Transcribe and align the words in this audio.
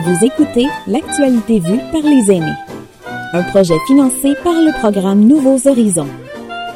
Vous 0.00 0.24
écoutez 0.24 0.68
L'actualité 0.86 1.58
vue 1.58 1.80
par 1.90 2.02
les 2.02 2.30
aînés. 2.30 2.54
Un 3.32 3.42
projet 3.42 3.74
financé 3.88 4.36
par 4.44 4.52
le 4.52 4.78
programme 4.78 5.26
Nouveaux 5.26 5.66
Horizons. 5.66 6.06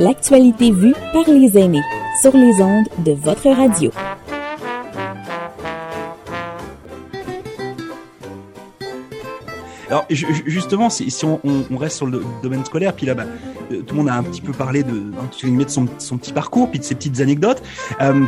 L'actualité 0.00 0.72
vue 0.72 0.95
par 1.12 1.29
les 1.29 1.56
aînés 1.56 1.84
sur 2.20 2.36
les 2.36 2.61
ondes 2.61 2.88
de 2.98 3.12
votre 3.12 3.48
radio. 3.48 3.93
Alors 9.89 10.07
justement, 10.09 10.91
si, 10.91 11.14
on, 11.25 11.77
reste 11.77 11.98
sur 11.98 12.07
le 12.07 12.25
domaine 12.43 12.64
scolaire, 12.64 12.93
puis 12.93 13.07
là, 13.07 13.14
bas 13.14 13.27
tout 13.68 13.95
le 13.95 13.95
monde 13.95 14.09
a 14.09 14.14
un 14.14 14.23
petit 14.23 14.41
peu 14.41 14.52
parlé 14.52 14.82
de, 14.82 14.91
de 14.91 15.68
son, 15.68 15.86
son, 15.98 16.18
petit 16.18 16.32
parcours, 16.32 16.68
puis 16.70 16.80
de 16.80 16.84
ses 16.84 16.95
petites 16.95 17.20
anecdotes. 17.20 17.62
Euh, 18.00 18.25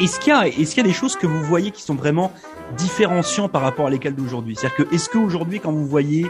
est-ce 0.00 0.18
qu'il 0.18 0.32
y 0.32 0.36
a, 0.36 0.48
est-ce 0.48 0.74
qu'il 0.74 0.78
y 0.78 0.86
a 0.86 0.88
des 0.88 0.94
choses 0.94 1.16
que 1.16 1.26
vous 1.26 1.42
voyez 1.42 1.70
qui 1.70 1.82
sont 1.82 1.94
vraiment 1.94 2.32
différenciants 2.76 3.48
par 3.48 3.62
rapport 3.62 3.86
à 3.86 3.90
l'école 3.90 4.14
d'aujourd'hui? 4.14 4.56
C'est-à-dire 4.56 4.88
que, 4.88 4.94
est-ce 4.94 5.08
qu'aujourd'hui, 5.08 5.60
quand 5.60 5.72
vous 5.72 5.86
voyez 5.86 6.26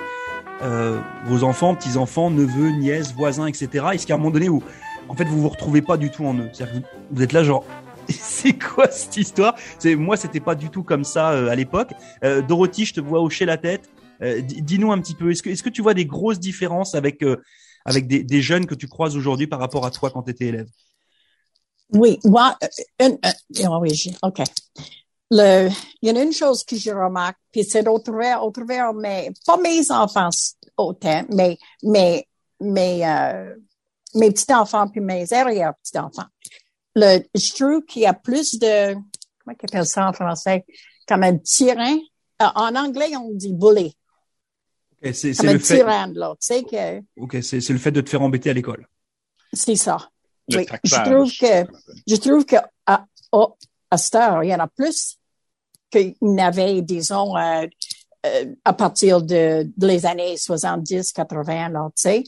euh, 0.63 1.01
vos 1.27 1.45
enfants, 1.45 1.75
petits 1.75 1.97
enfants, 1.97 2.31
neveux, 2.31 2.71
nièces, 2.71 3.15
voisins, 3.15 3.47
etc., 3.47 3.87
est-ce 3.93 4.07
qu'à 4.07 4.15
un 4.15 4.19
moment 4.19 4.31
donné 4.31 4.49
où, 4.49 4.63
en 5.09 5.15
fait, 5.15 5.25
vous 5.25 5.41
vous 5.41 5.49
retrouvez 5.49 5.83
pas 5.83 5.97
du 5.97 6.11
tout 6.11 6.25
en 6.25 6.35
eux? 6.35 6.49
C'est-à-dire 6.53 6.83
que 6.83 6.87
vous 7.11 7.23
êtes 7.23 7.33
là, 7.33 7.45
genre, 7.45 7.65
c'est 8.09 8.59
quoi 8.59 8.91
cette 8.91 9.17
histoire? 9.17 9.55
C'est 9.79 9.95
moi, 9.95 10.17
c'était 10.17 10.41
pas 10.41 10.55
du 10.55 10.71
tout 10.71 10.83
comme 10.83 11.05
ça 11.05 11.33
euh, 11.33 11.49
à 11.49 11.55
l'époque. 11.55 11.91
Euh, 12.25 12.43
Dorothy, 12.43 12.85
je 12.85 12.95
te 12.95 13.01
vois 13.01 13.23
hocher 13.23 13.45
la 13.45 13.57
tête. 13.57 13.89
Euh, 14.23 14.41
dis-nous 14.41 14.93
un 14.93 15.01
petit 15.01 15.15
peu. 15.15 15.31
Est-ce 15.31 15.43
que, 15.43 15.51
est-ce 15.51 15.63
que 15.63 15.71
tu 15.71 15.83
vois 15.83 15.95
des 15.95 16.07
grosses 16.07 16.41
différences 16.41 16.95
avec 16.95 17.23
euh, 17.23 17.37
avec 17.85 18.07
des, 18.07 18.23
des 18.23 18.43
jeunes 18.43 18.67
que 18.67 18.75
tu 18.75 18.89
croises 18.89 19.17
aujourd'hui 19.17 19.47
par 19.47 19.59
rapport 19.59 19.85
à 19.85 19.91
toi 19.91 20.11
quand 20.11 20.23
tu 20.23 20.31
étais 20.31 20.47
élève? 20.47 20.69
Oui, 21.93 22.19
moi, 22.25 22.57
une, 23.01 23.19
une, 23.59 23.69
oui, 23.81 24.17
OK. 24.23 24.43
Le, 25.31 25.69
il 26.03 26.13
y 26.13 26.17
a 26.17 26.23
une 26.23 26.33
chose 26.33 26.65
que 26.65 26.77
je 26.77 26.91
remarque, 26.91 27.39
puis 27.51 27.65
c'est 27.65 27.87
au 27.89 27.99
travers, 27.99 28.45
au 28.45 28.51
travers, 28.51 28.93
mais 28.93 29.33
pas 29.47 29.57
mes 29.57 29.91
enfants 29.91 30.31
autant, 30.77 31.25
mais, 31.31 31.59
mais, 31.83 32.27
mais, 32.61 33.07
euh, 33.07 33.55
mes 34.15 34.31
petits-enfants 34.31 34.89
puis 34.89 35.01
mes 35.01 35.33
arrière-petits-enfants. 35.33 36.29
Le, 36.95 37.21
je 37.35 37.53
trouve 37.55 37.85
qu'il 37.85 38.03
y 38.03 38.07
a 38.07 38.15
plus 38.15 38.59
de, 38.59 38.95
comment 38.95 39.57
on 39.61 39.65
appelle 39.65 39.87
ça 39.87 40.09
en 40.09 40.13
français? 40.13 40.65
Comme 41.07 41.23
un 41.23 41.37
tyran. 41.39 41.99
Euh, 42.43 42.47
en 42.55 42.75
anglais, 42.75 43.15
on 43.17 43.33
dit 43.35 43.53
bully. 43.53 43.97
Okay, 45.03 45.13
c'est, 45.13 45.35
Comme 45.35 45.49
un 45.49 45.59
tyran, 45.59 46.13
là. 46.15 46.35
Tu 46.41 46.47
sais 46.47 46.63
que. 46.63 47.01
OK, 47.17 47.37
c'est, 47.43 47.61
c'est 47.61 47.73
le 47.73 47.79
fait 47.79 47.91
de 47.91 48.01
te 48.01 48.09
faire 48.09 48.23
embêter 48.23 48.51
à 48.51 48.53
l'école. 48.53 48.87
C'est 49.53 49.77
ça. 49.77 50.11
Oui, 50.51 50.67
je 50.85 50.95
trouve 50.97 51.33
que, 51.33 51.71
je 52.07 52.17
trouve 52.17 52.45
que 52.45 52.57
à, 52.87 53.07
à 53.91 53.97
cette 53.97 54.15
heure, 54.15 54.45
il 54.45 54.51
y 54.51 54.55
en 54.55 54.61
a 54.61 54.69
plus 54.69 55.19
qu'il 55.91 56.15
n'avait, 56.21 56.83
disons, 56.83 57.37
euh, 57.37 57.67
euh, 58.27 58.55
à 58.65 58.73
partir 58.73 59.23
de, 59.23 59.69
les 59.79 60.07
années 60.07 60.37
70, 60.37 61.13
80, 61.13 61.69
là, 61.71 61.89
tu 61.97 62.03
sais. 62.03 62.25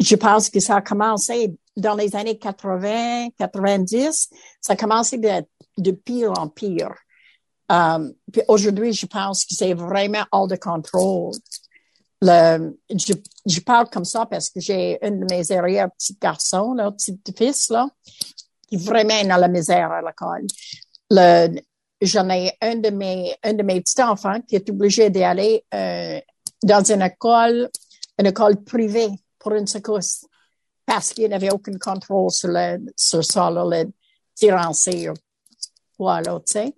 Je 0.00 0.16
pense 0.16 0.50
que 0.50 0.60
ça 0.60 0.76
a 0.76 0.80
commencé 0.80 1.54
dans 1.76 1.94
les 1.94 2.16
années 2.16 2.38
80, 2.38 3.28
90, 3.38 4.30
ça 4.60 4.72
a 4.72 4.76
commencé 4.76 5.18
de, 5.18 5.44
de 5.78 5.90
pire 5.92 6.32
en 6.38 6.48
pire. 6.48 6.94
Um, 7.68 8.14
puis 8.32 8.42
aujourd'hui, 8.48 8.92
je 8.92 9.06
pense 9.06 9.44
que 9.44 9.54
c'est 9.54 9.74
vraiment 9.74 10.24
hors 10.32 10.48
de 10.48 10.56
contrôle 10.56 11.32
le, 12.22 12.78
je, 12.90 13.12
je, 13.44 13.60
parle 13.60 13.88
comme 13.90 14.04
ça 14.04 14.26
parce 14.26 14.50
que 14.50 14.60
j'ai 14.60 14.98
un 15.02 15.10
de 15.10 15.26
mes 15.28 15.52
arrière 15.52 15.90
petits 15.92 16.16
garçons, 16.20 16.72
là, 16.74 16.90
petit 16.90 17.18
fils, 17.36 17.68
là, 17.70 17.88
qui 18.68 18.76
vraiment 18.76 19.22
dans 19.24 19.36
la 19.36 19.48
misère 19.48 19.92
à 19.92 20.00
l'école. 20.00 20.46
Le, 21.10 21.60
j'en 22.00 22.28
ai 22.30 22.52
un 22.60 22.76
de 22.76 22.90
mes, 22.90 23.36
un 23.42 23.52
de 23.52 23.62
mes 23.62 23.80
petits 23.80 24.02
enfants 24.02 24.40
qui 24.40 24.56
est 24.56 24.68
obligé 24.70 25.10
d'aller, 25.10 25.64
euh, 25.74 26.20
dans 26.62 26.90
une 26.90 27.02
école, 27.02 27.70
une 28.18 28.26
école 28.26 28.62
privée 28.64 29.10
pour 29.38 29.52
une 29.52 29.66
secousse 29.66 30.24
parce 30.86 31.12
qu'il 31.12 31.28
n'avait 31.28 31.52
aucun 31.52 31.76
contrôle 31.78 32.30
sur 32.30 32.48
le, 32.48 32.78
sur 32.96 33.24
ça, 33.24 33.50
là, 33.50 33.64
le 33.64 33.90
tyrancé, 34.34 35.10
voilà, 35.98 36.40
tu 36.46 36.52
sais. 36.52 36.74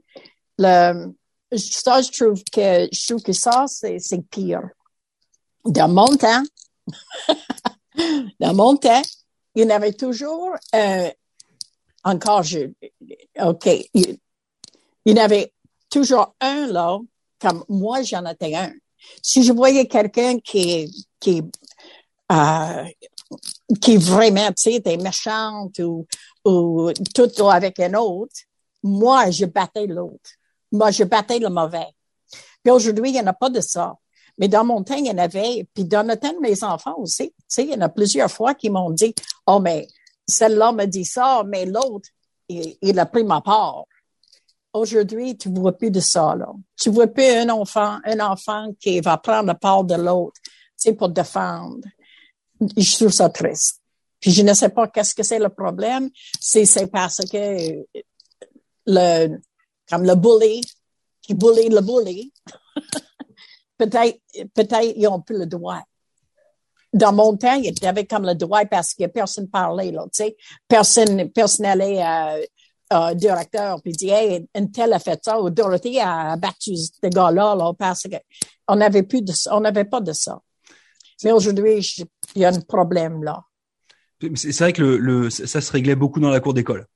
Le, 0.58 1.12
ça, 1.56 2.00
je 2.02 2.10
trouve 2.10 2.42
que, 2.44 2.88
je 2.90 3.06
trouve 3.06 3.22
que 3.22 3.32
ça, 3.32 3.66
c'est, 3.68 3.98
c'est 3.98 4.22
pire 4.22 4.62
dans 5.68 5.88
mon 5.88 6.16
temps, 6.16 6.42
dans 8.40 8.54
mon 8.54 8.76
temps, 8.76 9.02
il 9.54 9.62
y 9.62 9.66
en 9.66 9.70
avait 9.70 9.92
toujours, 9.92 10.54
euh, 10.74 11.10
encore, 12.04 12.42
je, 12.42 12.70
OK, 13.40 13.66
il, 13.94 14.18
il 15.04 15.16
y 15.16 15.20
en 15.20 15.24
avait 15.24 15.52
toujours 15.90 16.34
un 16.40 16.66
là, 16.66 16.98
comme 17.40 17.64
moi, 17.68 18.02
j'en 18.02 18.24
étais 18.26 18.54
un. 18.54 18.72
Si 19.22 19.42
je 19.42 19.52
voyais 19.52 19.86
quelqu'un 19.86 20.38
qui, 20.38 21.06
qui, 21.20 21.42
euh, 22.32 22.84
qui 23.80 23.96
vraiment, 23.96 24.48
tu 24.48 24.54
sais, 24.56 24.74
était 24.74 24.96
méchante 24.96 25.78
ou, 25.78 26.06
ou 26.44 26.92
tout 27.14 27.48
avec 27.48 27.78
un 27.80 27.94
autre, 27.94 28.34
moi, 28.82 29.30
je 29.30 29.46
battais 29.46 29.86
l'autre. 29.86 30.30
Moi, 30.72 30.90
je 30.90 31.04
battais 31.04 31.38
le 31.38 31.48
mauvais. 31.48 31.88
Puis 32.62 32.70
aujourd'hui, 32.70 33.10
il 33.10 33.12
n'y 33.14 33.20
en 33.20 33.26
a 33.26 33.32
pas 33.32 33.50
de 33.50 33.60
ça. 33.60 33.94
Mais 34.38 34.48
dans 34.48 34.64
mon 34.64 34.82
temps, 34.84 34.94
il 34.94 35.06
y 35.06 35.10
en 35.10 35.18
avait, 35.18 35.66
puis 35.74 35.84
dans 35.84 36.06
le 36.06 36.16
temps 36.16 36.32
de 36.32 36.38
mes 36.38 36.62
enfants 36.62 36.96
aussi, 36.98 37.30
tu 37.30 37.34
sais, 37.48 37.64
il 37.64 37.70
y 37.70 37.74
en 37.74 37.80
a 37.80 37.88
plusieurs 37.88 38.30
fois 38.30 38.54
qui 38.54 38.70
m'ont 38.70 38.90
dit, 38.90 39.14
oh, 39.46 39.58
mais 39.58 39.88
celle-là 40.26 40.72
me 40.72 40.84
dit 40.86 41.04
ça, 41.04 41.42
mais 41.46 41.66
l'autre, 41.66 42.08
il, 42.48 42.98
a 42.98 43.06
pris 43.06 43.24
ma 43.24 43.40
part. 43.40 43.84
Aujourd'hui, 44.72 45.36
tu 45.36 45.48
vois 45.50 45.76
plus 45.76 45.90
de 45.90 46.00
ça, 46.00 46.36
là. 46.36 46.48
Tu 46.76 46.90
vois 46.90 47.08
plus 47.08 47.24
un 47.24 47.48
enfant, 47.48 47.98
un 48.04 48.20
enfant 48.20 48.68
qui 48.80 49.00
va 49.00 49.18
prendre 49.18 49.46
la 49.46 49.54
part 49.54 49.84
de 49.84 49.94
l'autre, 49.94 50.40
tu 50.44 50.50
sais, 50.76 50.92
pour 50.92 51.08
défendre. 51.08 51.86
Je 52.76 52.96
trouve 52.96 53.12
ça 53.12 53.28
triste. 53.28 53.82
Puis 54.20 54.30
je 54.32 54.42
ne 54.42 54.52
sais 54.54 54.68
pas 54.68 54.88
qu'est-ce 54.88 55.14
que 55.14 55.22
c'est 55.22 55.38
le 55.38 55.48
problème. 55.48 56.10
C'est, 56.40 56.64
c'est 56.64 56.88
parce 56.88 57.18
que 57.18 57.84
le, 58.86 59.38
comme 59.88 60.04
le 60.04 60.14
bully, 60.14 60.60
qui 61.22 61.34
bully 61.34 61.68
le 61.68 61.80
bully, 61.80 62.32
peut-être, 63.78 64.20
peut-être 64.54 64.92
ils 64.96 65.08
ont 65.08 65.20
plus 65.20 65.38
le 65.38 65.46
droit. 65.46 65.82
Dans 66.92 67.12
mon 67.12 67.36
temps, 67.36 67.54
il 67.54 67.72
y 67.82 67.86
avait 67.86 68.06
comme 68.06 68.24
le 68.24 68.34
droit 68.34 68.64
parce 68.64 68.94
que 68.94 69.06
personne 69.06 69.48
parlait, 69.48 69.90
là, 69.90 70.04
tu 70.04 70.24
sais. 70.24 70.36
Personne, 70.66 71.30
personne 71.30 71.66
allait 71.66 72.02
euh, 72.02 72.44
euh, 72.92 73.14
directeur 73.14 73.80
puis 73.82 73.92
dit, 73.92 74.08
hey, 74.08 74.48
une 74.54 74.70
telle 74.70 74.92
a 74.92 74.98
fait 74.98 75.20
ça, 75.22 75.40
ou 75.40 75.50
Dorothy 75.50 76.00
a 76.00 76.36
battu 76.36 76.76
ce 76.76 77.08
gars-là, 77.08 77.54
là, 77.54 77.72
parce 77.78 78.04
qu'on 78.04 78.76
n'avait 78.76 79.02
plus 79.02 79.22
de 79.22 79.32
on 79.50 79.60
n'avait 79.60 79.84
pas 79.84 80.00
de 80.00 80.12
ça. 80.12 80.40
Mais 81.24 81.32
aujourd'hui, 81.32 81.86
il 82.34 82.42
y 82.42 82.44
a 82.44 82.48
un 82.48 82.60
problème, 82.60 83.22
là. 83.22 83.42
C'est 84.34 84.58
vrai 84.58 84.72
que 84.72 84.82
le, 84.82 84.96
le, 84.96 85.30
ça 85.30 85.60
se 85.60 85.70
réglait 85.70 85.94
beaucoup 85.94 86.20
dans 86.20 86.30
la 86.30 86.40
cour 86.40 86.54
d'école. 86.54 86.86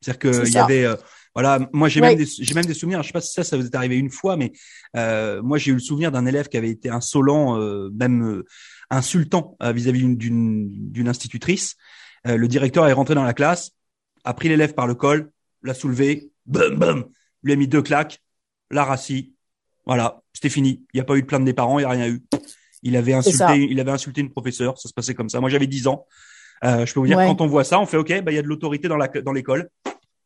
C'est-à-dire 0.00 0.42
qu'il 0.42 0.52
y 0.52 0.58
avait, 0.58 0.84
euh, 0.84 0.96
voilà, 1.40 1.60
moi 1.72 1.88
j'ai 1.88 2.00
même 2.00 2.16
des 2.16 2.26
j'ai 2.26 2.52
même 2.52 2.64
des 2.64 2.74
souvenirs. 2.74 3.00
Je 3.00 3.06
sais 3.06 3.12
pas 3.12 3.20
si 3.20 3.32
ça 3.32 3.44
ça 3.44 3.56
vous 3.56 3.64
est 3.64 3.74
arrivé 3.76 3.96
une 3.96 4.10
fois, 4.10 4.36
mais 4.36 4.50
euh, 4.96 5.40
moi 5.40 5.56
j'ai 5.56 5.70
eu 5.70 5.74
le 5.74 5.78
souvenir 5.78 6.10
d'un 6.10 6.26
élève 6.26 6.48
qui 6.48 6.56
avait 6.56 6.68
été 6.68 6.90
insolent, 6.90 7.56
euh, 7.60 7.90
même 7.94 8.24
euh, 8.24 8.44
insultant 8.90 9.56
euh, 9.62 9.70
vis-à-vis 9.70 10.16
d'une 10.16 10.68
d'une 10.90 11.08
institutrice. 11.08 11.76
le 12.24 12.48
directeur 12.48 12.88
est 12.88 12.92
rentré 12.92 13.14
dans 13.14 13.22
la 13.22 13.34
classe, 13.34 13.70
a 14.24 14.34
pris 14.34 14.48
l'élève 14.48 14.74
par 14.74 14.88
le 14.88 14.96
col, 14.96 15.30
l'a 15.62 15.74
soulevé, 15.74 16.32
bum 16.46 16.74
bum, 16.74 17.04
lui 17.44 17.52
a 17.52 17.56
mis 17.56 17.68
deux 17.68 17.82
claques, 17.82 18.18
l'a 18.72 18.82
rassis. 18.82 19.32
Voilà, 19.86 20.20
c'était 20.32 20.48
fini. 20.48 20.82
Il 20.92 20.96
n'y 20.96 21.00
a 21.00 21.04
pas 21.04 21.14
eu 21.14 21.22
de 21.22 21.26
plainte 21.26 21.44
des 21.44 21.54
parents, 21.54 21.78
il 21.78 21.82
n'y 21.82 21.86
a 21.86 21.90
rien 21.90 22.08
eu. 22.08 22.24
Il 22.82 22.96
avait 22.96 23.14
insulté, 23.14 23.68
il 23.70 23.78
avait 23.78 23.92
insulté 23.92 24.22
une 24.22 24.30
professeure. 24.30 24.76
Ça 24.76 24.88
se 24.88 24.92
passait 24.92 25.14
comme 25.14 25.28
ça. 25.28 25.38
Moi 25.38 25.50
j'avais 25.50 25.68
10 25.68 25.86
ans. 25.86 26.04
je 26.64 26.92
peux 26.92 26.98
vous 26.98 27.06
dire 27.06 27.16
quand 27.16 27.40
on 27.40 27.46
voit 27.46 27.62
ça, 27.62 27.78
on 27.78 27.86
fait 27.86 27.96
OK, 27.96 28.08
bah 28.24 28.32
il 28.32 28.34
y 28.34 28.38
a 28.38 28.42
de 28.42 28.48
l'autorité 28.48 28.88
dans 28.88 28.96
la 28.96 29.06
dans 29.06 29.32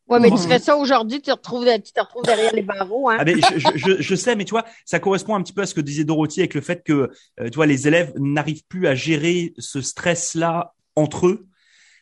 Oui, 0.09 0.19
mais 0.21 0.31
tu 0.31 0.39
fais 0.39 0.59
ça 0.59 0.77
aujourd'hui, 0.77 1.21
tu, 1.21 1.27
te 1.27 1.31
retrouves, 1.31 1.65
tu 1.65 1.93
te 1.93 2.01
retrouves 2.01 2.25
derrière 2.25 2.53
les 2.53 2.63
barreaux. 2.63 3.09
Hein? 3.09 3.17
Ah, 3.21 3.25
mais 3.25 3.35
je, 3.35 3.69
je, 3.77 4.03
je, 4.03 4.15
sais, 4.15 4.37
mais 4.37 4.45
tu 4.45 4.51
vois, 4.51 4.65
ça 4.85 4.99
correspond 4.99 5.35
un 5.35 5.43
petit 5.43 5.53
peu 5.53 5.63
à 5.63 5.67
ce 5.67 5.75
que 5.75 5.81
disait 5.81 6.05
Dorothy 6.05 6.41
avec 6.41 6.55
le 6.55 6.61
fait 6.61 6.83
que 6.83 7.11
euh, 7.41 7.49
tu 7.49 7.55
vois, 7.55 7.67
les 7.67 7.89
élèves 7.89 8.13
n'arrivent 8.17 8.65
plus 8.69 8.87
à 8.87 8.95
gérer 8.95 9.55
ce 9.59 9.81
stress-là 9.81 10.75
entre 10.97 11.29
eux. 11.29 11.47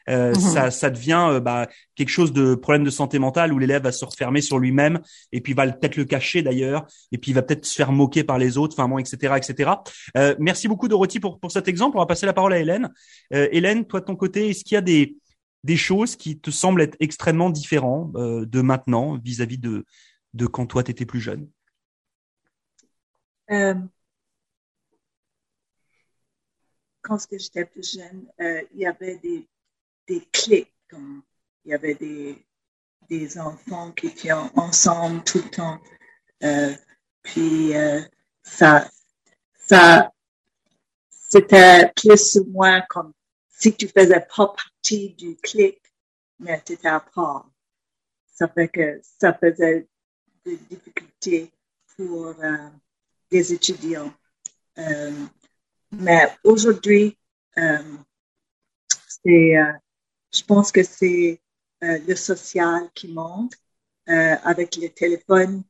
Euh, 0.09 0.31
mhm. 0.31 0.41
ça, 0.41 0.71
ça 0.71 0.91
devient 0.91 1.27
euh, 1.31 1.41
bah, 1.41 1.69
quelque 1.95 2.09
chose 2.09 2.33
de 2.33 2.55
problème 2.55 2.85
de 2.85 2.91
santé 2.91 3.19
mentale 3.19 3.53
où 3.53 3.59
l'élève 3.59 3.83
va 3.83 3.93
se 3.93 4.05
refermer 4.05 4.41
sur 4.41 4.59
lui-même 4.59 5.01
et 5.31 5.41
puis 5.41 5.53
va 5.53 5.67
peut-être 5.67 5.97
le 5.97 6.05
cacher 6.05 6.43
d'ailleurs 6.43 6.87
et 7.13 7.19
puis 7.19 7.31
il 7.31 7.35
va 7.35 7.43
peut-être 7.43 7.65
se 7.67 7.75
faire 7.75 7.93
moquer 7.93 8.25
par 8.25 8.39
les 8.39 8.59
autres, 8.59 8.75
enfin 8.77 8.89
bon, 8.89 8.99
etc., 8.99 9.35
etc. 9.37 9.71
Euh, 10.17 10.35
merci 10.39 10.69
beaucoup 10.69 10.89
Dorothy 10.89 11.21
pour 11.21 11.39
pour 11.39 11.53
cet 11.53 11.69
exemple. 11.69 11.97
On 11.97 12.01
va 12.01 12.07
passer 12.07 12.27
la 12.27 12.33
parole 12.33 12.55
à 12.55 12.59
Hélène. 12.59 12.91
Euh, 13.35 13.49
Hélène, 13.53 13.85
toi 13.85 14.01
de 14.01 14.07
ton 14.07 14.17
côté, 14.17 14.51
est-ce 14.51 14.65
qu'il 14.65 14.75
y 14.75 14.79
a 14.79 14.83
des 14.83 15.17
des 15.65 15.77
choses 15.77 16.17
qui 16.17 16.39
te 16.39 16.51
semblent 16.51 16.83
être 16.83 16.97
extrêmement 17.01 17.51
différents 17.51 18.11
euh, 18.15 18.47
de 18.47 18.61
maintenant 18.61 19.17
vis-à-vis 19.19 19.59
de, 19.59 19.85
de 20.35 20.47
quand 20.47 20.67
toi 20.67 20.83
tu 20.83 20.91
étais 20.91 21.07
plus 21.07 21.21
jeune 21.21 21.49
euh, 23.51 23.75
Quand 27.03 27.19
j'étais 27.31 27.65
plus 27.65 27.95
jeune, 27.95 28.27
euh, 28.41 28.63
il 28.73 28.81
y 28.81 28.87
avait 28.87 29.17
des, 29.17 29.49
des 30.07 30.21
clics, 30.33 30.73
il 30.93 31.71
y 31.71 31.75
avait 31.75 31.95
des, 31.95 32.47
des 33.09 33.39
enfants 33.39 33.91
qui 33.93 34.09
étaient 34.09 34.33
ensemble 34.33 35.25
tout 35.25 35.39
le 35.39 35.51
temps. 35.51 35.81
Euh, 36.43 36.75
puis 37.23 37.73
ça, 38.43 38.89
ça, 39.59 40.13
c'était 41.09 41.91
plus 41.97 42.37
ou 42.37 42.51
moins 42.51 42.83
comme 42.83 43.13
si 43.61 43.77
tu 43.77 43.89
faisais 43.89 44.21
pas 44.21 44.47
partie 44.47 45.11
du 45.11 45.37
clic, 45.37 45.79
mais 46.39 46.63
tu 46.65 46.73
étais 46.73 46.89
à 46.89 47.01
part. 47.01 47.51
Ça 48.27 48.49
fait 48.49 48.69
que 48.69 49.01
ça 49.03 49.35
faisait 49.35 49.87
des 50.45 50.57
difficultés 50.57 51.53
pour 51.95 52.29
euh, 52.29 52.71
des 53.31 53.53
étudiants. 53.53 54.13
Euh, 54.79 55.27
mais 55.93 56.35
aujourd'hui, 56.43 57.19
euh, 57.59 57.97
c'est, 59.07 59.59
euh, 59.59 59.73
je 60.33 60.43
pense 60.43 60.73
que 60.73 60.83
c'est 60.83 61.41
le 61.83 62.15
social 62.15 62.91
qui 62.95 63.09
manque 63.09 63.55
avec 64.07 64.77
les 64.77 64.91
téléphones. 64.91 65.63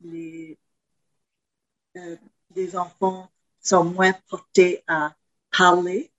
Les, 0.00 0.56
les 2.54 2.76
enfants 2.76 3.28
sont 3.60 3.84
moins 3.84 4.12
portés 4.28 4.84
à 4.86 5.12
parler, 5.56 6.10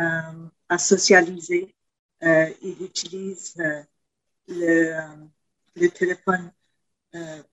euh, 0.00 0.48
à 0.68 0.78
socialiser. 0.78 1.74
Euh, 2.22 2.52
ils 2.62 2.82
utilisent 2.82 3.54
euh, 3.58 3.82
le, 4.48 4.96
le 5.76 5.88
téléphone 5.88 6.52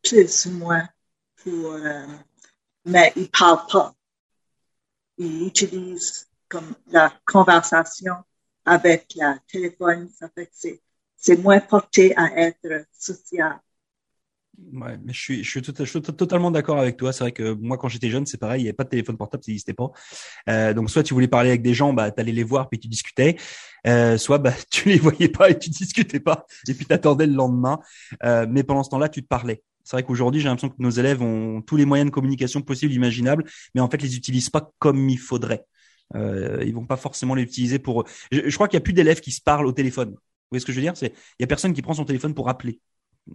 plus 0.03 0.45
ou 0.47 0.51
moins 0.51 0.87
pour, 1.37 1.77
mais 2.83 3.13
ils 3.15 3.31
parlent 3.31 3.65
pas. 3.71 3.95
Ils 5.17 5.47
utilisent 5.47 6.27
comme 6.49 6.75
la 6.87 7.11
conversation 7.25 8.15
avec 8.65 9.13
le 9.15 9.37
téléphone, 9.47 10.09
ça 10.09 10.29
fait 10.29 10.47
que 10.47 10.79
c'est 11.15 11.37
moins 11.37 11.59
porté 11.59 12.15
à 12.17 12.37
être 12.37 12.85
social. 12.91 13.59
Ouais, 14.73 14.97
mais 15.03 15.13
je 15.13 15.19
suis, 15.19 15.43
je 15.43 15.59
suis, 15.59 16.01
totalement 16.01 16.51
d'accord 16.51 16.79
avec 16.79 16.97
toi. 16.97 17.11
C'est 17.11 17.23
vrai 17.23 17.31
que 17.31 17.53
moi, 17.53 17.77
quand 17.77 17.87
j'étais 17.87 18.09
jeune, 18.09 18.25
c'est 18.25 18.37
pareil, 18.37 18.61
il 18.61 18.63
n'y 18.63 18.69
avait 18.69 18.75
pas 18.75 18.83
de 18.83 18.89
téléphone 18.89 19.17
portable, 19.17 19.43
ça 19.43 19.51
n'existait 19.51 19.73
pas. 19.73 19.91
Euh, 20.49 20.73
donc, 20.73 20.89
soit 20.89 21.03
tu 21.03 21.13
voulais 21.13 21.27
parler 21.27 21.49
avec 21.49 21.61
des 21.61 21.73
gens, 21.73 21.93
bah, 21.93 22.11
t'allais 22.11 22.31
les 22.31 22.43
voir 22.43 22.69
puis 22.69 22.79
tu 22.79 22.87
discutais. 22.87 23.37
Euh, 23.87 24.17
soit 24.17 24.37
bah, 24.37 24.53
tu 24.71 24.89
les 24.89 24.97
voyais 24.97 25.29
pas 25.29 25.49
et 25.49 25.59
tu 25.59 25.69
discutais 25.69 26.19
pas 26.19 26.45
et 26.67 26.73
puis 26.73 26.85
t'attendais 26.85 27.27
le 27.27 27.33
lendemain. 27.33 27.79
Euh, 28.23 28.45
mais 28.49 28.63
pendant 28.63 28.83
ce 28.83 28.89
temps-là, 28.89 29.09
tu 29.09 29.21
te 29.23 29.27
parlais. 29.27 29.63
C'est 29.83 29.97
vrai 29.97 30.03
qu'aujourd'hui, 30.03 30.41
j'ai 30.41 30.47
l'impression 30.47 30.69
que 30.69 30.81
nos 30.81 30.89
élèves 30.89 31.21
ont 31.21 31.61
tous 31.61 31.75
les 31.75 31.85
moyens 31.85 32.09
de 32.09 32.13
communication 32.13 32.61
possibles, 32.61 32.93
imaginables, 32.93 33.45
mais 33.75 33.81
en 33.81 33.89
fait, 33.89 34.01
les 34.01 34.15
utilisent 34.15 34.49
pas 34.49 34.71
comme 34.79 35.09
il 35.09 35.19
faudrait. 35.19 35.65
Euh, 36.15 36.63
ils 36.65 36.73
vont 36.73 36.85
pas 36.85 36.97
forcément 36.97 37.35
les 37.35 37.43
utiliser 37.43 37.79
pour. 37.79 38.05
Je, 38.31 38.41
je 38.49 38.55
crois 38.55 38.67
qu'il 38.67 38.77
y 38.77 38.81
a 38.81 38.81
plus 38.81 38.93
d'élèves 38.93 39.21
qui 39.21 39.31
se 39.31 39.41
parlent 39.41 39.67
au 39.67 39.71
téléphone. 39.71 40.09
Vous 40.09 40.49
voyez 40.51 40.59
ce 40.59 40.65
que 40.65 40.71
je 40.71 40.77
veux 40.77 40.83
dire? 40.83 40.97
C'est 40.97 41.13
il 41.39 41.41
y 41.41 41.43
a 41.43 41.47
personne 41.47 41.73
qui 41.73 41.81
prend 41.81 41.93
son 41.93 42.05
téléphone 42.05 42.33
pour 42.33 42.49
appeler. 42.49 42.79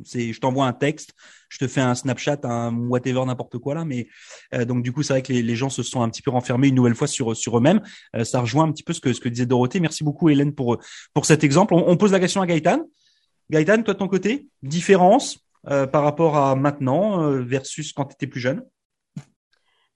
C'est 0.05 0.33
je 0.33 0.41
t'envoie 0.41 0.67
un 0.67 0.73
texte, 0.73 1.15
je 1.49 1.59
te 1.59 1.67
fais 1.67 1.81
un 1.81 1.95
Snapchat, 1.95 2.39
un 2.45 2.75
whatever, 2.75 3.25
n'importe 3.27 3.59
quoi 3.59 3.75
là. 3.75 3.85
Mais 3.85 4.07
euh, 4.55 4.65
donc 4.65 4.83
du 4.83 4.93
coup, 4.93 5.03
c'est 5.03 5.15
vrai 5.15 5.23
que 5.23 5.33
les, 5.33 5.57
gens 5.57 5.69
se 5.69 5.83
sont 5.83 6.03
un 6.03 6.09
petit 6.09 6.23
peu 6.23 6.31
renfermés 6.31 6.69
une 6.69 6.77
nouvelle 6.77 6.95
fois 6.95 7.09
sur 7.09 7.37
sur 7.37 7.59
eux-mêmes. 7.59 7.81
Euh, 8.15 8.25
ça 8.25 8.41
rejoint 8.41 8.65
un 8.65 8.73
petit 8.73 8.85
peu 8.85 8.93
ce 8.93 9.01
que 9.01 9.13
ce 9.13 9.21
que 9.21 9.29
disait 9.29 9.47
Dorothée. 9.47 9.81
Merci 9.81 10.05
beaucoup 10.05 10.29
Hélène 10.29 10.55
pour 10.55 10.79
pour 11.13 11.27
cet 11.27 11.45
exemple. 11.45 11.75
On, 11.75 11.97
pose 11.97 12.13
la 12.13 12.21
question 12.21 12.41
à 12.41 12.47
Gaëtan. 12.47 12.85
Gaëtan, 13.51 13.83
toi 13.83 13.95
de 13.95 13.99
ton 13.99 14.09
côté, 14.09 14.47
différence 14.63 15.41
euh, 15.69 15.87
par 15.87 16.05
rapport 16.05 16.37
à 16.37 16.55
maintenant 16.55 17.31
versus 17.43 17.93
quand 17.93 18.05
tu 18.05 18.15
étais 18.15 18.29
plus 18.29 18.41
jeune? 18.41 18.63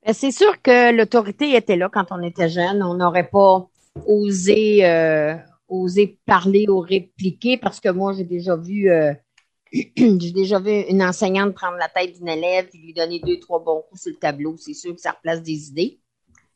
Ben, 0.05 0.13
C'est 0.13 0.33
sûr 0.33 0.61
que 0.61 0.93
l'autorité 0.93 1.55
était 1.55 1.77
là 1.77 1.89
quand 1.91 2.07
on 2.11 2.23
était 2.23 2.49
jeune. 2.49 2.83
On 2.83 2.95
n'aurait 2.95 3.29
pas 3.29 3.69
osé, 4.07 5.39
osé 5.69 6.19
parler 6.27 6.67
ou 6.69 6.81
répliquer 6.81 7.59
parce 7.59 7.79
que 7.79 7.91
moi, 7.91 8.13
j'ai 8.13 8.25
déjà 8.25 8.57
vu, 8.57 8.91
j'ai 9.97 10.31
déjà 10.33 10.61
vu 10.61 10.71
une 10.89 11.03
enseignante 11.03 11.55
prendre 11.55 11.77
la 11.77 11.89
tête 11.89 12.17
d'une 12.17 12.29
élève 12.29 12.69
et 12.73 12.79
lui 12.79 12.93
donner 12.95 13.19
deux, 13.21 13.41
trois 13.41 13.59
bons 13.59 13.83
coups 13.89 14.03
sur 14.03 14.13
le 14.13 14.19
tableau. 14.19 14.57
C'est 14.57 14.75
sûr 14.75 14.95
que 14.95 15.01
ça 15.01 15.13
replace 15.13 15.43
des 15.43 15.69
idées. 15.69 16.01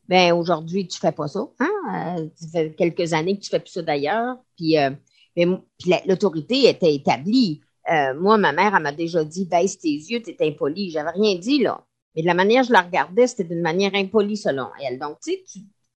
Ben 0.07 0.33
aujourd'hui, 0.33 0.87
tu 0.87 0.97
fais 0.97 1.11
pas 1.11 1.27
ça. 1.27 1.47
Hein? 1.59 2.17
Euh, 2.17 2.29
ça 2.35 2.47
fait 2.51 2.75
quelques 2.75 3.13
années 3.13 3.37
que 3.37 3.43
tu 3.43 3.49
fais 3.49 3.59
plus 3.59 3.71
ça 3.71 3.81
d'ailleurs. 3.81 4.37
Puis, 4.57 4.77
euh, 4.77 4.91
puis 5.35 5.89
la- 5.89 6.01
l'autorité 6.07 6.69
était 6.69 6.93
établie. 6.95 7.61
Euh, 7.91 8.13
moi, 8.19 8.37
ma 8.37 8.51
mère, 8.51 8.73
elle 8.75 8.83
m'a 8.83 8.91
déjà 8.91 9.23
dit 9.23 9.45
baisse 9.45 9.77
tes 9.77 9.89
yeux, 9.89 10.21
t'es 10.21 10.37
impoli. 10.41 10.89
J'avais 10.89 11.11
rien 11.11 11.35
dit 11.35 11.59
là. 11.61 11.83
Mais 12.15 12.21
de 12.21 12.27
la 12.27 12.33
manière 12.33 12.61
que 12.61 12.69
je 12.69 12.73
la 12.73 12.81
regardais, 12.81 13.27
c'était 13.27 13.43
d'une 13.43 13.61
manière 13.61 13.93
impolie 13.93 14.37
selon 14.37 14.67
elle. 14.83 14.97
Donc, 14.97 15.19
tu 15.21 15.31
sais, 15.31 15.43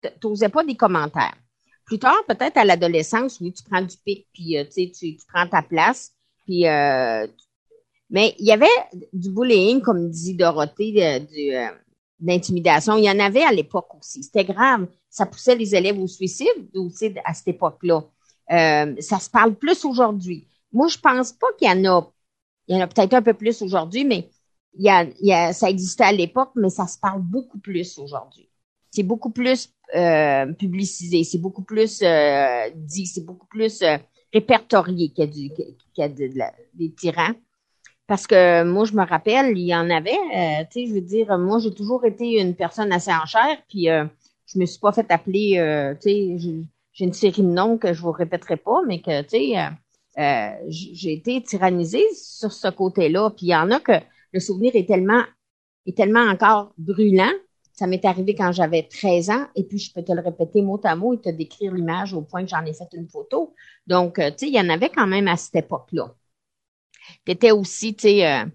tu 0.01 0.27
n'osais 0.27 0.49
pas 0.49 0.63
des 0.63 0.75
commentaires. 0.75 1.35
Plus 1.85 1.99
tard, 1.99 2.23
peut-être 2.27 2.57
à 2.57 2.65
l'adolescence, 2.65 3.39
oui, 3.39 3.51
tu 3.51 3.63
prends 3.63 3.81
du 3.81 3.95
pic, 4.05 4.27
puis 4.33 4.57
euh, 4.57 4.63
tu, 4.63 4.91
tu, 4.91 5.15
tu 5.17 5.25
prends 5.31 5.47
ta 5.47 5.61
place. 5.61 6.13
Puis, 6.45 6.67
euh, 6.67 7.27
mais 8.09 8.35
il 8.39 8.45
y 8.45 8.51
avait 8.51 8.65
du 9.13 9.31
bullying, 9.31 9.81
comme 9.81 10.09
dit 10.09 10.35
Dorothée, 10.35 11.17
euh, 11.17 11.67
d'intimidation. 12.19 12.95
Il 12.97 13.05
y 13.05 13.09
en 13.09 13.19
avait 13.19 13.43
à 13.43 13.51
l'époque 13.51 13.95
aussi. 13.95 14.23
C'était 14.23 14.45
grave. 14.45 14.87
Ça 15.09 15.25
poussait 15.25 15.55
les 15.55 15.75
élèves 15.75 15.99
au 15.99 16.07
suicide 16.07 16.47
aussi 16.75 17.13
à 17.25 17.33
cette 17.33 17.49
époque-là. 17.49 18.03
Euh, 18.51 18.95
ça 18.99 19.19
se 19.19 19.29
parle 19.29 19.55
plus 19.55 19.85
aujourd'hui. 19.85 20.47
Moi, 20.71 20.87
je 20.87 20.97
pense 20.97 21.31
pas 21.31 21.47
qu'il 21.57 21.67
y 21.67 21.71
en 21.71 21.85
a. 21.85 22.11
Il 22.67 22.75
y 22.75 22.79
en 22.79 22.81
a 22.81 22.87
peut-être 22.87 23.13
un 23.13 23.21
peu 23.21 23.33
plus 23.33 23.61
aujourd'hui, 23.61 24.05
mais 24.05 24.29
il 24.75 24.85
y 24.85 24.89
a, 24.89 25.03
il 25.03 25.27
y 25.27 25.33
a, 25.33 25.51
ça 25.53 25.69
existait 25.69 26.05
à 26.05 26.11
l'époque, 26.11 26.51
mais 26.55 26.69
ça 26.69 26.87
se 26.87 26.97
parle 26.97 27.21
beaucoup 27.21 27.59
plus 27.59 27.97
aujourd'hui. 27.99 28.49
C'est 28.89 29.03
beaucoup 29.03 29.31
plus 29.31 29.73
euh, 29.95 30.45
publicisé, 30.53 31.23
c'est 31.23 31.39
beaucoup 31.39 31.63
plus 31.63 32.01
dit, 32.75 33.05
c'est 33.05 33.25
beaucoup 33.25 33.47
plus 33.47 33.83
répertorié 34.33 35.09
qu'il 35.09 35.25
y 35.25 35.27
a, 35.27 35.31
du, 35.31 35.49
qu'il 35.53 35.75
y 35.97 36.01
a 36.03 36.09
de, 36.09 36.29
la- 36.35 36.53
des 36.73 36.91
tyrans. 36.91 37.33
Parce 38.07 38.27
que 38.27 38.63
moi, 38.63 38.85
je 38.85 38.93
me 38.93 39.05
rappelle, 39.05 39.57
il 39.57 39.65
y 39.67 39.75
en 39.75 39.89
avait, 39.89 40.11
euh, 40.35 40.63
tu 40.71 40.81
sais, 40.81 40.87
je 40.87 40.93
veux 40.95 41.01
dire, 41.01 41.37
moi, 41.37 41.59
j'ai 41.59 41.73
toujours 41.73 42.05
été 42.05 42.39
une 42.41 42.55
personne 42.55 42.91
assez 42.91 43.11
en 43.11 43.25
chair, 43.25 43.57
puis 43.69 43.89
euh, 43.89 44.05
je 44.47 44.59
me 44.59 44.65
suis 44.65 44.79
pas 44.79 44.91
fait 44.91 45.09
appeler, 45.11 45.57
euh, 45.57 45.93
tu 45.95 46.01
sais, 46.09 46.37
j'ai- 46.37 47.05
une 47.05 47.13
série 47.13 47.41
de 47.41 47.47
noms 47.47 47.77
que 47.77 47.93
je 47.93 48.01
vous 48.01 48.11
répéterai 48.11 48.57
pas, 48.57 48.81
mais 48.87 49.01
que, 49.01 49.21
tu 49.23 49.29
sais, 49.29 49.57
euh, 50.19 50.49
j'ai 50.67 51.13
été 51.13 51.41
tyrannisée 51.41 52.03
sur 52.13 52.51
ce 52.53 52.67
côté-là. 52.69 53.31
Puis 53.31 53.47
il 53.47 53.49
y 53.49 53.55
en 53.55 53.71
a 53.71 53.79
que 53.79 53.93
le 54.31 54.39
souvenir 54.39 54.75
est 54.75 54.85
tellement, 54.87 55.23
est 55.87 55.97
tellement 55.97 56.21
encore 56.29 56.73
brûlant. 56.77 57.31
Ça 57.73 57.87
m'est 57.87 58.05
arrivé 58.05 58.35
quand 58.35 58.51
j'avais 58.51 58.83
13 58.83 59.29
ans, 59.31 59.47
et 59.55 59.63
puis 59.63 59.79
je 59.79 59.91
peux 59.91 60.03
te 60.03 60.11
le 60.11 60.21
répéter 60.21 60.61
mot 60.61 60.79
à 60.83 60.95
mot 60.95 61.15
et 61.15 61.19
te 61.19 61.29
décrire 61.29 61.73
l'image 61.73 62.13
au 62.13 62.21
point 62.21 62.43
que 62.43 62.49
j'en 62.49 62.63
ai 62.65 62.73
fait 62.73 62.87
une 62.93 63.09
photo. 63.09 63.55
Donc, 63.87 64.19
euh, 64.19 64.29
tu 64.29 64.37
sais, 64.37 64.47
il 64.47 64.53
y 64.53 64.59
en 64.59 64.69
avait 64.69 64.89
quand 64.89 65.07
même 65.07 65.27
à 65.27 65.35
cette 65.37 65.55
époque-là. 65.55 66.13
Tu 67.25 67.31
étais 67.31 67.49
aussi, 67.49 67.95
tu 67.95 68.03
sais, 68.03 68.27
euh, 68.27 68.45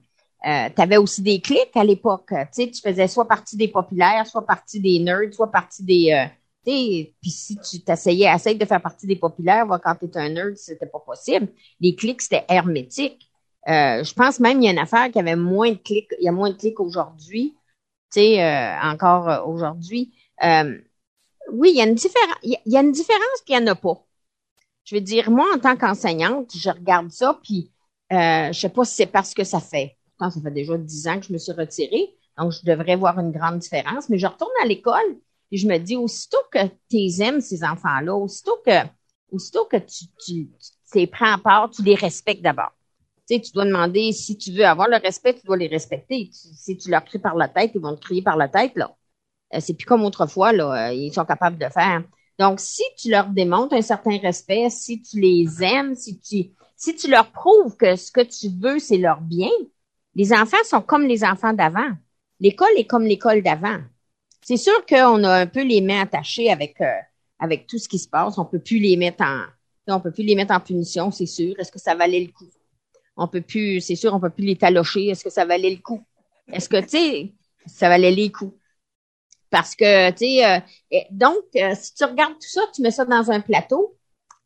euh, 0.47 0.69
tu 0.75 0.81
avais 0.81 0.99
aussi 0.99 1.23
des 1.23 1.41
clics 1.41 1.77
à 1.77 1.83
l'époque. 1.83 2.29
Tu 2.29 2.37
sais, 2.53 2.71
tu 2.71 2.81
faisais 2.81 3.09
soit 3.09 3.27
partie 3.27 3.57
des 3.57 3.67
populaires, 3.67 4.25
soit 4.25 4.47
partie 4.47 4.79
des 4.79 5.01
nerds, 5.01 5.35
soit 5.35 5.51
partie 5.51 5.83
des... 5.83 6.29
Tu 6.65 6.73
sais, 6.73 7.15
puis 7.21 7.31
si 7.31 7.59
tu 7.59 7.81
t'essayais, 7.81 8.33
essaye 8.33 8.57
de 8.57 8.65
faire 8.65 8.81
partie 8.81 9.09
des 9.09 9.17
populaires, 9.17 9.67
quand 9.83 9.97
tu 9.97 10.07
es 10.07 10.17
un 10.17 10.29
nerd, 10.29 10.57
c'était 10.57 10.87
pas 10.87 11.01
possible. 11.01 11.49
Les 11.81 11.97
clics, 11.97 12.23
c'était 12.23 12.45
hermétique. 12.49 13.29
Je 13.67 14.15
pense 14.15 14.39
même 14.39 14.59
qu'il 14.59 14.65
y 14.65 14.69
a 14.69 14.73
une 14.73 14.79
affaire 14.79 15.11
qui 15.11 15.19
avait 15.19 15.37
moins 15.37 15.73
de 15.73 15.77
clics, 15.77 16.15
il 16.21 16.25
y 16.25 16.29
a 16.29 16.33
moins 16.33 16.51
de 16.51 16.57
clics 16.57 16.79
aujourd'hui, 16.79 17.57
tu 18.13 18.21
sais, 18.21 18.43
euh, 18.43 18.81
encore 18.83 19.29
euh, 19.29 19.43
aujourd'hui. 19.45 20.15
Euh, 20.45 20.79
oui, 21.53 21.71
il 21.75 21.79
y 21.79 21.83
a 21.83 21.87
une 21.87 21.95
différence, 21.95 22.37
il 22.43 22.77
a- 22.77 22.81
une 22.81 22.93
différence 22.93 23.23
n'y 23.49 23.57
en 23.57 23.67
a 23.69 23.75
pas. 23.75 24.05
Je 24.85 24.95
veux 24.97 25.01
dire, 25.01 25.31
moi, 25.31 25.47
en 25.55 25.59
tant 25.59 25.77
qu'enseignante, 25.77 26.53
je 26.57 26.71
regarde 26.71 27.11
ça, 27.11 27.39
puis 27.43 27.73
euh, 28.13 28.53
je 28.53 28.59
sais 28.59 28.69
pas 28.71 28.85
si 28.85 28.95
c'est 28.97 29.07
parce 29.07 29.35
que 29.35 29.45
ça 29.45 29.61
fait, 29.61 29.99
pourtant, 30.19 30.31
ça 30.31 30.41
fait 30.41 30.51
déjà 30.55 30.79
dix 30.79 31.07
ans 31.09 31.21
que 31.21 31.27
je 31.27 31.33
me 31.33 31.39
suis 31.39 31.53
retirée, 31.53 32.15
donc 32.39 32.53
je 32.53 32.65
devrais 32.65 32.97
voir 32.97 33.19
une 33.21 33.33
grande 33.33 33.59
différence, 33.59 34.09
mais 34.09 34.19
je 34.19 34.27
retourne 34.27 34.51
à 34.63 34.67
l'école 34.67 35.19
et 35.51 35.57
je 35.59 35.67
me 35.69 35.79
dis, 35.79 35.97
aussitôt 35.97 36.39
que 36.53 36.59
tu 36.91 37.23
aimes 37.23 37.41
ces 37.41 37.65
enfants-là, 37.65 38.15
aussitôt 38.15 38.59
que, 38.65 38.87
aussitôt 39.33 39.67
que 39.67 39.77
tu, 39.79 40.07
tu, 40.25 40.49
tu 40.91 40.99
les 40.99 41.07
prends 41.07 41.33
à 41.35 41.39
part, 41.39 41.71
tu 41.71 41.83
les 41.83 41.95
respectes 41.95 42.43
d'abord. 42.43 42.73
Tu 43.29 43.53
dois 43.53 43.67
demander, 43.67 44.13
si 44.13 44.39
tu 44.39 44.53
veux 44.53 44.65
avoir 44.65 44.89
le 44.89 44.97
respect, 44.97 45.35
tu 45.35 45.47
dois 45.47 45.57
les 45.57 45.69
respecter. 45.69 46.31
Si 46.33 46.77
tu 46.79 46.91
leur 46.91 47.05
cries 47.05 47.19
par 47.19 47.37
la 47.37 47.49
tête, 47.49 47.73
ils 47.75 47.81
vont 47.81 47.95
te 47.95 48.01
crier 48.01 48.23
par 48.23 48.37
la 48.37 48.49
tête, 48.49 48.73
là. 48.75 48.97
Euh, 49.55 49.61
c'est 49.61 49.75
plus 49.75 49.87
comme 49.87 50.05
autrefois, 50.05 50.53
là, 50.53 50.89
euh, 50.89 50.95
ils 50.95 51.13
sont 51.13 51.25
capables 51.25 51.59
de 51.59 51.69
faire. 51.69 52.03
Donc, 52.39 52.61
si 52.61 52.83
tu 52.97 53.11
leur 53.11 53.29
démontres 53.29 53.75
un 53.75 53.83
certain 53.83 54.19
respect, 54.19 54.71
si 54.71 55.03
tu 55.03 55.21
les 55.21 55.63
aimes, 55.63 55.95
si 55.95 56.21
tu, 56.21 56.51
si 56.77 56.95
tu 56.97 57.11
leur 57.11 57.31
prouves 57.33 57.77
que 57.77 57.97
ce 57.97 58.11
que 58.13 58.21
tu 58.21 58.49
veux, 58.49 58.79
c'est 58.79 58.99
leur 58.99 59.21
bien, 59.21 59.51
les 60.15 60.33
enfants 60.33 60.57
sont 60.65 60.81
comme 60.83 61.07
les 61.07 61.25
enfants 61.25 61.53
d'avant. 61.53 61.91
L'école 62.41 62.77
est 62.77 62.87
comme 62.87 63.05
l'école 63.05 63.43
d'avant. 63.43 63.79
C'est 64.43 64.57
sûr 64.57 64.87
qu'on 64.87 65.25
a 65.25 65.41
un 65.41 65.47
peu 65.47 65.63
les 65.63 65.81
mains 65.81 66.03
attachées 66.03 66.51
avec, 66.51 66.81
euh, 66.81 66.87
avec 67.39 67.67
tout 67.67 67.79
ce 67.79 67.89
qui 67.89 67.99
se 67.99 68.09
passe. 68.09 68.39
On 68.39 68.45
peut 68.45 68.61
plus 68.61 68.79
les 68.79 68.97
mettre 68.97 69.23
en, 69.23 69.43
on 69.89 70.01
peut 70.01 70.13
plus 70.13 70.25
les 70.25 70.35
mettre 70.35 70.55
en 70.55 70.61
punition, 70.61 71.11
c'est 71.11 71.27
sûr. 71.27 71.55
Est-ce 71.59 71.73
que 71.73 71.79
ça 71.79 71.95
valait 71.95 72.21
le 72.21 72.33
coup? 72.33 72.47
On 73.19 73.29
peut 73.29 73.41
plus, 73.41 73.81
c'est 73.81 73.97
sûr, 73.97 74.15
on 74.15 74.21
peut 74.21 74.31
plus 74.31 74.45
les 74.45 74.57
talocher. 74.57 75.09
Est-ce 75.09 75.25
que 75.25 75.31
ça 75.31 75.45
valait 75.45 75.71
le 75.71 75.83
coup? 75.83 76.03
Est-ce 76.53 76.69
que, 76.69 76.81
tu 76.81 76.89
sais, 76.89 77.35
ça 77.67 77.89
valait 77.89 78.13
les 78.13 78.31
coups? 78.31 78.55
Parce 79.51 79.75
que, 79.75 80.11
tu 80.11 80.19
sais, 80.19 80.47
euh, 80.47 80.99
donc, 81.11 81.45
euh, 81.57 81.75
si 81.75 81.95
tu 81.95 82.05
regardes 82.05 82.35
tout 82.35 82.49
ça, 82.49 82.63
tu 82.73 82.81
mets 82.81 82.91
ça 82.91 83.05
dans 83.05 83.31
un 83.31 83.41
plateau, 83.41 83.97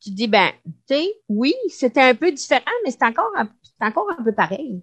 tu 0.01 0.11
dis, 0.11 0.27
ben, 0.27 0.51
tu 0.89 0.95
sais, 0.95 1.15
oui, 1.29 1.55
c'était 1.69 2.01
un 2.01 2.15
peu 2.15 2.33
différent, 2.33 2.63
mais 2.85 2.91
c'est 2.91 3.05
encore, 3.05 3.31
encore 3.81 4.09
un 4.19 4.23
peu 4.23 4.33
pareil. 4.33 4.83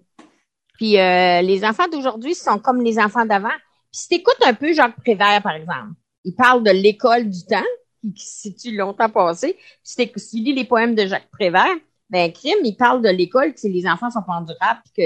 Puis 0.74 0.98
euh, 0.98 1.42
les 1.42 1.64
enfants 1.64 1.88
d'aujourd'hui 1.88 2.34
sont 2.34 2.58
comme 2.58 2.82
les 2.82 2.98
enfants 2.98 3.26
d'avant. 3.26 3.48
Puis 3.48 4.02
si 4.02 4.08
t'écoutes 4.08 4.42
un 4.46 4.54
peu 4.54 4.72
Jacques 4.72 4.96
Prévert, 4.96 5.42
par 5.42 5.56
exemple, 5.56 5.92
il 6.24 6.34
parle 6.34 6.62
de 6.62 6.70
l'école 6.70 7.28
du 7.28 7.44
temps, 7.44 7.64
qui 8.02 8.24
se 8.24 8.40
situe 8.40 8.76
longtemps 8.76 9.10
passé. 9.10 9.58
Si 9.82 9.96
tu 9.96 10.36
lis 10.38 10.54
les 10.54 10.64
poèmes 10.64 10.94
de 10.94 11.06
Jacques 11.06 11.30
Prévert, 11.30 11.76
ben 12.10 12.32
crime, 12.32 12.58
il 12.64 12.76
parle 12.76 13.02
de 13.02 13.08
l'école, 13.08 13.54
que 13.54 13.68
les 13.68 13.86
enfants 13.86 14.10
sont 14.10 14.22
pas 14.22 14.34
endurables, 14.34 14.82
que 14.96 15.02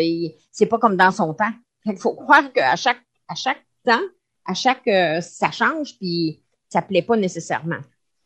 c'est 0.50 0.66
pas 0.66 0.78
comme 0.78 0.96
dans 0.96 1.10
son 1.10 1.34
temps. 1.34 1.52
Il 1.84 1.98
faut 1.98 2.14
croire 2.14 2.50
qu'à 2.52 2.76
chaque 2.76 3.02
à 3.28 3.34
chaque 3.34 3.64
temps, 3.84 4.02
à 4.44 4.54
chaque 4.54 4.88
euh, 4.88 5.20
ça 5.20 5.50
change, 5.50 5.96
puis 5.98 6.42
ça 6.68 6.82
plaît 6.82 7.02
pas 7.02 7.16
nécessairement. 7.16 7.80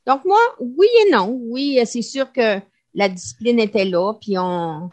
Donc 0.07 0.25
moi, 0.25 0.39
oui 0.59 0.87
et 1.07 1.11
non. 1.13 1.39
Oui, 1.51 1.79
c'est 1.85 2.03
sûr 2.03 2.33
que 2.33 2.61
la 2.95 3.09
discipline 3.09 3.61
était 3.61 3.85
là, 3.85 4.15
puis 4.15 4.39
on. 4.39 4.91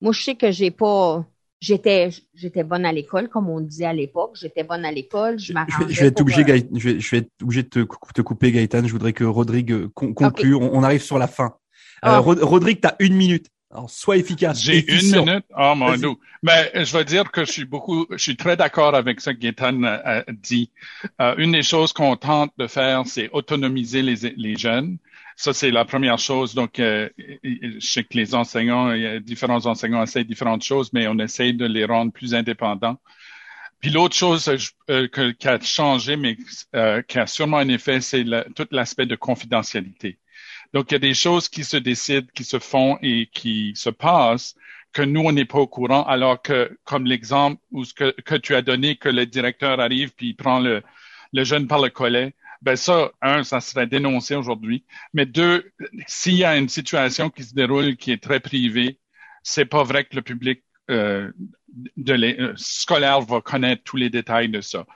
Moi, 0.00 0.12
je 0.12 0.22
sais 0.22 0.34
que 0.34 0.50
j'ai 0.50 0.70
pas. 0.70 1.24
J'étais, 1.60 2.10
j'étais 2.34 2.62
bonne 2.62 2.84
à 2.84 2.92
l'école, 2.92 3.30
comme 3.30 3.48
on 3.48 3.60
disait 3.60 3.86
à 3.86 3.94
l'époque. 3.94 4.32
J'étais 4.34 4.64
bonne 4.64 4.84
à 4.84 4.92
l'école. 4.92 5.38
Je, 5.38 5.54
je, 5.88 6.00
vais 6.00 6.06
être 6.08 6.20
obligé, 6.20 6.42
euh, 6.42 6.60
je, 6.74 6.88
vais, 6.90 7.00
je 7.00 7.10
vais 7.10 7.18
être 7.18 7.30
obligé 7.42 7.62
de 7.62 7.68
te, 7.68 7.86
te, 8.14 8.20
couper, 8.20 8.52
Gaëtan. 8.52 8.86
Je 8.86 8.92
voudrais 8.92 9.14
que 9.14 9.24
Rodrigue 9.24 9.72
euh, 9.72 9.88
conclue. 9.94 10.54
On, 10.54 10.82
arrive 10.82 11.02
sur 11.02 11.18
la 11.18 11.26
fin. 11.26 11.54
Euh, 12.04 12.20
oh. 12.24 12.34
Rodrigue, 12.46 12.80
tu 12.80 12.88
as 12.88 12.96
une 12.98 13.14
minute. 13.14 13.46
Alors, 13.70 13.90
sois 13.90 14.16
efficace. 14.16 14.62
J'ai 14.62 14.88
une 14.88 15.24
minute? 15.24 15.44
Oh 15.58 15.74
mon 15.74 15.96
dieu. 15.96 16.10
Mais 16.42 16.70
je 16.74 16.96
veux 16.96 17.04
dire 17.04 17.30
que 17.32 17.44
je 17.44 17.50
suis 17.50 17.64
beaucoup, 17.64 18.06
je 18.10 18.18
suis 18.18 18.36
très 18.36 18.56
d'accord 18.56 18.94
avec 18.94 19.20
ce 19.20 19.30
que 19.30 19.36
Gaëtan 19.36 19.82
a 19.82 20.22
dit. 20.28 20.70
Euh, 21.20 21.34
une 21.38 21.52
des 21.52 21.62
choses 21.62 21.92
qu'on 21.92 22.16
tente 22.16 22.52
de 22.56 22.68
faire, 22.68 23.02
c'est 23.06 23.30
autonomiser 23.32 24.02
les, 24.02 24.32
les 24.36 24.56
jeunes. 24.56 24.98
Ça, 25.36 25.52
c'est 25.52 25.72
la 25.72 25.84
première 25.84 26.18
chose. 26.18 26.54
Donc, 26.54 26.78
euh, 26.78 27.08
je 27.42 27.80
sais 27.80 28.04
que 28.04 28.16
les 28.16 28.36
enseignants, 28.36 28.92
il 28.92 29.02
y 29.02 29.06
a 29.06 29.18
différents 29.18 29.66
enseignants 29.66 30.02
essayent 30.04 30.24
différentes 30.24 30.62
choses, 30.62 30.92
mais 30.92 31.08
on 31.08 31.18
essaye 31.18 31.54
de 31.54 31.66
les 31.66 31.84
rendre 31.84 32.12
plus 32.12 32.34
indépendants. 32.34 33.00
Puis 33.80 33.90
l'autre 33.90 34.14
chose 34.14 34.48
euh, 34.90 35.08
qui 35.08 35.48
a 35.48 35.60
changé, 35.60 36.16
mais 36.16 36.36
euh, 36.74 37.02
qui 37.02 37.18
a 37.18 37.26
sûrement 37.26 37.58
un 37.58 37.68
effet, 37.68 38.00
c'est 38.00 38.24
tout 38.54 38.66
l'aspect 38.70 39.06
de 39.06 39.16
confidentialité. 39.16 40.18
Donc, 40.74 40.90
il 40.90 40.94
y 40.94 40.96
a 40.96 40.98
des 41.00 41.14
choses 41.14 41.48
qui 41.48 41.64
se 41.64 41.76
décident, 41.76 42.26
qui 42.34 42.44
se 42.44 42.58
font 42.58 42.98
et 43.00 43.28
qui 43.32 43.72
se 43.76 43.90
passent 43.90 44.56
que 44.92 45.02
nous, 45.02 45.22
on 45.22 45.32
n'est 45.32 45.44
pas 45.44 45.58
au 45.58 45.66
courant, 45.66 46.04
alors 46.04 46.40
que, 46.42 46.78
comme 46.84 47.06
l'exemple 47.06 47.60
ce 47.84 47.94
que, 47.94 48.10
que, 48.22 48.34
tu 48.34 48.54
as 48.54 48.62
donné, 48.62 48.96
que 48.96 49.08
le 49.08 49.26
directeur 49.26 49.80
arrive 49.80 50.12
puis 50.14 50.28
il 50.28 50.34
prend 50.36 50.60
le, 50.60 50.82
le 51.32 51.44
jeune 51.44 51.66
par 51.66 51.80
le 51.80 51.90
collet, 51.90 52.34
ben 52.62 52.76
ça, 52.76 53.12
un, 53.20 53.44
ça 53.44 53.60
serait 53.60 53.86
dénoncé 53.86 54.34
aujourd'hui. 54.34 54.84
Mais 55.12 55.26
deux, 55.26 55.70
s'il 56.06 56.34
y 56.34 56.44
a 56.44 56.56
une 56.56 56.68
situation 56.68 57.30
qui 57.30 57.44
se 57.44 57.54
déroule 57.54 57.96
qui 57.96 58.12
est 58.12 58.22
très 58.22 58.40
privée, 58.40 58.98
c'est 59.42 59.66
pas 59.66 59.84
vrai 59.84 60.04
que 60.04 60.16
le 60.16 60.22
public 60.22 60.62
euh, 60.90 61.30
de 61.96 62.14
les, 62.14 62.36
euh, 62.40 62.54
scolaire 62.56 63.20
va 63.20 63.40
connaître 63.40 63.82
tous 63.84 63.96
les 63.96 64.10
détails 64.10 64.48
de 64.48 64.60
ça. 64.60 64.86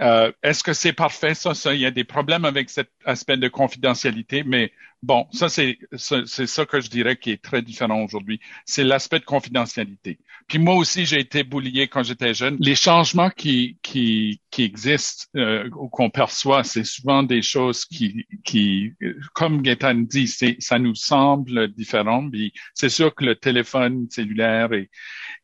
Euh, 0.00 0.30
Est-ce 0.42 0.62
que 0.62 0.72
c'est 0.72 0.92
parfait? 0.92 1.34
Ça, 1.34 1.54
ça? 1.54 1.74
Il 1.74 1.80
y 1.80 1.86
a 1.86 1.90
des 1.90 2.04
problèmes 2.04 2.44
avec 2.44 2.70
cet 2.70 2.90
aspect 3.04 3.36
de 3.36 3.48
confidentialité, 3.48 4.44
mais 4.44 4.72
bon, 5.02 5.26
ça 5.32 5.48
c'est 5.48 5.78
c'est 5.96 6.46
ça 6.46 6.66
que 6.66 6.80
je 6.80 6.88
dirais 6.88 7.16
qui 7.16 7.30
est 7.32 7.42
très 7.42 7.62
différent 7.62 8.02
aujourd'hui. 8.04 8.40
C'est 8.64 8.84
l'aspect 8.84 9.18
de 9.18 9.24
confidentialité. 9.24 10.18
Puis 10.46 10.58
moi 10.58 10.74
aussi, 10.76 11.04
j'ai 11.04 11.18
été 11.18 11.42
boulié 11.42 11.88
quand 11.88 12.02
j'étais 12.04 12.32
jeune. 12.32 12.56
Les 12.60 12.76
changements 12.76 13.30
qui 13.30 13.78
qui 13.82 14.40
qui 14.50 14.62
existent 14.62 15.26
euh, 15.36 15.68
ou 15.76 15.88
qu'on 15.88 16.10
perçoit, 16.10 16.62
c'est 16.64 16.84
souvent 16.84 17.22
des 17.24 17.42
choses 17.42 17.84
qui 17.84 18.24
qui, 18.44 18.92
comme 19.34 19.62
Gaëtan 19.62 19.94
dit, 19.94 20.28
c'est 20.28 20.56
ça 20.60 20.78
nous 20.78 20.94
semble 20.94 21.68
différent. 21.74 22.28
Puis 22.30 22.52
c'est 22.74 22.88
sûr 22.88 23.14
que 23.14 23.24
le 23.24 23.34
téléphone 23.34 24.06
cellulaire 24.10 24.72
et 24.72 24.90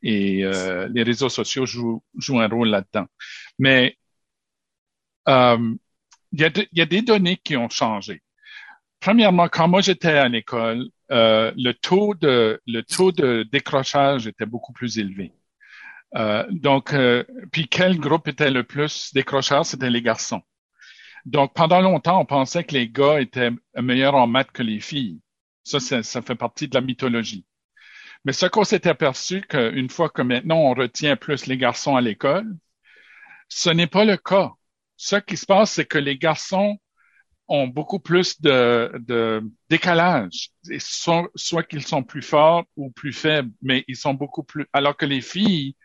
et 0.03 0.45
euh, 0.45 0.89
les 0.93 1.03
réseaux 1.03 1.29
sociaux 1.29 1.67
jouent 1.67 2.05
jouent 2.19 2.41
un 2.41 2.49
rôle 2.49 2.69
là-dedans. 2.69 3.07
Mais 3.59 3.97
euh, 5.29 5.75
il 6.33 6.69
y, 6.73 6.81
a 6.81 6.87
des 6.87 7.03
données 7.03 7.37
qui 7.37 7.57
ont 7.57 7.69
changé. 7.69 8.23
Premièrement, 9.01 9.49
quand 9.49 9.69
moi 9.69 9.81
j'étais 9.81 10.19
à 10.19 10.29
l'école, 10.29 10.89
euh, 11.13 11.53
le 11.57 11.73
taux 11.73 12.15
de 12.15 12.61
le 12.67 12.83
taux 12.83 13.13
de 13.13 13.45
décrochage 13.53 14.27
était 14.27 14.47
beaucoup 14.47 14.73
plus 14.73 14.99
élevé. 14.99 15.33
Euh, 16.17 16.45
donc, 16.51 16.95
puis 17.53 17.69
quel 17.69 17.99
groupe 17.99 18.29
était 18.29 18.51
le 18.51 18.65
plus 18.65 19.13
décrocheur? 19.15 19.67
C'était 19.67 19.91
les 19.91 20.03
garçons. 20.03 20.43
Donc, 21.25 21.55
pendant 21.55 21.81
longtemps, 21.81 22.21
on 22.21 22.27
pensait 22.27 22.65
que 22.65 22.75
les 22.75 22.89
gars 22.89 23.21
étaient 23.21 23.51
meilleurs 23.77 24.15
en 24.15 24.27
maths 24.27 24.53
que 24.53 24.63
les 24.63 24.81
filles. 24.81 25.21
Ça, 25.65 25.81
ça, 25.81 26.03
ça 26.03 26.23
fait 26.23 26.35
partie 26.35 26.69
de 26.69 26.75
la 26.75 26.83
mythologie. 26.83 27.47
Mais 28.25 28.33
ce 28.33 28.47
qu'on 28.47 28.65
s'est 28.65 28.87
aperçu 28.89 29.43
qu'une 29.43 29.91
fois 29.91 30.09
que 30.09 30.23
maintenant 30.23 30.59
on 30.59 30.75
retient 30.75 31.17
plus 31.17 31.47
les 31.47 31.59
garçons 31.59 31.97
à 31.97 32.01
l'école, 32.01 32.47
ce 33.49 33.71
n'est 33.71 33.87
pas 33.87 34.05
le 34.05 34.17
cas 34.17 34.53
ce 34.97 35.17
qui 35.17 35.37
se 35.37 35.47
passe, 35.47 35.73
c'est 35.73 35.85
que 35.85 35.99
les 35.99 36.19
garçons 36.19 36.79
ont 37.49 37.67
beaucoup 37.67 37.99
plus 37.99 38.41
de, 38.41 38.91
de 39.07 39.43
décalage, 39.69 40.51
soit, 40.79 41.29
soit 41.35 41.63
qu'ils 41.63 41.87
sont 41.87 42.03
plus 42.03 42.23
forts 42.23 42.65
ou 42.77 42.91
plus 42.91 43.13
faibles, 43.13 43.51
mais 43.61 43.85
ils 43.87 43.97
sont 43.97 44.15
beaucoup 44.15 44.43
plus, 44.43 44.67
alors 44.73 44.97
que 44.97 45.05
les 45.05 45.21
filles 45.21 45.77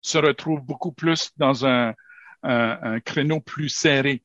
se 0.00 0.18
retrouvent 0.18 0.64
beaucoup 0.64 0.92
plus 0.92 1.30
dans 1.36 1.66
un, 1.66 1.94
un, 2.42 3.00
créneau 3.00 3.40
plus 3.40 3.68
serré. 3.68 4.22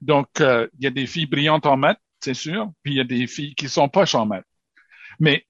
Donc, 0.00 0.40
euh, 0.40 0.68
il 0.78 0.84
y 0.84 0.86
a 0.86 0.90
des 0.90 1.06
filles 1.06 1.26
brillantes 1.26 1.66
en 1.66 1.76
maths, 1.76 2.00
c'est 2.20 2.34
sûr, 2.34 2.70
puis 2.82 2.94
il 2.94 2.96
y 2.96 3.00
a 3.00 3.04
des 3.04 3.26
filles 3.26 3.54
qui 3.54 3.68
sont 3.68 3.88
poches 3.88 4.14
en 4.14 4.26
maths. 4.26 4.46
Mais 5.18 5.46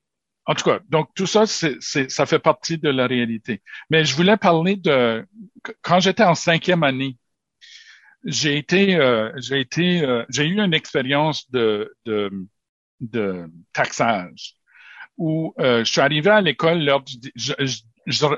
en 0.46 0.54
tout 0.54 0.64
cas, 0.64 0.80
donc 0.88 1.10
tout 1.14 1.26
ça, 1.26 1.44
ça 1.46 2.26
fait 2.26 2.38
partie 2.38 2.78
de 2.78 2.88
la 2.88 3.06
réalité. 3.06 3.62
Mais 3.90 4.04
je 4.04 4.16
voulais 4.16 4.36
parler 4.36 4.76
de 4.76 5.26
quand 5.82 6.00
j'étais 6.00 6.24
en 6.24 6.34
cinquième 6.34 6.82
année 6.82 7.18
j'ai 8.24 8.58
été, 8.58 8.96
euh, 8.96 9.32
j'ai 9.36 9.60
été, 9.60 10.02
euh, 10.02 10.24
j'ai 10.28 10.46
eu 10.46 10.60
une 10.60 10.74
expérience 10.74 11.50
de, 11.50 11.94
de, 12.04 12.30
de 13.00 13.46
taxage 13.72 14.54
où 15.16 15.54
euh, 15.58 15.84
je 15.84 15.90
suis 15.90 16.00
arrivé 16.00 16.30
à 16.30 16.40
l'école 16.40 16.84
lors 16.84 17.04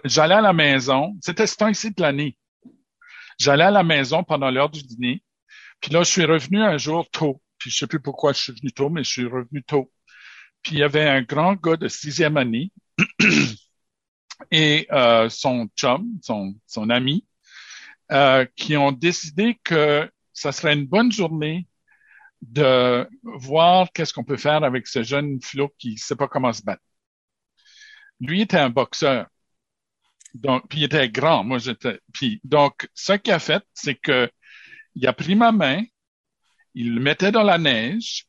j'allais 0.04 0.34
à 0.34 0.40
la 0.40 0.52
maison, 0.52 1.16
c'était 1.20 1.46
ce 1.46 1.56
temps-ci 1.56 1.90
de 1.92 2.02
l'année. 2.02 2.36
J'allais 3.38 3.64
à 3.64 3.70
la 3.70 3.82
maison 3.82 4.24
pendant 4.24 4.50
l'heure 4.50 4.70
du 4.70 4.82
dîner, 4.82 5.22
puis 5.80 5.92
là, 5.92 6.02
je 6.02 6.10
suis 6.10 6.24
revenu 6.24 6.62
un 6.62 6.76
jour 6.76 7.08
tôt. 7.10 7.40
Puis 7.58 7.70
je 7.70 7.78
sais 7.78 7.86
plus 7.86 8.00
pourquoi 8.00 8.32
je 8.32 8.40
suis 8.40 8.52
venu 8.52 8.72
tôt, 8.72 8.88
mais 8.90 9.04
je 9.04 9.10
suis 9.10 9.26
revenu 9.26 9.62
tôt. 9.62 9.90
Puis 10.62 10.72
il 10.72 10.78
y 10.78 10.82
avait 10.82 11.08
un 11.08 11.22
grand 11.22 11.54
gars 11.54 11.76
de 11.76 11.88
sixième 11.88 12.36
année 12.36 12.72
et 14.50 14.88
son 15.28 15.68
chum, 15.76 16.06
son, 16.22 16.54
son 16.66 16.90
ami, 16.90 17.24
euh, 18.12 18.44
qui 18.56 18.76
ont 18.76 18.92
décidé 18.92 19.58
que 19.64 20.10
ça 20.32 20.52
serait 20.52 20.74
une 20.74 20.86
bonne 20.86 21.12
journée 21.12 21.66
de 22.42 23.08
voir 23.22 23.92
qu'est-ce 23.92 24.12
qu'on 24.12 24.24
peut 24.24 24.36
faire 24.36 24.64
avec 24.64 24.86
ce 24.86 25.02
jeune 25.02 25.40
flot 25.42 25.72
qui 25.78 25.98
sait 25.98 26.16
pas 26.16 26.28
comment 26.28 26.52
se 26.52 26.62
battre. 26.62 26.82
Lui 28.20 28.42
était 28.42 28.58
un 28.58 28.70
boxeur. 28.70 29.26
Donc, 30.34 30.68
puis 30.68 30.80
il 30.80 30.84
était 30.84 31.08
grand. 31.08 31.44
Moi, 31.44 31.58
j'étais. 31.58 32.00
Puis 32.12 32.40
donc, 32.44 32.88
ce 32.94 33.14
qu'il 33.14 33.32
a 33.32 33.38
fait, 33.38 33.62
c'est 33.74 33.94
que 33.94 34.30
il 34.94 35.06
a 35.06 35.12
pris 35.12 35.34
ma 35.34 35.52
main, 35.52 35.82
il 36.74 36.94
le 36.94 37.00
mettait 37.00 37.32
dans 37.32 37.42
la 37.42 37.58
neige, 37.58 38.26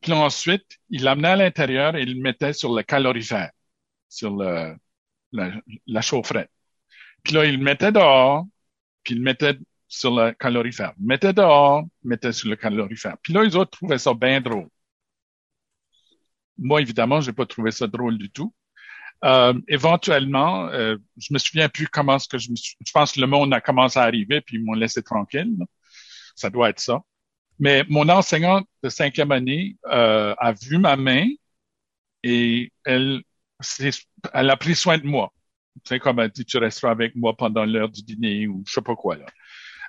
puis 0.00 0.12
ensuite, 0.12 0.78
il 0.88 1.02
l'amenait 1.04 1.28
à 1.28 1.36
l'intérieur 1.36 1.96
et 1.96 2.02
il 2.02 2.16
le 2.16 2.22
mettait 2.22 2.52
sur 2.52 2.74
le 2.74 2.82
calorifère, 2.82 3.50
sur 4.08 4.34
le, 4.36 4.76
la, 5.32 5.52
la 5.86 6.00
chaufferette. 6.00 6.50
Puis 7.22 7.34
là, 7.34 7.44
il 7.44 7.58
le 7.58 7.64
mettait 7.64 7.92
dehors, 7.92 8.46
puis 9.02 9.14
ils 9.14 9.22
mettaient 9.22 9.58
sur 9.88 10.14
le 10.14 10.32
calorifère. 10.32 10.92
Ils 11.00 11.06
mettaient 11.06 11.32
dehors, 11.32 11.84
ils 12.04 12.08
mettaient 12.08 12.32
sur 12.32 12.48
le 12.48 12.56
calorifère. 12.56 13.16
Puis 13.22 13.32
là, 13.32 13.42
les 13.42 13.56
autres 13.56 13.72
trouvaient 13.72 13.98
ça 13.98 14.14
bien 14.14 14.40
drôle. 14.40 14.68
Moi, 16.58 16.80
évidemment, 16.80 17.20
j'ai 17.20 17.32
pas 17.32 17.46
trouvé 17.46 17.70
ça 17.70 17.86
drôle 17.86 18.18
du 18.18 18.30
tout. 18.30 18.54
Euh, 19.24 19.54
éventuellement, 19.68 20.68
euh, 20.68 20.96
je 21.18 21.32
me 21.32 21.38
souviens 21.38 21.68
plus 21.68 21.88
comment 21.88 22.18
ce 22.18 22.28
que 22.28 22.38
je 22.38 22.50
me 22.50 22.56
suis... 22.56 22.76
Je 22.84 22.92
pense 22.92 23.12
que 23.12 23.20
le 23.20 23.26
monde 23.26 23.52
a 23.52 23.60
commencé 23.60 23.98
à 23.98 24.02
arriver, 24.02 24.40
puis 24.40 24.56
ils 24.56 24.64
m'ont 24.64 24.74
laissé 24.74 25.02
tranquille. 25.02 25.56
Ça 26.36 26.50
doit 26.50 26.70
être 26.70 26.80
ça. 26.80 27.00
Mais 27.58 27.84
mon 27.88 28.08
enseignante 28.08 28.66
de 28.82 28.88
cinquième 28.88 29.32
année 29.32 29.76
euh, 29.86 30.34
a 30.38 30.52
vu 30.52 30.78
ma 30.78 30.96
main 30.96 31.26
et 32.22 32.72
elle, 32.84 33.22
elle 34.32 34.50
a 34.50 34.56
pris 34.56 34.74
soin 34.74 34.98
de 34.98 35.06
moi. 35.06 35.32
Tu 35.76 35.88
sais, 35.88 35.98
comme 36.00 36.26
dit, 36.28 36.44
tu 36.44 36.58
resteras 36.58 36.90
avec 36.90 37.14
moi 37.16 37.36
pendant 37.36 37.64
l'heure 37.64 37.88
du 37.88 38.02
dîner 38.02 38.46
ou 38.48 38.62
je 38.66 38.72
sais 38.74 38.82
pas 38.82 38.96
quoi, 38.96 39.16
là. 39.16 39.26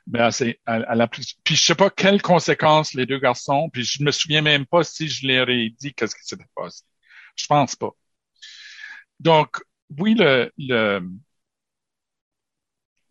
Mais 0.08 0.32
c'est, 0.32 0.60
elle, 0.66 0.86
elle 0.90 1.02
a 1.02 1.08
pris, 1.08 1.24
puis 1.44 1.56
je 1.56 1.64
sais 1.64 1.76
pas 1.76 1.90
quelles 1.90 2.22
conséquences 2.22 2.94
les 2.96 3.06
deux 3.06 3.20
garçons, 3.20 3.70
puis 3.72 3.84
je 3.84 4.04
me 4.04 4.12
souviens 4.12 4.42
même 4.42 4.66
pas 4.66 4.84
si 4.84 5.08
je 5.08 5.28
leur 5.28 5.50
ai 5.50 5.70
dit 5.70 5.94
qu'est-ce 5.94 6.16
qui 6.16 6.26
s'était 6.26 6.46
passé. 6.56 6.84
Je 7.36 7.46
pense 7.46 7.76
pas. 7.76 7.92
Donc, 9.20 9.62
oui, 10.00 10.16
le, 10.16 10.52
le, 10.58 11.02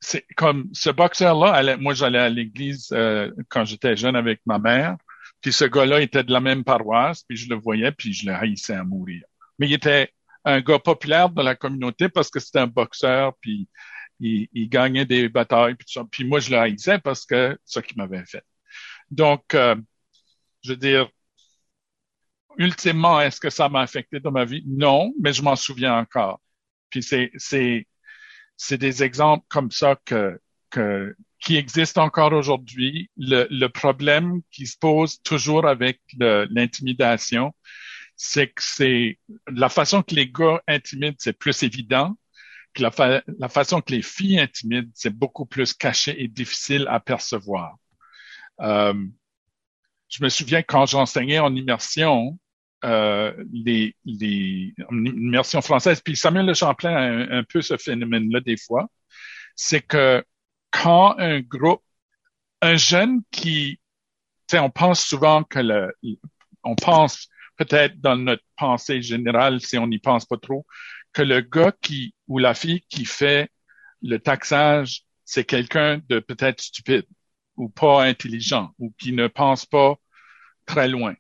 c'est 0.01 0.25
comme 0.37 0.69
ce 0.73 0.91
boxeur-là, 0.91 1.77
moi 1.77 1.95
j'allais 1.95 2.19
à 2.19 2.29
l'église 2.29 2.89
euh, 2.93 3.31
quand 3.49 3.65
j'étais 3.65 3.97
jeune 3.97 4.17
avec 4.17 4.41
ma 4.47 4.59
mère, 4.59 4.97
puis 5.41 5.53
ce 5.53 5.65
gars-là 5.65 6.01
était 6.01 6.25
de 6.25 6.33
la 6.33 6.41
même 6.41 6.65
paroisse, 6.65 7.23
puis 7.25 7.37
je 7.37 7.49
le 7.49 7.57
voyais, 7.57 7.93
puis 7.93 8.13
je 8.13 8.27
le 8.27 8.35
haïssais 8.35 8.75
à 8.75 8.85
mourir. 8.85 9.23
Mais 9.59 9.67
il 9.69 9.73
était 9.75 10.13
un 10.45 10.61
gars 10.61 10.79
populaire 10.79 11.31
dans 11.31 11.43
la 11.43 11.55
communauté 11.55 12.09
parce 12.09 12.31
que 12.31 12.41
c'était 12.41 12.61
un 12.61 12.67
boxeur, 12.67 13.35
puis 13.41 13.69
il, 14.21 14.49
il, 14.53 14.69
gagnait 14.69 15.07
des 15.07 15.29
batailles, 15.29 15.75
puis, 15.75 15.87
ça. 15.89 16.05
puis 16.11 16.25
moi, 16.25 16.41
je 16.41 16.51
le 16.51 16.59
haïssais 16.59 16.99
parce 16.99 17.27
que 17.27 17.59
ce 17.65 17.81
qu'il 17.81 17.97
m'avait 17.97 18.25
fait. 18.27 18.45
Donc, 19.11 19.55
euh, 19.55 19.77
je 20.63 20.71
veux 20.71 20.77
dire, 20.77 21.09
ultimement, 22.59 23.21
est-ce 23.21 23.41
que 23.41 23.51
ça 23.51 23.69
m'a 23.69 23.81
affecté 23.81 24.21
dans 24.21 24.31
ma 24.33 24.45
vie? 24.45 24.63
Non, 24.67 25.13
mais 25.21 25.33
je 25.33 25.43
m'en 25.43 25.57
souviens 25.57 25.99
encore. 25.99 26.41
Puis 26.91 27.03
c'est, 27.03 27.31
c'est, 27.37 27.87
c'est 28.57 28.79
des 28.79 29.03
exemples 29.03 29.45
comme 29.49 29.71
ça 29.71 29.97
que, 30.05 30.41
que, 30.71 31.15
qui 31.41 31.57
existent 31.57 32.05
encore 32.05 32.33
aujourd'hui. 32.33 33.11
Le, 33.17 33.47
le 33.51 33.69
problème 33.69 34.43
qui 34.51 34.67
se 34.67 34.77
pose 34.79 35.23
toujours 35.23 35.67
avec 35.67 36.01
l'intimidation, 36.19 37.55
c'est 38.23 38.49
que 38.49 38.63
c'est 38.63 39.19
la 39.51 39.71
façon 39.71 40.03
que 40.03 40.15
les 40.15 40.31
gars 40.31 40.63
intimident, 40.69 41.17
c'est 41.19 41.33
plus 41.33 41.63
évident. 41.63 42.19
Que 42.75 42.83
la, 42.83 43.23
la 43.39 43.49
façon 43.49 43.81
que 43.81 43.93
les 43.93 44.03
filles 44.03 44.39
intimident, 44.39 44.91
c'est 44.93 45.17
beaucoup 45.17 45.47
plus 45.47 45.73
caché 45.73 46.23
et 46.23 46.29
difficile 46.29 46.87
à 46.91 47.01
percevoir. 47.01 47.77
Euh, 48.61 48.93
je 50.11 50.23
me 50.23 50.29
souviens 50.29 50.63
quand 50.63 50.85
j'enseignais 50.85 51.39
en 51.39 51.55
immersion, 51.57 52.39
euh, 52.85 53.33
les, 53.55 53.97
les 54.05 54.75
immersion 54.91 55.63
française, 55.63 56.03
puis 56.03 56.15
Samuel 56.15 56.45
Le 56.45 56.53
Champlain 56.53 56.95
a 56.95 57.37
un, 57.39 57.43
peu 57.43 57.63
ce 57.63 57.79
phénomène-là 57.79 58.41
des 58.41 58.59
fois, 58.59 58.91
c'est 59.57 59.81
que 59.81 60.23
quand 60.71 61.19
un 61.19 61.41
groupe, 61.41 61.83
un 62.61 62.77
jeune 62.77 63.23
qui, 63.31 63.81
on 64.53 64.69
pense 64.69 65.03
souvent 65.03 65.43
que 65.43 65.61
le, 65.61 65.95
on 66.63 66.75
pense 66.75 67.31
peut-être 67.61 68.01
dans 68.01 68.17
notre 68.17 68.43
pensée 68.57 69.03
générale, 69.03 69.61
si 69.61 69.77
on 69.77 69.87
n'y 69.87 69.99
pense 69.99 70.25
pas 70.25 70.39
trop, 70.39 70.67
que 71.13 71.21
le 71.21 71.43
gars 71.43 71.73
qui 71.83 72.15
ou 72.27 72.39
la 72.39 72.55
fille 72.55 72.81
qui 72.89 73.05
fait 73.05 73.51
le 74.01 74.19
taxage, 74.19 75.03
c'est 75.27 75.45
quelqu'un 75.45 76.01
de 76.09 76.21
peut-être 76.21 76.63
stupide 76.63 77.05
ou 77.57 77.69
pas 77.69 78.03
intelligent 78.05 78.71
ou 78.79 78.95
qui 78.99 79.13
ne 79.13 79.27
pense 79.29 79.67
pas 79.67 79.97
très 80.65 80.89
loin. 80.89 81.15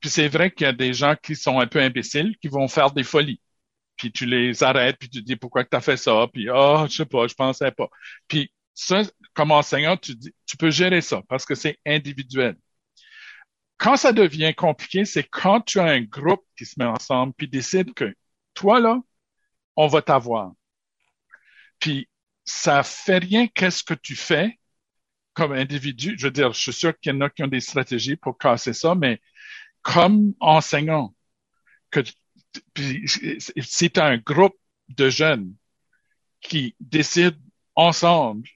Puis 0.00 0.10
c'est 0.10 0.28
vrai 0.28 0.50
qu'il 0.50 0.66
y 0.66 0.68
a 0.68 0.74
des 0.74 0.92
gens 0.92 1.16
qui 1.16 1.34
sont 1.34 1.58
un 1.58 1.66
peu 1.66 1.80
imbéciles, 1.80 2.36
qui 2.42 2.48
vont 2.48 2.68
faire 2.68 2.92
des 2.92 3.04
folies. 3.04 3.40
Puis 3.96 4.12
tu 4.12 4.26
les 4.26 4.62
arrêtes, 4.62 4.98
puis 4.98 5.08
tu 5.08 5.22
dis 5.22 5.36
pourquoi 5.36 5.64
tu 5.64 5.74
as 5.76 5.80
fait 5.80 5.96
ça, 5.96 6.28
puis 6.32 6.48
oh, 6.52 6.84
je 6.88 6.96
sais 6.96 7.06
pas, 7.06 7.26
je 7.26 7.34
pensais 7.34 7.72
pas. 7.72 7.88
Puis 8.28 8.52
ça, 8.74 9.02
comme 9.32 9.52
enseignant, 9.52 9.96
tu 9.96 10.14
dis, 10.14 10.34
tu 10.46 10.56
peux 10.58 10.70
gérer 10.70 11.00
ça 11.00 11.22
parce 11.28 11.46
que 11.46 11.54
c'est 11.54 11.78
individuel. 11.86 12.56
Quand 13.78 13.96
ça 13.96 14.12
devient 14.12 14.54
compliqué, 14.54 15.04
c'est 15.04 15.24
quand 15.24 15.60
tu 15.60 15.78
as 15.78 15.84
un 15.84 16.00
groupe 16.00 16.44
qui 16.56 16.66
se 16.66 16.74
met 16.78 16.84
ensemble 16.84 17.32
puis 17.34 17.48
décide 17.48 17.94
que 17.94 18.14
toi 18.54 18.80
là, 18.80 19.00
on 19.76 19.86
va 19.86 20.02
t'avoir. 20.02 20.52
Puis 21.78 22.08
ça 22.44 22.82
fait 22.82 23.18
rien 23.18 23.46
qu'est-ce 23.46 23.84
que 23.84 23.94
tu 23.94 24.16
fais 24.16 24.58
comme 25.32 25.52
individu. 25.52 26.16
Je 26.18 26.26
veux 26.26 26.32
dire, 26.32 26.52
je 26.52 26.60
suis 26.60 26.72
sûr 26.72 26.98
qu'il 26.98 27.12
y 27.12 27.16
en 27.16 27.20
a 27.20 27.30
qui 27.30 27.44
ont 27.44 27.48
des 27.48 27.60
stratégies 27.60 28.16
pour 28.16 28.36
casser 28.36 28.72
ça, 28.72 28.96
mais 28.96 29.20
comme 29.82 30.34
enseignant, 30.40 31.14
que 31.90 32.00
c'est 33.62 33.98
un 33.98 34.16
groupe 34.18 34.58
de 34.88 35.08
jeunes 35.08 35.54
qui 36.40 36.74
décident 36.80 37.38
ensemble, 37.76 38.48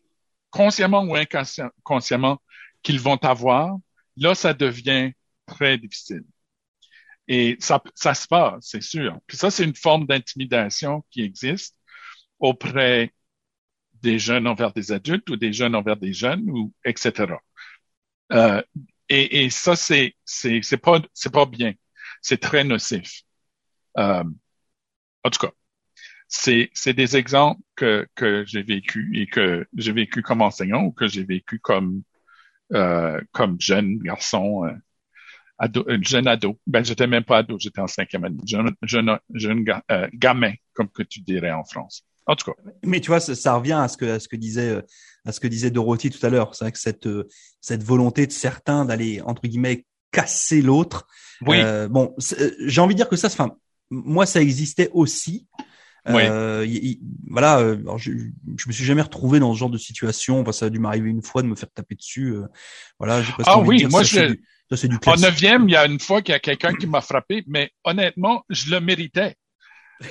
consciemment 0.50 1.04
ou 1.04 1.14
inconsciemment, 1.14 2.42
qu'ils 2.82 2.98
vont 2.98 3.16
avoir, 3.18 3.76
là, 4.16 4.34
ça 4.34 4.54
devient 4.54 5.12
très 5.46 5.78
difficile. 5.78 6.24
Et 7.28 7.56
ça, 7.60 7.82
ça 7.94 8.14
se 8.14 8.26
passe, 8.26 8.66
c'est 8.68 8.82
sûr. 8.82 9.18
Puis 9.26 9.36
ça, 9.36 9.50
c'est 9.50 9.64
une 9.64 9.76
forme 9.76 10.06
d'intimidation 10.06 11.04
qui 11.10 11.22
existe 11.22 11.76
auprès 12.38 13.12
des 14.02 14.18
jeunes 14.18 14.46
envers 14.48 14.72
des 14.72 14.92
adultes 14.92 15.30
ou 15.30 15.36
des 15.36 15.52
jeunes 15.52 15.74
envers 15.74 15.96
des 15.96 16.12
jeunes 16.12 16.50
ou 16.50 16.72
etc. 16.84 17.34
Euh, 18.32 18.62
et, 19.08 19.44
et, 19.44 19.50
ça 19.50 19.76
c'est 19.76 20.16
c'est 20.24 20.60
c'est 20.62 20.78
pas 20.78 21.00
c'est 21.14 21.32
pas 21.32 21.46
bien, 21.46 21.74
c'est 22.22 22.38
très 22.40 22.64
nocif. 22.64 23.22
Euh, 23.98 24.24
en 25.24 25.30
tout 25.30 25.46
cas, 25.46 25.52
c'est 26.28 26.70
c'est 26.74 26.94
des 26.94 27.16
exemples 27.16 27.62
que 27.76 28.08
que 28.14 28.44
j'ai 28.46 28.62
vécu 28.62 29.12
et 29.20 29.26
que 29.28 29.66
j'ai 29.76 29.92
vécu 29.92 30.22
comme 30.22 30.42
enseignant 30.42 30.82
ou 30.84 30.92
que 30.92 31.08
j'ai 31.08 31.24
vécu 31.24 31.60
comme 31.60 32.02
comme 33.32 33.60
jeune 33.60 33.98
garçon. 33.98 34.64
Euh, 34.64 34.72
ado, 35.58 35.84
jeune 36.00 36.26
ado. 36.26 36.58
Ben, 36.66 36.84
j'étais 36.84 37.06
même 37.06 37.24
pas 37.24 37.38
ado, 37.38 37.56
j'étais 37.58 37.80
en 37.80 37.86
cinquième 37.86 38.24
année. 38.24 38.40
Jeune, 38.46 38.74
jeune, 38.82 39.18
jeune 39.32 39.64
euh, 39.90 40.08
gamin, 40.12 40.52
comme 40.74 40.88
que 40.88 41.02
tu 41.02 41.20
dirais 41.20 41.52
en 41.52 41.64
France. 41.64 42.04
En 42.26 42.36
tout 42.36 42.50
cas. 42.50 42.56
Mais 42.84 43.00
tu 43.00 43.08
vois, 43.08 43.20
ça, 43.20 43.34
ça 43.34 43.54
revient 43.54 43.72
à 43.72 43.88
ce 43.88 43.96
que, 43.96 44.04
à 44.04 44.20
ce 44.20 44.28
que 44.28 44.36
disait, 44.36 44.70
euh, 44.70 44.82
à 45.24 45.32
ce 45.32 45.40
que 45.40 45.48
disait 45.48 45.70
Dorothy 45.70 46.10
tout 46.10 46.24
à 46.24 46.30
l'heure. 46.30 46.54
C'est 46.54 46.64
vrai 46.64 46.72
que 46.72 46.78
cette, 46.78 47.06
euh, 47.06 47.28
cette 47.60 47.82
volonté 47.82 48.26
de 48.26 48.32
certains 48.32 48.84
d'aller, 48.84 49.20
entre 49.22 49.42
guillemets, 49.42 49.84
casser 50.10 50.62
l'autre. 50.62 51.06
Oui. 51.46 51.60
Euh, 51.60 51.88
bon, 51.88 52.14
j'ai 52.66 52.80
envie 52.80 52.94
de 52.94 52.98
dire 52.98 53.08
que 53.08 53.16
ça, 53.16 53.28
enfin, 53.28 53.56
moi, 53.90 54.26
ça 54.26 54.40
existait 54.40 54.90
aussi. 54.92 55.46
Euh, 56.08 56.64
y, 56.66 56.90
y, 56.90 57.00
voilà, 57.28 57.58
alors 57.58 57.98
je, 57.98 58.10
je 58.10 58.68
me 58.68 58.72
suis 58.72 58.84
jamais 58.84 59.02
retrouvé 59.02 59.38
dans 59.38 59.54
ce 59.54 59.58
genre 59.58 59.70
de 59.70 59.78
situation. 59.78 60.40
Enfin, 60.40 60.52
ça 60.52 60.66
a 60.66 60.70
dû 60.70 60.78
m'arriver 60.78 61.10
une 61.10 61.22
fois 61.22 61.42
de 61.42 61.46
me 61.46 61.54
faire 61.54 61.70
taper 61.70 61.94
dessus. 61.94 62.34
Euh, 62.34 62.46
voilà. 62.98 63.22
Ah 63.44 63.60
oui, 63.60 63.78
dire, 63.78 63.90
moi 63.90 64.04
ça, 64.04 64.26
je. 64.26 64.34
Du, 64.86 64.88
du 64.88 64.98
en 65.06 65.16
neuvième, 65.16 65.68
il 65.68 65.72
y 65.72 65.76
a 65.76 65.86
une 65.86 66.00
fois 66.00 66.22
qu'il 66.22 66.32
y 66.32 66.36
a 66.36 66.40
quelqu'un 66.40 66.74
qui 66.74 66.86
m'a 66.86 67.02
frappé, 67.02 67.44
mais 67.46 67.70
honnêtement, 67.84 68.42
je 68.48 68.70
le 68.70 68.80
méritais 68.80 69.36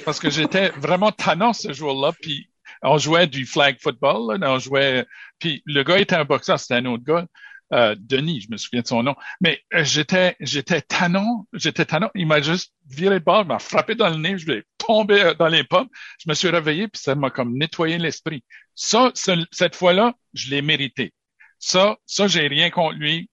parce 0.05 0.19
que 0.19 0.29
j'étais 0.29 0.69
vraiment 0.69 1.11
tannant 1.11 1.51
ce 1.53 1.73
jour-là. 1.73 2.13
Puis 2.21 2.49
on 2.83 2.97
jouait 2.97 3.27
du 3.27 3.45
flag 3.45 3.77
football, 3.81 4.39
là, 4.39 4.53
on 4.53 4.59
jouait. 4.59 5.05
Puis 5.39 5.63
le 5.65 5.83
gars 5.83 5.97
était 5.97 6.15
un 6.15 6.25
boxeur, 6.25 6.59
c'était 6.59 6.75
un 6.75 6.85
autre 6.85 7.03
gars. 7.03 7.25
Euh, 7.73 7.95
Denis, 7.97 8.41
je 8.41 8.51
me 8.51 8.57
souviens 8.57 8.81
de 8.81 8.87
son 8.87 9.03
nom. 9.03 9.15
Mais 9.39 9.61
euh, 9.73 9.83
j'étais, 9.83 10.35
j'étais 10.41 10.81
tannant, 10.81 11.47
j'étais 11.53 11.85
tannant. 11.85 12.11
Il 12.15 12.27
m'a 12.27 12.41
juste 12.41 12.73
viré 12.87 13.15
le 13.15 13.21
bord, 13.21 13.45
m'a 13.45 13.59
frappé 13.59 13.95
dans 13.95 14.09
le 14.09 14.17
nez, 14.17 14.37
je 14.37 14.47
l'ai 14.47 14.63
tombé 14.77 15.21
euh, 15.21 15.33
dans 15.33 15.47
les 15.47 15.63
pommes. 15.63 15.87
Je 16.19 16.29
me 16.29 16.33
suis 16.33 16.49
réveillé, 16.49 16.87
puis 16.87 17.01
ça 17.01 17.15
m'a 17.15 17.29
comme 17.29 17.57
nettoyé 17.57 17.97
l'esprit. 17.97 18.43
Ça, 18.75 19.11
ce, 19.15 19.45
cette 19.51 19.75
fois-là, 19.75 20.13
je 20.33 20.49
l'ai 20.49 20.61
mérité. 20.61 21.13
Ça, 21.59 21.97
ça, 22.05 22.27
j'ai 22.27 22.47
rien 22.47 22.69
contre 22.69 22.97
lui. 22.97 23.29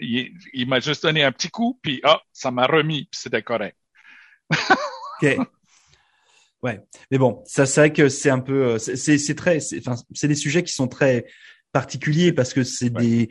Il, 0.00 0.66
m'a 0.66 0.80
juste 0.80 1.02
donné 1.02 1.22
un 1.24 1.32
petit 1.32 1.48
coup, 1.48 1.78
puis 1.82 2.00
ah, 2.04 2.20
ça 2.32 2.50
m'a 2.50 2.66
remis, 2.66 3.08
puis 3.10 3.20
c'était 3.20 3.42
correct. 3.42 3.76
OK. 4.50 5.38
Ouais, 6.62 6.80
mais 7.10 7.18
bon, 7.18 7.42
ça 7.44 7.66
c'est 7.66 7.80
vrai 7.80 7.92
que 7.92 8.08
c'est 8.08 8.30
un 8.30 8.38
peu, 8.38 8.78
c'est 8.78 8.96
c'est 8.96 9.34
très, 9.34 9.58
enfin 9.78 10.00
c'est 10.14 10.28
des 10.28 10.36
sujets 10.36 10.62
qui 10.62 10.72
sont 10.72 10.86
très 10.86 11.24
particuliers 11.72 12.32
parce 12.32 12.52
que 12.52 12.62
c'est 12.62 12.92
ouais. 12.96 13.02
des, 13.02 13.28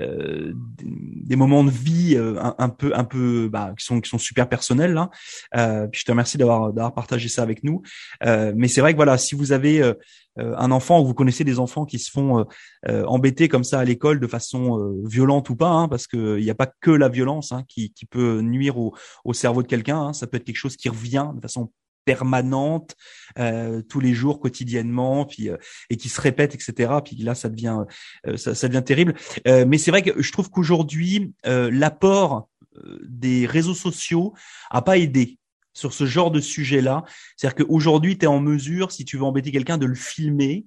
euh, 0.00 0.52
des 0.54 1.36
moments 1.36 1.64
de 1.64 1.70
vie 1.70 2.16
euh, 2.16 2.38
un, 2.40 2.54
un, 2.58 2.68
peu 2.68 2.92
un 2.94 3.04
peu 3.04 3.48
bah, 3.48 3.72
qui 3.78 3.84
sont 3.84 4.00
qui 4.00 4.10
sont 4.10 4.18
super 4.18 4.48
personnels 4.48 4.92
là. 4.92 5.10
Euh, 5.56 5.86
puis 5.86 6.00
je 6.00 6.04
te 6.04 6.10
remercie 6.10 6.36
d'avoir 6.36 6.72
d'avoir 6.72 6.94
partagé 6.94 7.28
ça 7.28 7.42
avec 7.42 7.62
nous. 7.64 7.82
Euh, 8.24 8.52
mais 8.56 8.68
c'est 8.68 8.80
vrai 8.80 8.92
que 8.92 8.96
voilà, 8.96 9.16
si 9.18 9.34
vous 9.34 9.52
avez 9.52 9.82
euh, 9.82 9.94
un 10.36 10.72
enfant 10.72 11.00
ou 11.00 11.06
vous 11.06 11.14
connaissez 11.14 11.44
des 11.44 11.60
enfants 11.60 11.84
qui 11.84 12.00
se 12.00 12.10
font 12.10 12.44
embêter 12.88 13.48
comme 13.48 13.62
ça 13.62 13.78
à 13.78 13.84
l'école 13.84 14.18
de 14.18 14.26
façon 14.26 14.92
violente 15.04 15.48
ou 15.48 15.54
pas, 15.54 15.70
hein, 15.70 15.88
parce 15.88 16.08
que 16.08 16.38
il 16.38 16.44
n'y 16.44 16.50
a 16.50 16.56
pas 16.56 16.66
que 16.66 16.90
la 16.90 17.08
violence 17.08 17.52
hein, 17.52 17.62
qui 17.68 17.92
qui 17.92 18.04
peut 18.04 18.40
nuire 18.40 18.76
au, 18.76 18.96
au 19.24 19.32
cerveau 19.32 19.62
de 19.62 19.68
quelqu'un. 19.68 19.98
Hein, 19.98 20.12
ça 20.12 20.26
peut 20.26 20.36
être 20.38 20.44
quelque 20.44 20.56
chose 20.56 20.76
qui 20.76 20.88
revient 20.88 21.30
de 21.36 21.40
façon 21.40 21.70
permanente 22.04 22.96
euh, 23.38 23.82
tous 23.82 24.00
les 24.00 24.14
jours 24.14 24.40
quotidiennement 24.40 25.24
puis 25.24 25.48
euh, 25.48 25.56
et 25.90 25.96
qui 25.96 26.08
se 26.08 26.20
répète 26.20 26.54
etc 26.54 26.94
puis 27.04 27.16
là 27.16 27.34
ça 27.34 27.48
devient 27.48 27.84
euh, 28.26 28.36
ça, 28.36 28.54
ça, 28.54 28.68
devient 28.68 28.84
terrible. 28.84 29.14
Euh, 29.46 29.64
mais 29.66 29.78
c'est 29.78 29.90
vrai 29.90 30.02
que 30.02 30.20
je 30.20 30.32
trouve 30.32 30.50
qu'aujourd'hui 30.50 31.32
euh, 31.46 31.70
l'apport 31.72 32.48
euh, 32.76 32.98
des 33.04 33.46
réseaux 33.46 33.74
sociaux 33.74 34.34
a 34.70 34.82
pas 34.82 34.98
aidé 34.98 35.38
sur 35.72 35.92
ce 35.92 36.06
genre 36.06 36.30
de 36.30 36.40
sujet 36.40 36.80
là 36.80 37.04
c'est-à-dire 37.36 37.66
qu'aujourd'hui 37.66 38.18
tu 38.18 38.24
es 38.24 38.28
en 38.28 38.40
mesure 38.40 38.92
si 38.92 39.04
tu 39.04 39.16
veux 39.16 39.24
embêter 39.24 39.52
quelqu'un 39.52 39.78
de 39.78 39.86
le 39.86 39.94
filmer. 39.94 40.66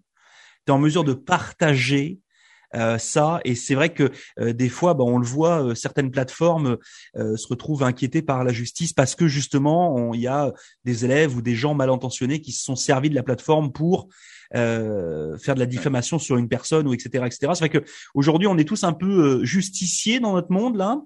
Tu 0.65 0.71
es 0.71 0.75
en 0.75 0.79
mesure 0.79 1.03
de 1.05 1.13
partager 1.13 2.19
ça. 2.99 3.39
Et 3.45 3.55
c'est 3.55 3.75
vrai 3.75 3.93
que 3.93 4.11
euh, 4.39 4.53
des 4.53 4.69
fois, 4.69 4.93
bah, 4.93 5.03
on 5.03 5.17
le 5.17 5.25
voit, 5.25 5.63
euh, 5.63 5.75
certaines 5.75 6.11
plateformes 6.11 6.77
se 7.15 7.47
retrouvent 7.47 7.83
inquiétées 7.83 8.21
par 8.21 8.43
la 8.43 8.51
justice 8.51 8.93
parce 8.93 9.15
que 9.15 9.27
justement, 9.27 10.13
il 10.13 10.21
y 10.21 10.27
a 10.27 10.53
des 10.85 11.05
élèves 11.05 11.35
ou 11.35 11.41
des 11.41 11.55
gens 11.55 11.73
mal 11.73 11.89
intentionnés 11.89 12.41
qui 12.41 12.51
se 12.51 12.63
sont 12.63 12.75
servis 12.75 13.09
de 13.09 13.15
la 13.15 13.23
plateforme 13.23 13.71
pour 13.71 14.07
euh, 14.55 15.37
faire 15.37 15.55
de 15.55 15.59
la 15.59 15.65
diffamation 15.65 16.19
sur 16.19 16.37
une 16.37 16.47
personne 16.47 16.87
ou 16.87 16.93
etc 16.93 17.25
etc. 17.25 17.51
C'est 17.53 17.59
vrai 17.59 17.69
que 17.69 17.83
aujourd'hui 18.13 18.47
on 18.47 18.57
est 18.57 18.63
tous 18.63 18.85
un 18.85 18.93
peu 18.93 19.43
justiciers 19.43 20.21
dans 20.21 20.33
notre 20.33 20.51
monde 20.53 20.77
là. 20.77 21.01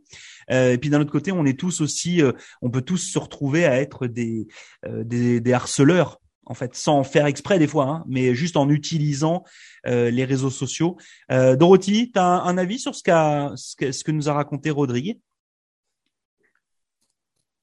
Euh, 0.51 0.73
et 0.73 0.77
puis 0.77 0.91
d'un 0.91 1.01
autre 1.01 1.11
côté 1.11 1.31
on 1.31 1.45
est 1.45 1.59
tous 1.59 1.81
aussi, 1.81 2.21
euh, 2.21 2.33
on 2.61 2.69
peut 2.69 2.83
tous 2.83 2.97
se 2.97 3.17
retrouver 3.17 3.65
à 3.65 3.81
être 3.81 4.05
des, 4.05 4.47
des 4.83 5.53
harceleurs 5.53 6.20
en 6.51 6.53
fait, 6.53 6.75
sans 6.75 7.05
faire 7.05 7.27
exprès 7.27 7.59
des 7.59 7.67
fois, 7.67 7.85
hein, 7.85 8.03
mais 8.07 8.35
juste 8.35 8.57
en 8.57 8.69
utilisant 8.69 9.45
euh, 9.87 10.11
les 10.11 10.25
réseaux 10.25 10.49
sociaux. 10.49 10.97
Euh, 11.31 11.55
Dorothy, 11.55 12.11
tu 12.11 12.19
as 12.19 12.25
un, 12.25 12.57
avis 12.57 12.77
sur 12.77 12.93
ce, 12.93 13.01
que, 13.01 13.91
ce 13.93 14.03
que 14.03 14.11
nous 14.11 14.27
a 14.27 14.33
raconté 14.33 14.69
Rodrigue? 14.69 15.17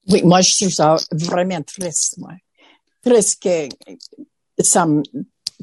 Oui, 0.07 0.23
moi, 0.23 0.41
je 0.41 0.57
trouve 0.57 0.71
ça 0.71 0.95
vraiment 1.11 1.61
triste, 1.61 2.17
moi. 2.17 2.31
Triste 3.03 3.43
que 3.43 3.69
ça 4.59 4.87
me 4.87 5.03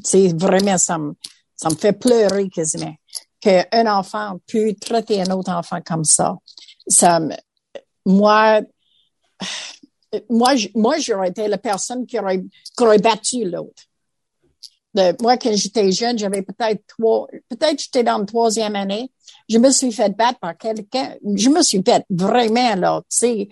c'est 0.01 0.33
vraiment, 0.39 0.77
ça 0.77 0.97
me, 0.97 1.75
fait 1.75 1.93
pleurer 1.93 2.47
quasiment 2.49 2.95
qu'un 3.41 3.93
enfant 3.93 4.39
peut 4.47 4.73
traiter 4.79 5.21
un 5.21 5.31
autre 5.31 5.51
enfant 5.51 5.81
comme 5.85 6.05
ça. 6.05 6.37
Ça 6.87 7.19
me, 7.19 7.35
moi, 8.05 8.61
moi, 10.29 10.53
moi, 10.75 10.97
j'aurais 10.99 11.29
été 11.29 11.47
la 11.47 11.57
personne 11.57 12.05
qui 12.05 12.19
aurait, 12.19 12.41
qui 12.41 12.83
aurait 12.83 12.99
battu 12.99 13.45
l'autre. 13.45 13.83
moi, 15.21 15.37
quand 15.37 15.55
j'étais 15.55 15.91
jeune, 15.91 16.17
j'avais 16.17 16.41
peut-être 16.41 16.83
trois, 16.87 17.27
peut-être 17.49 17.81
j'étais 17.81 18.03
dans 18.03 18.17
la 18.19 18.25
troisième 18.25 18.75
année. 18.75 19.11
Je 19.49 19.57
me 19.57 19.71
suis 19.71 19.91
fait 19.91 20.15
battre 20.15 20.39
par 20.39 20.57
quelqu'un. 20.57 21.15
Je 21.35 21.49
me 21.49 21.61
suis 21.61 21.83
fait 21.83 22.05
vraiment, 22.09 22.75
là, 22.75 23.01
tu 23.09 23.17
sais, 23.17 23.49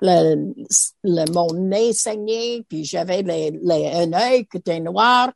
le, 0.00 1.32
mon 1.32 1.52
nez 1.54 1.92
saignait, 1.92 2.64
puis 2.68 2.84
j'avais 2.84 3.22
les, 3.22 3.50
les, 3.50 3.86
un 3.88 4.12
œil 4.12 4.46
qui 4.46 4.58
était 4.58 4.80
noir 4.80 5.32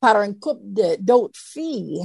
par 0.00 0.16
un 0.16 0.32
couple 0.32 0.62
d'autres 0.98 1.38
filles. 1.38 2.02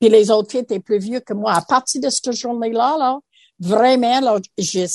Puis 0.00 0.08
les 0.08 0.30
autres 0.30 0.50
filles 0.50 0.60
étaient 0.60 0.80
plus 0.80 0.98
vieux 0.98 1.20
que 1.20 1.32
moi. 1.32 1.54
À 1.54 1.62
partir 1.62 2.00
de 2.00 2.10
cette 2.10 2.32
journée-là, 2.32 2.96
là, 2.98 3.18
vraiment, 3.58 4.20
là, 4.20 4.38
je, 4.58 4.86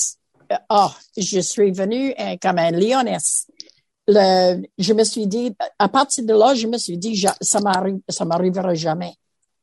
oh, 0.70 0.90
je 1.18 1.40
suis 1.40 1.72
venue 1.72 2.14
hein, 2.18 2.36
comme 2.42 2.58
un. 2.58 2.72
Le, 2.72 4.64
je 4.78 4.94
me 4.94 5.04
suis 5.04 5.28
dit, 5.28 5.56
à 5.78 5.88
partir 5.88 6.26
de 6.26 6.34
là, 6.34 6.56
je 6.56 6.66
me 6.68 6.78
suis 6.78 6.98
dit, 6.98 7.24
ça 7.42 7.60
m'arrive, 7.60 8.00
ça 8.10 8.26
m'arrivera 8.26 8.74
jamais. 8.74 9.14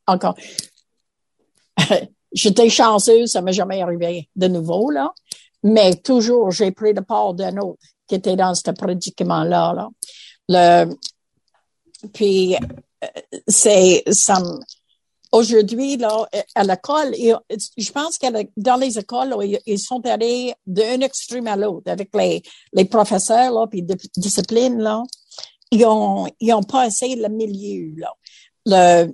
Encore. 0.07 0.37
J'étais 2.33 2.69
chanceuse, 2.69 3.31
ça 3.33 3.43
m'est 3.43 3.53
jamais 3.53 3.83
arrivé 3.83 4.29
de 4.37 4.47
nouveau, 4.47 4.91
là. 4.91 5.13
Mais 5.63 5.97
toujours, 5.97 6.53
j'ai 6.53 6.71
pris 6.71 6.93
le 6.93 7.03
part 7.03 7.35
d'un 7.35 7.57
autre 7.57 7.83
qui 8.07 8.15
était 8.15 8.37
dans 8.37 8.55
ce 8.55 8.71
prédicament-là, 8.71 9.73
là. 9.75 9.89
Le, 10.49 10.95
puis, 12.13 12.55
euh, 12.55 13.07
c'est, 13.49 14.05
ça 14.11 14.41
aujourd'hui, 15.37 15.97
là, 15.97 16.27
à 16.55 16.65
l'école, 16.65 17.15
je 17.15 17.93
pense 17.93 18.19
que 18.19 18.27
dans 18.57 18.77
les 18.77 18.99
écoles, 18.99 19.35
ils 19.67 19.79
sont 19.79 20.05
allés 20.07 20.55
d'un 20.67 21.01
extrême 21.01 21.47
à 21.47 21.57
l'autre 21.57 21.91
avec 21.91 22.11
les, 22.15 22.43
les 22.73 22.85
professeurs, 22.85 23.53
là, 23.53 23.67
puis 23.67 23.83
de, 23.83 23.97
discipline, 24.17 24.79
là. 24.79 25.03
Ils 25.73 25.85
ont, 25.85 26.29
ils 26.41 26.53
ont 26.55 26.63
passé 26.63 27.17
le 27.17 27.29
milieu. 27.29 27.95
Le, 28.65 29.13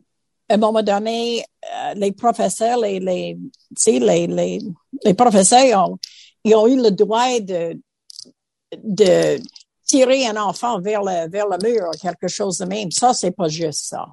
à 0.48 0.54
un 0.54 0.56
moment 0.58 0.82
donné, 0.82 1.44
euh, 1.64 1.94
les 1.94 2.12
professeurs, 2.12 2.78
les, 2.78 3.00
les, 3.00 3.38
les, 3.86 4.60
les 5.04 5.14
professeurs 5.14 5.88
ont, 5.90 5.98
ils 6.44 6.54
ont 6.54 6.66
eu 6.66 6.76
le 6.76 6.90
droit 6.90 7.40
de, 7.40 7.80
de 8.82 9.40
tirer 9.86 10.26
un 10.26 10.36
enfant 10.36 10.80
vers 10.80 11.02
le, 11.02 11.28
vers 11.30 11.46
le 11.48 11.58
mur, 11.62 11.90
quelque 12.00 12.28
chose 12.28 12.58
de 12.58 12.66
même. 12.66 12.90
Ça, 12.90 13.14
c'est 13.14 13.30
pas 13.30 13.48
juste 13.48 13.86
ça. 13.86 14.06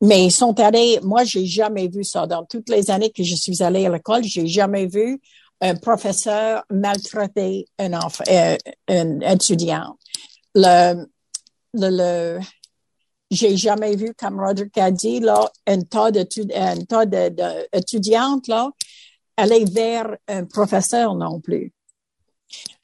Mais 0.00 0.26
ils 0.26 0.32
sont 0.32 0.58
allés, 0.60 0.98
moi, 1.02 1.24
j'ai 1.24 1.46
jamais 1.46 1.88
vu 1.88 2.04
ça. 2.04 2.26
Dans 2.26 2.44
toutes 2.44 2.68
les 2.68 2.90
années 2.90 3.10
que 3.10 3.22
je 3.22 3.34
suis 3.34 3.62
allée 3.62 3.86
à 3.86 3.90
l'école, 3.90 4.24
j'ai 4.24 4.46
jamais 4.46 4.86
vu 4.86 5.20
un 5.60 5.76
professeur 5.76 6.64
maltraiter 6.70 7.66
un 7.78 7.92
euh, 8.28 8.56
étudiant. 9.22 9.96
Le, 10.54 11.06
le, 11.72 12.40
j'ai 13.30 13.56
jamais 13.56 13.96
vu, 13.96 14.14
comme 14.14 14.40
Roger 14.40 14.68
a 14.76 14.90
dit, 14.90 15.20
là, 15.20 15.50
un 15.66 15.80
tas 15.80 16.10
d'étudiantes, 16.10 16.88
là, 18.48 18.70
aller 19.36 19.64
vers 19.64 20.16
un 20.28 20.44
professeur 20.44 21.14
non 21.14 21.40
plus. 21.40 21.72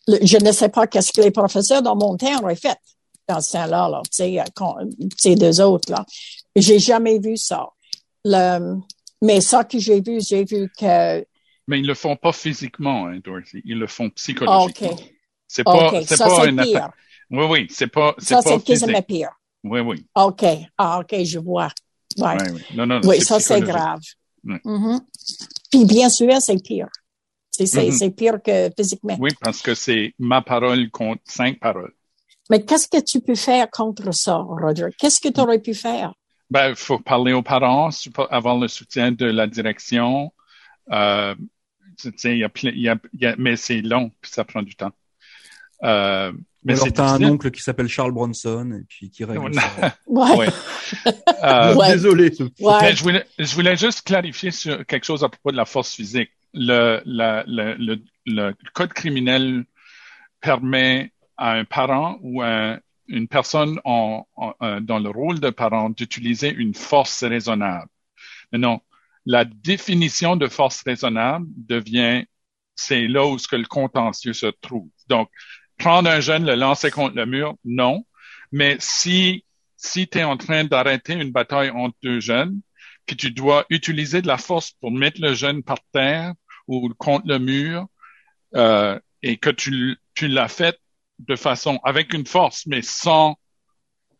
je 0.09 0.38
ne 0.38 0.53
sais 0.53 0.68
pas 0.68 0.87
qu'est-ce 0.87 1.12
que 1.12 1.20
les 1.20 1.31
professeurs 1.31 1.83
dans 1.83 1.96
mon 1.96 2.16
temps 2.16 2.42
auraient 2.42 2.57
fait 2.57 2.79
dans 3.29 3.40
ce 3.40 3.53
temps-là, 3.53 3.88
là, 3.88 4.03
tu 4.11 4.25
sais, 4.25 4.42
ces 5.16 5.37
deux 5.37 5.61
autres, 5.61 5.92
là. 5.92 6.05
J'ai 6.56 6.78
jamais 6.78 7.18
vu 7.18 7.36
ça. 7.36 7.68
Le, 8.24 8.78
mais 9.22 9.40
ça 9.40 9.64
que 9.64 9.78
j'ai 9.78 10.00
vu, 10.00 10.20
j'ai 10.20 10.44
vu 10.44 10.70
que. 10.78 11.24
Mais 11.68 11.78
ils 11.78 11.86
le 11.86 11.94
font 11.94 12.16
pas 12.16 12.32
physiquement, 12.32 13.06
hein, 13.06 13.20
Dorothy. 13.22 13.62
Ils 13.64 13.78
le 13.78 13.86
font 13.86 14.10
psychologiquement. 14.10 14.90
OK. 14.90 15.14
C'est 15.46 15.64
pas, 15.64 15.88
okay. 15.88 16.04
c'est 16.06 16.18
pas 16.18 16.46
une 16.48 16.62
pire. 16.62 16.90
Oui, 17.30 17.44
oui, 17.48 17.66
c'est 17.70 17.86
pas, 17.86 18.14
c'est 18.18 18.34
ça, 18.34 18.42
pas 18.42 18.58
c'est 18.64 19.06
pire. 19.06 19.30
Oui, 19.62 19.80
oui. 19.80 20.06
OK. 20.14 20.44
Ah, 20.78 21.00
OK, 21.00 21.22
je 21.24 21.38
vois. 21.38 21.70
Ouais. 22.18 22.36
Oui, 22.40 22.48
oui. 22.54 22.62
Non, 22.74 22.86
non, 22.86 23.00
oui, 23.04 23.20
ça, 23.20 23.38
c'est 23.38 23.60
grave. 23.60 24.00
Mm 24.42 24.56
-hmm. 24.64 25.00
Puis, 25.70 25.84
bien 25.84 26.08
sûr, 26.08 26.40
c'est 26.40 26.62
pire. 26.62 26.88
C'est, 27.50 27.66
c'est, 27.66 27.86
mm 27.86 27.90
-hmm. 27.90 27.98
c'est 27.98 28.10
pire 28.10 28.38
que 28.42 28.70
physiquement. 28.76 29.16
Oui, 29.20 29.30
parce 29.40 29.60
que 29.62 29.74
c'est 29.74 30.14
ma 30.18 30.40
parole 30.42 30.90
contre 30.90 31.22
cinq 31.24 31.60
paroles. 31.60 31.94
Mais 32.48 32.64
qu'est-ce 32.64 32.88
que 32.88 33.00
tu 33.00 33.20
peux 33.20 33.36
faire 33.36 33.68
contre 33.70 34.12
ça, 34.12 34.36
Roger? 34.62 34.88
Qu'est-ce 34.98 35.20
que 35.20 35.30
tu 35.34 35.40
aurais 35.40 35.60
pu 35.60 35.74
faire? 35.74 36.12
Ben, 36.50 36.70
il 36.70 36.76
faut 36.76 36.98
parler 36.98 37.32
aux 37.32 37.42
parents, 37.42 37.90
avoir 38.30 38.58
le 38.58 38.68
soutien 38.68 39.12
de 39.12 39.26
la 39.26 39.46
direction. 39.46 40.32
Euh, 40.90 41.34
il 42.24 42.36
y 42.38 42.44
a, 42.44 42.50
il 42.62 42.80
y 42.80 42.88
a, 42.88 42.96
il 43.12 43.20
y 43.20 43.26
a, 43.26 43.34
mais 43.38 43.56
c'est 43.56 43.82
long, 43.82 44.10
puis 44.20 44.30
ça 44.32 44.44
prend 44.44 44.62
du 44.62 44.74
temps. 44.74 44.92
Euh, 45.82 46.32
mais 46.64 46.74
t'as 46.76 47.12
un 47.14 47.22
oncle 47.24 47.50
qui 47.50 47.62
s'appelle 47.62 47.88
Charles 47.88 48.12
Bronson 48.12 48.78
et 48.78 48.84
puis 48.86 49.10
qui 49.10 49.24
règle 49.24 49.54
ça. 49.54 49.96
ouais. 50.06 50.36
ouais. 50.36 50.48
Euh, 51.42 51.74
ouais. 51.74 51.92
Désolé. 51.92 52.32
Ouais. 52.60 52.78
Mais 52.82 52.94
je 52.94 53.02
voulais, 53.02 53.26
je 53.38 53.54
voulais 53.54 53.76
juste 53.76 54.02
clarifier 54.02 54.50
sur 54.50 54.84
quelque 54.84 55.04
chose 55.04 55.24
à 55.24 55.28
propos 55.28 55.52
de 55.52 55.56
la 55.56 55.64
force 55.64 55.94
physique. 55.94 56.30
Le, 56.52 57.00
la, 57.06 57.44
le, 57.46 57.74
le, 57.76 58.02
le 58.26 58.54
code 58.74 58.92
criminel 58.92 59.64
permet 60.40 61.12
à 61.36 61.52
un 61.52 61.64
parent 61.64 62.18
ou 62.22 62.42
à 62.42 62.78
une 63.11 63.29
personne 63.29 63.81
en, 63.85 64.27
euh, 64.62 64.81
dans 64.81 64.99
le 64.99 65.11
rôle 65.11 65.40
de 65.40 65.51
parent 65.51 65.90
d'utiliser 65.90 66.53
une 66.53 66.75
force 66.75 67.23
raisonnable. 67.25 67.88
Maintenant, 68.53 68.83
la 69.27 69.44
définition 69.44 70.37
de 70.37 70.49
force 70.49 70.83
raisonnable 70.83 71.46
devient, 71.57 72.25
c'est 72.75 73.07
là 73.07 73.27
où 73.27 73.38
ce 73.38 73.49
que 73.49 73.57
le 73.57 73.66
contentieux 73.66 74.33
se 74.33 74.46
trouve. 74.46 74.88
Donc, 75.09 75.29
prendre 75.77 76.09
un 76.09 76.20
jeune, 76.20 76.46
le 76.46 76.55
lancer 76.55 76.90
contre 76.90 77.16
le 77.16 77.27
mur, 77.27 77.57
non. 77.64 78.07
Mais 78.53 78.77
si, 78.81 79.44
si 79.77 80.09
tu 80.09 80.18
es 80.18 80.25
en 80.25 80.37
train 80.37 80.64
d'arrêter 80.64 81.14
une 81.14 81.33
bataille 81.33 81.70
entre 81.70 81.96
deux 82.03 82.20
jeunes, 82.20 82.61
puis 83.07 83.16
tu 83.16 83.31
dois 83.31 83.66
utiliser 83.70 84.23
de 84.23 84.27
la 84.27 84.38
force 84.38 84.73
pour 84.81 84.90
mettre 84.90 85.20
le 85.20 85.35
jeune 85.35 85.62
par 85.62 85.79
terre 85.92 86.33
ou 86.68 86.88
contre 86.99 87.27
le 87.27 87.38
mur, 87.38 87.87
euh, 88.55 88.99
et 89.23 89.37
que 89.37 89.51
tu, 89.51 89.99
tu 90.14 90.29
l'as 90.29 90.49
fait 90.49 90.79
de 91.26 91.37
façon 91.37 91.78
avec 91.85 92.12
une 92.14 92.26
force, 92.26 92.66
mais 92.66 92.83
sans 92.83 93.37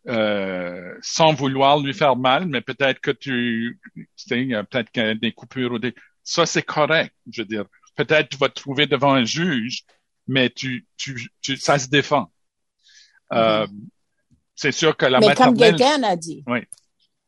euh, 0.07 0.95
sans 1.01 1.33
vouloir 1.33 1.79
lui 1.79 1.93
faire 1.93 2.15
mal, 2.15 2.47
mais 2.47 2.61
peut-être 2.61 2.99
que 2.99 3.11
tu, 3.11 3.79
tu 3.95 4.07
sais, 4.15 4.47
peut-être 4.69 4.89
qu'il 4.89 5.03
y 5.03 5.05
a 5.05 5.13
des 5.13 5.31
coupures 5.31 5.73
ou 5.73 5.79
des, 5.79 5.93
ça 6.23 6.45
c'est 6.45 6.63
correct. 6.63 7.13
Je 7.31 7.41
veux 7.41 7.47
dire, 7.47 7.65
peut-être 7.95 8.29
tu 8.29 8.37
vas 8.37 8.49
te 8.49 8.55
trouver 8.55 8.87
devant 8.87 9.13
un 9.13 9.25
juge, 9.25 9.83
mais 10.27 10.49
tu, 10.49 10.87
tu, 10.97 11.29
tu 11.41 11.55
ça 11.57 11.77
se 11.77 11.87
défend. 11.87 12.31
Euh, 13.33 13.65
mm-hmm. 13.67 13.87
C'est 14.55 14.71
sûr 14.71 14.95
que 14.97 15.05
la 15.05 15.19
mais 15.19 15.27
maternelle. 15.27 15.71
comme 15.71 15.77
Gaëtan 15.79 16.03
a 16.03 16.15
dit. 16.15 16.43
Oui. 16.47 16.59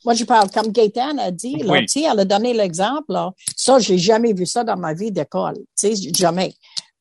Moi, 0.06 0.14
je 0.16 0.26
parle 0.26 0.50
comme 0.52 0.72
Gaëtan 0.72 1.18
a 1.18 1.32
dit, 1.32 1.56
là, 1.58 1.74
Oui. 1.74 1.86
elle 1.96 2.20
a 2.20 2.26
donné 2.26 2.54
l'exemple. 2.54 3.16
Ça, 3.56 3.80
j'ai 3.80 3.98
jamais 3.98 4.34
vu 4.34 4.46
ça 4.46 4.64
dans 4.64 4.78
ma 4.78 4.94
vie 4.94 5.12
d'école. 5.12 5.58
Tu 5.80 5.96
sais, 5.96 6.12
jamais. 6.14 6.54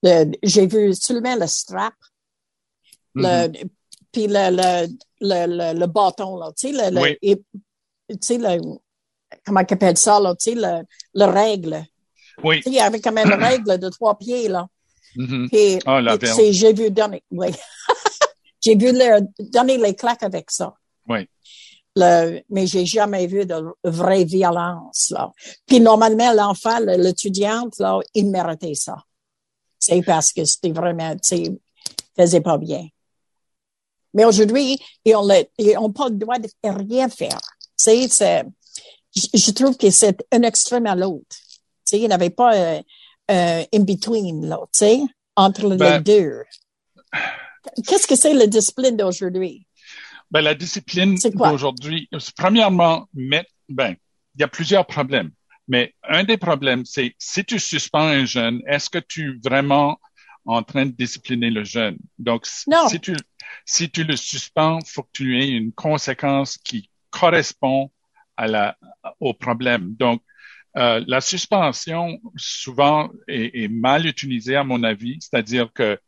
Le- 0.02 0.32
J'ai 0.42 0.66
vu 0.66 0.94
seulement 0.94 1.35
le 1.37 1.46
strap, 1.46 1.94
Le, 3.14 3.48
puis 4.11 4.27
le, 4.27 4.51
le, 4.51 4.87
le, 5.20 5.46
le, 5.75 5.79
le 5.81 5.87
bâton, 5.87 6.37
là, 6.37 6.51
tu 6.57 6.75
sais, 6.75 6.90
le, 6.90 7.01
Oui. 7.01 7.16
et- 7.22 7.37
tu 8.09 8.16
sais, 8.20 8.38
le, 8.38 8.61
comment 9.44 9.61
on 9.61 9.72
appelle 9.72 9.96
ça, 9.96 10.18
là, 10.20 10.35
tu 10.35 10.51
sais, 10.53 10.55
le, 10.55 10.83
le 11.14 11.25
règle. 11.31 11.85
Oui. 12.42 12.57
Tu 12.59 12.62
sais, 12.64 12.70
il 12.70 12.77
y 12.77 12.81
avait 12.81 13.01
quand 13.01 13.12
même 13.12 13.31
une 13.31 13.42
règle 13.44 13.79
de 13.79 13.88
trois 13.88 14.16
pieds, 14.18 14.48
là. 14.48 14.66
Mhm. 15.16 15.48
Puis, 15.51 15.79
Ah, 15.87 16.01
la 16.01 16.14
et 16.14 16.18
tu 16.18 16.27
sais, 16.27 16.53
j'ai 16.53 16.72
vu 16.72 16.90
donner, 16.90 17.22
oui. 17.31 17.48
j'ai 18.64 18.77
vu 18.77 18.92
leur 18.92 19.20
donner 19.38 19.77
les 19.79 19.94
claques 19.94 20.22
avec 20.22 20.51
ça. 20.51 20.75
Oui. 21.09 21.29
Le, 21.94 22.40
mais 22.48 22.66
j'ai 22.66 22.87
jamais 22.87 23.27
vu 23.27 23.44
de 23.44 23.62
vraie 23.85 24.25
violence, 24.25 25.11
là. 25.11 25.31
Puis 25.66 25.81
normalement, 25.81 26.33
l'enfant, 26.33 26.79
le- 26.81 26.96
l'étudiante, 26.96 27.79
là, 27.79 27.98
il 28.14 28.31
méritait 28.31 28.75
ça. 28.75 28.96
C'est 29.79 30.01
parce 30.03 30.33
que 30.33 30.44
c'était 30.46 30.70
vraiment, 30.72 31.12
tu 31.16 31.18
sais, 31.22 31.42
faisait 32.16 32.40
pas 32.40 32.57
bien. 32.57 32.87
Mais 34.14 34.25
aujourd'hui, 34.25 34.79
ils 35.05 35.14
ont, 35.16 35.27
le- 35.27 35.44
ils 35.59 35.77
ont 35.79 35.92
pas 35.92 36.09
le 36.09 36.16
droit 36.16 36.38
de 36.38 36.48
rien 36.64 37.09
faire. 37.09 37.38
Tu 37.38 37.66
sais, 37.77 38.09
c'est, 38.09 38.44
je, 39.14 39.51
trouve 39.53 39.77
que 39.77 39.90
c'est 39.90 40.25
un 40.33 40.42
extrême 40.42 40.87
à 40.87 40.94
l'autre. 40.94 41.25
Tu 41.31 41.37
sais, 41.85 41.98
il 41.98 42.07
n'y 42.07 42.12
avait 42.12 42.31
pas 42.31 42.55
euh, 42.55 42.83
euh, 43.31 43.64
in 43.72 43.81
between, 43.81 44.46
là, 44.46 44.59
tu 44.72 44.79
sais, 44.79 45.01
entre 45.37 45.68
les 45.68 45.77
Ben- 45.77 46.03
deux. 46.03 46.42
Qu'est-ce 47.87 48.07
que 48.07 48.16
c'est 48.16 48.35
la 48.35 48.46
discipline 48.46 48.96
d'aujourd'hui? 48.96 49.66
Ben, 50.31 50.40
la 50.40 50.55
discipline 50.55 51.16
d'aujourd'hui, 51.35 52.09
premièrement, 52.37 53.07
mettre, 53.14 53.51
ben, 53.68 53.94
il 54.35 54.40
y 54.40 54.44
a 54.44 54.48
plusieurs 54.48 54.87
problèmes. 54.87 55.31
Mais 55.68 55.94
un 56.09 56.25
des 56.25 56.37
problèmes, 56.38 56.85
c'est 56.85 57.14
si 57.18 57.44
tu 57.44 57.59
suspends 57.59 58.01
un 58.09 58.25
jeune, 58.25 58.61
est-ce 58.66 58.90
que 58.90 58.98
tu 58.98 59.40
vraiment 59.44 59.98
en 60.44 60.62
train 60.62 60.87
de 60.87 60.90
discipliner 60.92 61.50
le 61.50 61.64
jeune. 61.64 61.96
Donc, 62.18 62.46
Non. 62.66 62.88
si 62.88 63.00
tu, 63.00 63.14
si 63.64 63.90
tu 63.90 64.05
le 64.05 64.16
suspends, 64.16 64.78
faut 64.87 65.02
que 65.02 65.11
tu 65.12 65.40
aies 65.40 65.48
une 65.50 65.72
conséquence 65.72 66.59
qui 66.59 66.90
correspond 67.11 67.90
à 68.37 68.46
la, 68.48 68.76
au 69.20 69.35
problème. 69.35 69.94
Donc, 69.94 70.22
euh, 70.78 71.05
la 71.07 71.20
suspension, 71.20 72.18
souvent, 72.37 73.11
est, 73.28 73.62
est 73.64 73.68
mal 73.68 74.07
utilisée, 74.07 74.57
à 74.57 74.64
mon 74.64 74.83
avis. 74.83 75.18
C'est-à-dire 75.20 75.70
que 75.74 75.98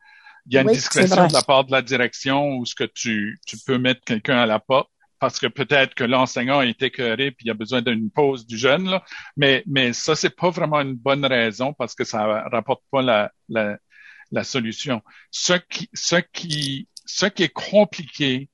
il 0.47 0.55
y 0.55 0.59
a 0.59 0.61
une 0.61 0.69
Oui, 0.69 0.75
discrétion 0.75 1.27
de 1.27 1.33
la 1.33 1.43
part 1.43 1.65
de 1.65 1.73
la 1.73 1.81
direction 1.81 2.57
où 2.57 2.67
ce 2.67 2.75
que 2.75 2.85
tu, 2.85 3.39
tu 3.47 3.57
peux 3.65 3.79
mettre 3.79 4.03
quelqu'un 4.05 4.37
à 4.39 4.47
la 4.47 4.59
porte 4.59 4.91
parce 5.19 5.39
que 5.39 5.47
peut-être 5.47 5.95
que 5.95 6.05
l'enseignant 6.05 6.61
est 6.61 6.83
écœuré 6.83 7.31
puis 7.31 7.47
il 7.47 7.51
a 7.51 7.55
besoin 7.55 7.81
d'une 7.81 8.11
pause 8.11 8.47
du 8.47 8.59
jeune, 8.59 8.91
là. 8.91 9.03
Mais, 9.39 9.63
mais 9.67 9.95
ça, 9.95 10.15
c'est 10.15 10.37
pas 10.37 10.51
vraiment 10.51 10.81
une 10.83 10.97
bonne 10.97 11.25
raison 11.25 11.73
parce 11.73 11.95
que 11.95 12.05
ça 12.05 12.45
rapporte 12.51 12.83
pas 12.91 13.01
la, 13.01 13.33
la, 13.49 13.79
la 14.35 14.45
solution. 14.45 15.03
Ce 15.31 15.55
qui, 15.55 15.89
ce 15.95 16.17
qui, 16.33 16.89
ce 17.07 17.27
qui 17.27 17.45
est 17.45 17.53
compliqué, 17.53 18.49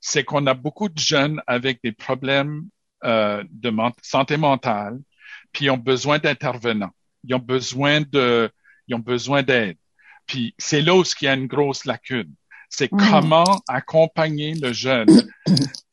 c'est 0.00 0.24
qu'on 0.24 0.46
a 0.46 0.54
beaucoup 0.54 0.88
de 0.88 0.98
jeunes 0.98 1.40
avec 1.46 1.80
des 1.82 1.92
problèmes 1.92 2.64
euh, 3.04 3.42
de 3.50 3.70
ment- 3.70 3.92
santé 4.02 4.36
mentale, 4.36 4.98
puis 5.52 5.66
ils 5.66 5.70
ont 5.70 5.76
besoin 5.78 6.18
d'intervenants. 6.18 6.94
Ils 7.24 7.34
ont 7.34 7.38
besoin 7.38 8.00
de, 8.00 8.50
ils 8.88 8.94
ont 8.94 9.00
besoin 9.00 9.42
d'aide. 9.42 9.76
Puis 10.26 10.54
c'est 10.58 10.82
là 10.82 10.94
où 10.96 11.02
il 11.20 11.24
y 11.24 11.28
a 11.28 11.34
une 11.34 11.46
grosse 11.46 11.84
lacune. 11.84 12.32
C'est 12.68 12.88
comment 12.88 13.62
accompagner 13.68 14.54
le 14.54 14.72
jeune 14.72 15.08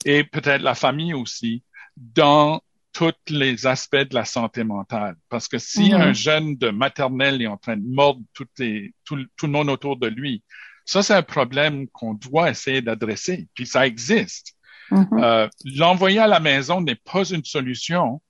et 0.05 0.23
peut-être 0.23 0.61
la 0.61 0.75
famille 0.75 1.13
aussi 1.13 1.61
dans 1.97 2.61
tous 2.93 3.13
les 3.29 3.67
aspects 3.67 3.95
de 3.95 4.15
la 4.15 4.25
santé 4.25 4.63
mentale. 4.63 5.15
Parce 5.29 5.47
que 5.47 5.57
si 5.57 5.89
Mhm. 5.93 6.01
un 6.01 6.13
jeune 6.13 6.55
de 6.57 6.69
maternelle 6.69 7.41
est 7.41 7.47
en 7.47 7.57
train 7.57 7.77
de 7.77 7.85
mordre 7.87 8.21
tout, 8.33 8.47
les, 8.57 8.93
tout, 9.05 9.17
tout 9.37 9.45
le 9.45 9.51
monde 9.51 9.69
autour 9.69 9.97
de 9.97 10.07
lui, 10.07 10.43
ça, 10.85 11.03
c'est 11.03 11.13
un 11.13 11.21
problème 11.23 11.87
qu'on 11.89 12.15
doit 12.15 12.49
essayer 12.49 12.81
d'adresser. 12.81 13.47
Puis 13.53 13.67
ça 13.67 13.85
existe. 13.85 14.53
Mhm. 14.91 15.07
Euh, 15.21 15.47
L'envoyer 15.75 16.19
à 16.19 16.27
la 16.27 16.39
maison 16.39 16.81
n'est 16.81 16.95
pas 16.95 17.23
une 17.29 17.45
solution 17.45 18.21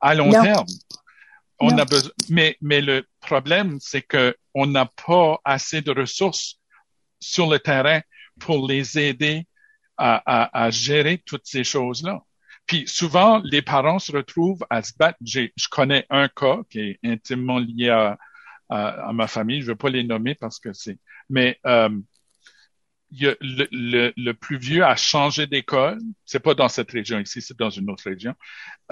à 0.00 0.14
long 0.14 0.30
Non. 0.30 0.42
terme. 0.42 0.66
On 1.60 1.70
Non. 1.72 1.78
a 1.78 1.84
besoin, 1.84 2.12
mais, 2.30 2.56
mais 2.62 2.80
le 2.80 3.04
problème, 3.20 3.78
c'est 3.80 4.02
que 4.02 4.34
on 4.54 4.66
n'a 4.66 4.86
pas 5.06 5.38
assez 5.44 5.82
de 5.82 5.90
ressources 5.90 6.58
sur 7.20 7.48
le 7.50 7.58
terrain 7.58 8.00
pour 8.40 8.66
les 8.66 8.98
aider 8.98 9.46
à, 9.98 10.22
à, 10.24 10.64
à 10.64 10.70
gérer 10.70 11.18
toutes 11.26 11.46
ces 11.46 11.64
choses-là. 11.64 12.22
Puis 12.68 12.84
souvent, 12.86 13.40
les 13.44 13.62
parents 13.62 13.98
se 13.98 14.12
retrouvent 14.12 14.64
à 14.70 14.82
se 14.82 14.92
battre. 14.96 15.18
J'ai- 15.24 15.52
Je 15.56 15.68
connais 15.68 16.06
un 16.10 16.28
cas 16.28 16.58
qui 16.70 16.80
est 16.80 16.98
intimement 17.04 17.58
lié 17.58 17.88
à, 17.90 18.18
ma 19.12 19.26
famille. 19.26 19.60
Je 19.62 19.66
ne 19.66 19.70
veux 19.72 19.76
pas 19.76 19.88
les 19.88 20.04
nommer 20.04 20.34
parce 20.34 20.60
que 20.60 20.72
c'est. 20.74 20.98
Mais 21.30 21.58
euh, 21.66 21.88
le, 23.10 24.12
le, 24.16 24.32
plus 24.34 24.58
vieux 24.58 24.84
a 24.84 24.96
changé 24.96 25.46
d'école. 25.46 25.98
C'est 26.26 26.40
pas 26.40 26.54
dans 26.54 26.68
cette 26.68 26.90
région 26.90 27.18
ici, 27.18 27.40
c'est 27.40 27.58
dans 27.58 27.70
une 27.70 27.90
autre 27.90 28.04
région. 28.04 28.34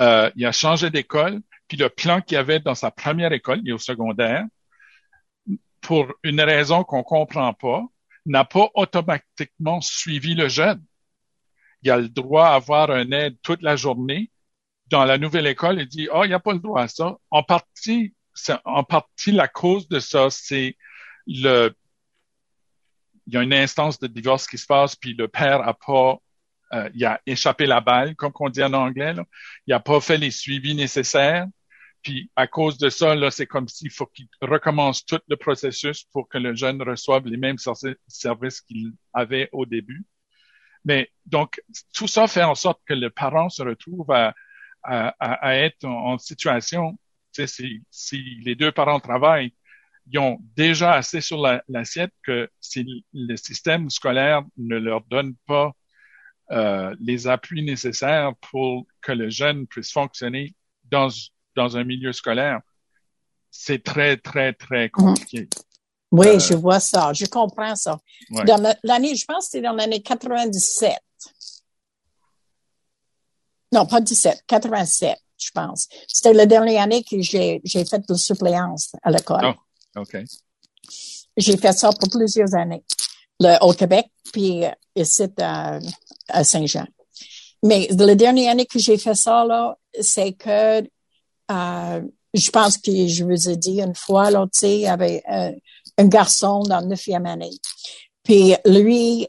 Euh, 0.01 0.31
il 0.37 0.47
a 0.47 0.53
changé 0.53 0.91
d'école. 0.91 1.41
Puis 1.69 1.77
le 1.77 1.91
plan 1.91 2.23
qu'il 2.23 2.39
avait 2.39 2.61
dans 2.61 2.75
sa 2.75 2.91
première 2.91 3.33
école, 3.33 3.61
il 3.65 3.73
au 3.75 3.79
secondaire, 3.79 4.45
pour 5.81 6.13
une 6.23 6.41
raison 6.41 6.85
qu'on 6.85 7.03
comprend 7.03 7.53
pas, 7.55 7.83
n'a 8.25 8.45
pas 8.45 8.69
automatiquement 8.75 9.81
suivi 9.81 10.35
le 10.35 10.49
jeune. 10.49 10.83
Il 11.87 11.91
a 11.93 11.99
le 11.99 12.09
droit 12.09 12.47
à 12.47 12.55
avoir 12.55 12.91
un 12.91 13.13
aide 13.13 13.37
toute 13.43 13.63
la 13.63 13.77
journée. 13.77 14.33
Dans 14.89 15.05
la 15.05 15.19
nouvelle 15.19 15.47
école, 15.47 15.79
il 15.81 15.87
dit, 15.87 16.09
oh, 16.13 16.25
il 16.25 16.29
n'y 16.29 16.35
a 16.35 16.41
pas 16.41 16.53
le 16.53 16.59
droit 16.59 16.83
à 16.83 16.89
ça. 16.89 17.17
En 17.31 17.45
partie, 17.45 18.13
en 18.65 18.83
partie, 18.83 19.31
la 19.31 19.47
cause 19.47 19.87
de 19.89 20.01
ça, 20.01 20.29
c'est 20.29 20.77
le, 21.29 21.73
il 23.29 23.35
y 23.35 23.37
a 23.37 23.43
une 23.45 23.55
instance 23.55 24.01
de 24.01 24.09
divorce 24.09 24.49
qui 24.49 24.59
se 24.59 24.67
passe, 24.67 24.97
puis 24.97 25.15
le 25.15 25.29
père 25.29 25.61
a 25.61 25.75
pas, 25.75 26.17
euh, 26.73 26.91
il 26.93 27.05
a 27.05 27.21
échappé 27.25 27.67
la 27.67 27.81
balle, 27.81 28.17
comme 28.17 28.33
on 28.41 28.49
dit 28.49 28.65
en 28.65 28.73
anglais. 28.73 29.15
Il 29.69 29.73
a 29.73 29.79
pas 29.79 30.01
fait 30.01 30.19
les 30.19 30.33
suivis 30.33 30.75
nécessaires. 30.75 31.47
Puis 32.03 32.33
à 32.35 32.49
cause 32.49 32.79
de 32.79 32.89
ça, 32.89 33.15
là, 33.15 33.31
c'est 33.31 33.47
comme 33.47 33.69
s'il 33.69 33.91
faut 33.91 34.07
qu'il 34.07 34.27
recommence 34.41 35.07
tout 35.07 35.21
le 35.29 35.37
processus 35.37 36.03
pour 36.13 36.29
que 36.29 36.39
le 36.39 36.57
jeune 36.57 36.83
reçoive 36.83 37.27
les 37.27 37.37
mêmes 37.37 37.59
ser- 37.59 37.97
services 38.09 38.61
qu'il 38.61 38.93
avait 39.13 39.49
au 39.53 39.67
début. 39.67 40.05
Mais 40.87 41.11
donc, 41.27 41.61
tout 41.93 42.07
ça 42.07 42.29
fait 42.29 42.45
en 42.45 42.55
sorte 42.55 42.81
que 42.87 42.95
le 42.95 43.11
parent 43.11 43.49
se 43.51 43.63
retrouve 43.63 44.09
à, 44.13 44.35
à, 44.85 45.09
à- 45.19 45.47
à 45.49 45.55
être 45.57 45.85
en, 45.85 46.13
en 46.13 46.19
situation, 46.19 46.93
tu 47.33 47.43
sais, 47.43 47.47
si, 47.49 47.83
si 47.91 48.23
les 48.45 48.55
deux 48.55 48.71
parents 48.73 49.01
travaillent, 49.01 49.53
ils 50.09 50.19
ont 50.21 50.39
déjà 50.55 50.93
assez 50.95 51.21
sur 51.21 51.43
la- 51.43 51.63
l'assiette 51.69 52.13
que 52.23 52.49
si 52.61 53.05
le 53.13 53.37
système 53.37 53.91
scolaire 53.91 54.43
ne 54.57 54.77
leur 54.77 55.03
donne 55.03 55.35
pas 55.47 55.73
euh, 56.53 56.95
les 57.01 57.27
appuis 57.27 57.65
nécessaires 57.65 58.33
pour 58.53 58.87
que 59.01 59.11
le 59.11 59.29
jeune 59.29 59.67
puisse 59.67 59.91
fonctionner 59.93 60.55
dans, 60.85 61.09
dans 61.57 61.77
un 61.77 61.83
milieu 61.83 62.13
scolaire, 62.13 62.61
c'est 63.51 63.83
très, 63.83 64.17
très, 64.17 64.53
très 64.53 64.89
compliqué. 64.89 65.49
Oui, 66.17 66.27
Euh, 66.29 66.39
je 66.39 66.55
vois 66.55 66.81
ça. 66.81 67.13
Je 67.13 67.27
comprends 67.27 67.77
ça. 67.77 67.99
Ouais. 68.31 68.45
Dans 68.45 68.75
l'année, 68.83 69.15
je 69.15 69.25
pense 69.25 69.47
que 69.47 69.51
c'était 69.53 69.67
dans 69.67 69.73
l'année 69.73 70.03
97. 70.03 70.93
Non, 73.73 73.87
pas 73.87 74.01
17, 74.01 74.45
87, 74.47 75.19
je 75.37 75.51
pense. 75.51 75.89
C'était 76.07 76.33
la 76.33 76.47
dernière 76.47 76.83
année 76.83 77.03
que 77.03 77.21
j'ai, 77.21 77.61
fait 77.65 78.09
de 78.09 78.15
suppléance 78.15 78.93
à 79.03 79.11
l'école. 79.11 79.55
Oh. 79.97 80.01
OK. 80.01 80.17
J'ai 81.37 81.57
fait 81.57 81.73
ça 81.73 81.91
pour 81.91 82.09
plusieurs 82.09 82.55
années. 82.55 82.85
Le, 83.39 83.63
au 83.63 83.75
Québec, 83.75 84.07
puis 84.33 84.65
euh, 84.65 84.71
ici 84.95 85.25
à, 85.39 85.79
à 86.29 86.45
Saint-Jean. 86.45 86.87
Mais 87.63 87.89
la 87.91 88.15
dernière 88.15 88.53
année 88.53 88.65
que 88.65 88.79
j'ai 88.79 88.97
fait 88.97 89.15
ça, 89.15 89.45
là, 89.45 89.77
c'est 90.01 90.33
que 90.33 90.81
euh, 91.51 92.03
je 92.35 92.51
pense 92.51 92.79
que 92.79 93.07
je 93.07 93.25
vous 93.25 93.49
ai 93.49 93.57
dit 93.57 93.81
une 93.81 93.95
fois, 93.95 94.31
là, 94.31 94.47
tu 94.53 94.61
sais, 94.61 94.89
euh, 94.89 95.53
un 95.99 96.07
garçon 96.07 96.61
dans 96.63 96.81
la 96.81 96.87
neuvième 96.87 97.27
année. 97.27 97.59
Puis 98.23 98.55
lui, 98.65 99.29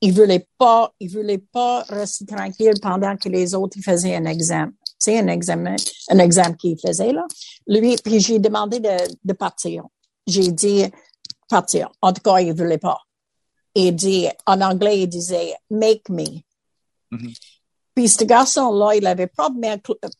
il 0.00 0.12
voulait 0.12 0.46
pas, 0.58 0.92
il 1.00 1.10
voulait 1.10 1.38
pas 1.38 1.82
rester 1.88 2.26
tranquille 2.26 2.74
pendant 2.80 3.16
que 3.16 3.28
les 3.28 3.54
autres 3.54 3.76
ils 3.76 3.82
faisaient 3.82 4.16
un 4.16 4.26
examen. 4.26 4.70
Tu 5.00 5.12
sais, 5.12 5.18
un 5.18 5.28
examen, 5.28 5.76
un 6.10 6.18
examen 6.18 6.54
qu'il 6.54 6.78
faisait, 6.78 7.12
là. 7.12 7.24
Lui, 7.66 7.96
puis 8.02 8.20
j'ai 8.20 8.38
demandé 8.38 8.80
de, 8.80 8.96
de 9.24 9.32
partir. 9.32 9.84
J'ai 10.26 10.50
dit 10.50 10.84
partir. 11.48 11.90
En 12.02 12.12
tout 12.12 12.22
cas, 12.22 12.40
il 12.40 12.52
voulait 12.52 12.78
pas. 12.78 12.98
Il 13.74 13.94
dit, 13.94 14.26
en 14.46 14.60
anglais, 14.60 15.02
il 15.02 15.08
disait, 15.08 15.54
make 15.70 16.08
me. 16.08 16.24
Mhm. 17.10 17.32
Puis 17.94 18.08
ce 18.08 18.24
garçon-là, 18.24 18.96
il 18.96 19.06
avait 19.06 19.26
probablement 19.26 19.76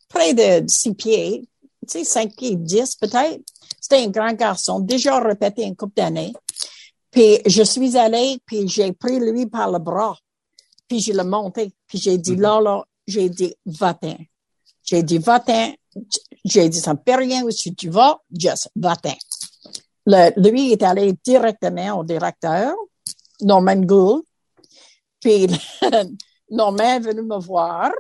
près 0.09 0.35
de 0.35 0.69
six 0.69 0.95
pieds, 0.95 1.49
tu 1.91 1.99
sais, 1.99 2.05
cinq 2.05 2.37
pieds, 2.37 2.57
dix 2.57 2.95
peut-être. 2.97 3.41
C'était 3.81 4.05
un 4.05 4.09
grand 4.09 4.33
garçon, 4.33 4.81
déjà 4.81 5.19
répété 5.21 5.63
une 5.63 5.77
couple 5.77 5.95
d'années. 5.97 6.33
Puis 7.11 7.39
je 7.47 7.63
suis 7.63 7.97
allée, 7.97 8.39
puis 8.45 8.69
j'ai 8.69 8.93
pris 8.93 9.19
lui 9.19 9.47
par 9.47 9.71
le 9.71 9.79
bras, 9.79 10.17
puis 10.87 11.01
je 11.01 11.13
l'ai 11.13 11.25
monté, 11.25 11.73
puis 11.87 11.99
j'ai 11.99 12.19
dit, 12.19 12.33
Mhm. 12.33 12.41
là, 12.41 12.61
là, 12.61 12.85
j'ai 13.07 13.29
dit, 13.31 13.55
va-t'en. 13.65 14.17
J'ai 14.85 15.03
dit, 15.03 15.19
va-t'en. 15.19 15.73
J'ai 16.45 16.69
dit, 16.69 16.79
ça 16.81 16.93
ne 16.93 16.99
fait 17.05 17.17
rien 17.17 17.43
où 17.45 17.51
si 17.51 17.75
tu 17.75 17.89
vas, 17.89 18.19
juste 18.31 18.71
va-t'en. 18.77 19.17
Lui 20.37 20.73
est 20.73 20.83
allé 20.83 21.15
directement 21.25 21.99
au 21.99 22.05
directeur, 22.05 22.75
Norman 23.41 23.77
Gould, 23.77 24.23
puis 25.21 25.47
Norman 26.51 26.85
est 26.97 27.01
venu 27.01 27.23
me 27.23 27.39
voir, 27.39 27.91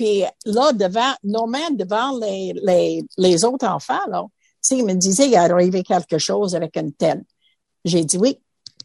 puis 0.00 0.24
là, 0.46 0.72
devant, 0.72 1.12
Norman, 1.24 1.72
devant 1.72 2.18
les, 2.18 2.54
les, 2.54 3.04
les 3.18 3.44
autres 3.44 3.66
enfants, 3.66 4.00
là, 4.08 4.24
me 4.72 4.94
disait, 4.94 5.26
il 5.26 5.34
est 5.34 5.36
arrivé 5.36 5.82
quelque 5.82 6.16
chose 6.16 6.54
avec 6.54 6.74
une 6.78 6.94
telle. 6.94 7.22
J'ai 7.84 8.02
dit 8.02 8.16
oui. 8.16 8.40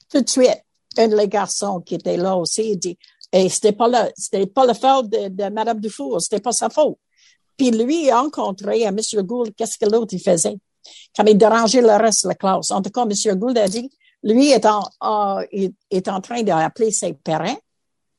Tout 0.09 0.19
de 0.19 0.29
suite, 0.29 0.61
un 0.97 1.07
des 1.07 1.29
garçons 1.29 1.79
qui 1.79 1.95
était 1.95 2.17
là 2.17 2.35
aussi, 2.35 2.71
il 2.71 2.77
dit, 2.77 2.97
et 3.31 3.47
c'était 3.47 3.71
pas 3.71 3.87
le, 3.87 4.11
c'était 4.17 4.45
pas 4.45 4.65
le 4.65 4.73
faute 4.73 5.09
de, 5.09 5.29
de 5.29 5.49
Madame 5.49 5.79
Dufour, 5.79 6.19
c'était 6.19 6.41
pas 6.41 6.51
sa 6.51 6.69
faute. 6.69 6.97
Puis 7.55 7.71
lui, 7.71 8.07
il 8.07 8.09
a 8.09 8.19
rencontré 8.19 8.85
à 8.85 8.89
M. 8.89 8.99
Gould, 9.23 9.55
qu'est-ce 9.55 9.77
que 9.77 9.89
l'autre 9.89 10.13
il 10.13 10.19
faisait? 10.19 10.57
Quand 11.15 11.23
il 11.23 11.37
dérangeait 11.37 11.81
le 11.81 11.95
reste 11.95 12.23
de 12.23 12.27
la 12.27 12.35
classe. 12.35 12.71
En 12.71 12.81
tout 12.81 12.89
cas, 12.89 13.03
M. 13.03 13.39
Gould 13.39 13.57
a 13.57 13.69
dit, 13.69 13.89
lui 14.21 14.51
est 14.51 14.65
en, 14.65 15.39
il 15.53 15.71
est 15.89 16.09
en 16.09 16.19
train 16.19 16.43
d'appeler 16.43 16.91
ses 16.91 17.13
parents 17.13 17.57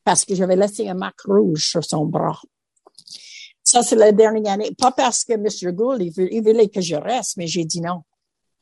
parce 0.03 0.25
que 0.25 0.35
j'avais 0.35 0.57
laissé 0.57 0.89
un 0.89 0.95
marque 0.95 1.21
rouge 1.27 1.69
sur 1.69 1.85
son 1.85 2.07
bras. 2.07 2.41
Ça, 3.67 3.83
c'est 3.83 3.97
la 3.97 4.13
dernière 4.13 4.53
année. 4.53 4.71
Pas 4.79 4.93
parce 4.93 5.25
que 5.25 5.33
M. 5.33 5.47
Gould, 5.75 6.01
il, 6.01 6.13
veut- 6.13 6.29
voulait 6.41 6.69
que 6.69 6.81
je 6.81 6.95
reste, 6.95 7.37
mais 7.37 7.49
j'ai 7.49 7.65
dit 7.65 7.81
non. 7.81 8.03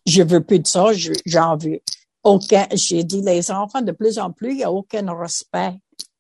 Je 0.07 0.23
veux 0.23 0.43
plus 0.43 0.61
de 0.61 0.67
ça, 0.67 0.93
je- 0.95 1.13
j'en 1.27 1.57
veux 1.59 1.81
aucun, 2.23 2.67
j'ai 2.73 3.05
dit, 3.05 3.21
les 3.21 3.51
enfants, 3.51 3.83
de 3.83 3.93
plus 3.93 4.19
en 4.19 4.31
plus, 4.33 4.53
il 4.53 4.57
n'y 4.57 4.65
a 4.65 4.73
aucun 4.73 5.15
respect 5.15 5.75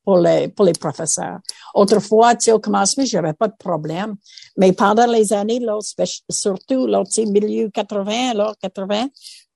pour 0.05 0.18
les, 0.18 0.49
pour 0.49 0.66
les 0.66 0.75
professeurs. 0.75 1.38
Autrefois, 1.75 2.35
tu 2.35 2.44
sais, 2.44 2.53
au 2.53 2.59
commencement, 2.61 3.07
j'avais 3.07 3.33
pas 3.33 3.49
de 3.49 3.55
problème. 3.59 4.16
Mais 4.59 4.73
pendant 4.75 5.07
les 5.07 5.33
années, 5.33 5.61
là, 5.61 5.79
surtout, 6.31 6.87
là, 6.87 7.03
tu 7.07 7.12
sais, 7.12 7.25
milieu 7.25 7.70
80, 7.70 8.35
là, 8.35 8.53
80, 8.61 9.09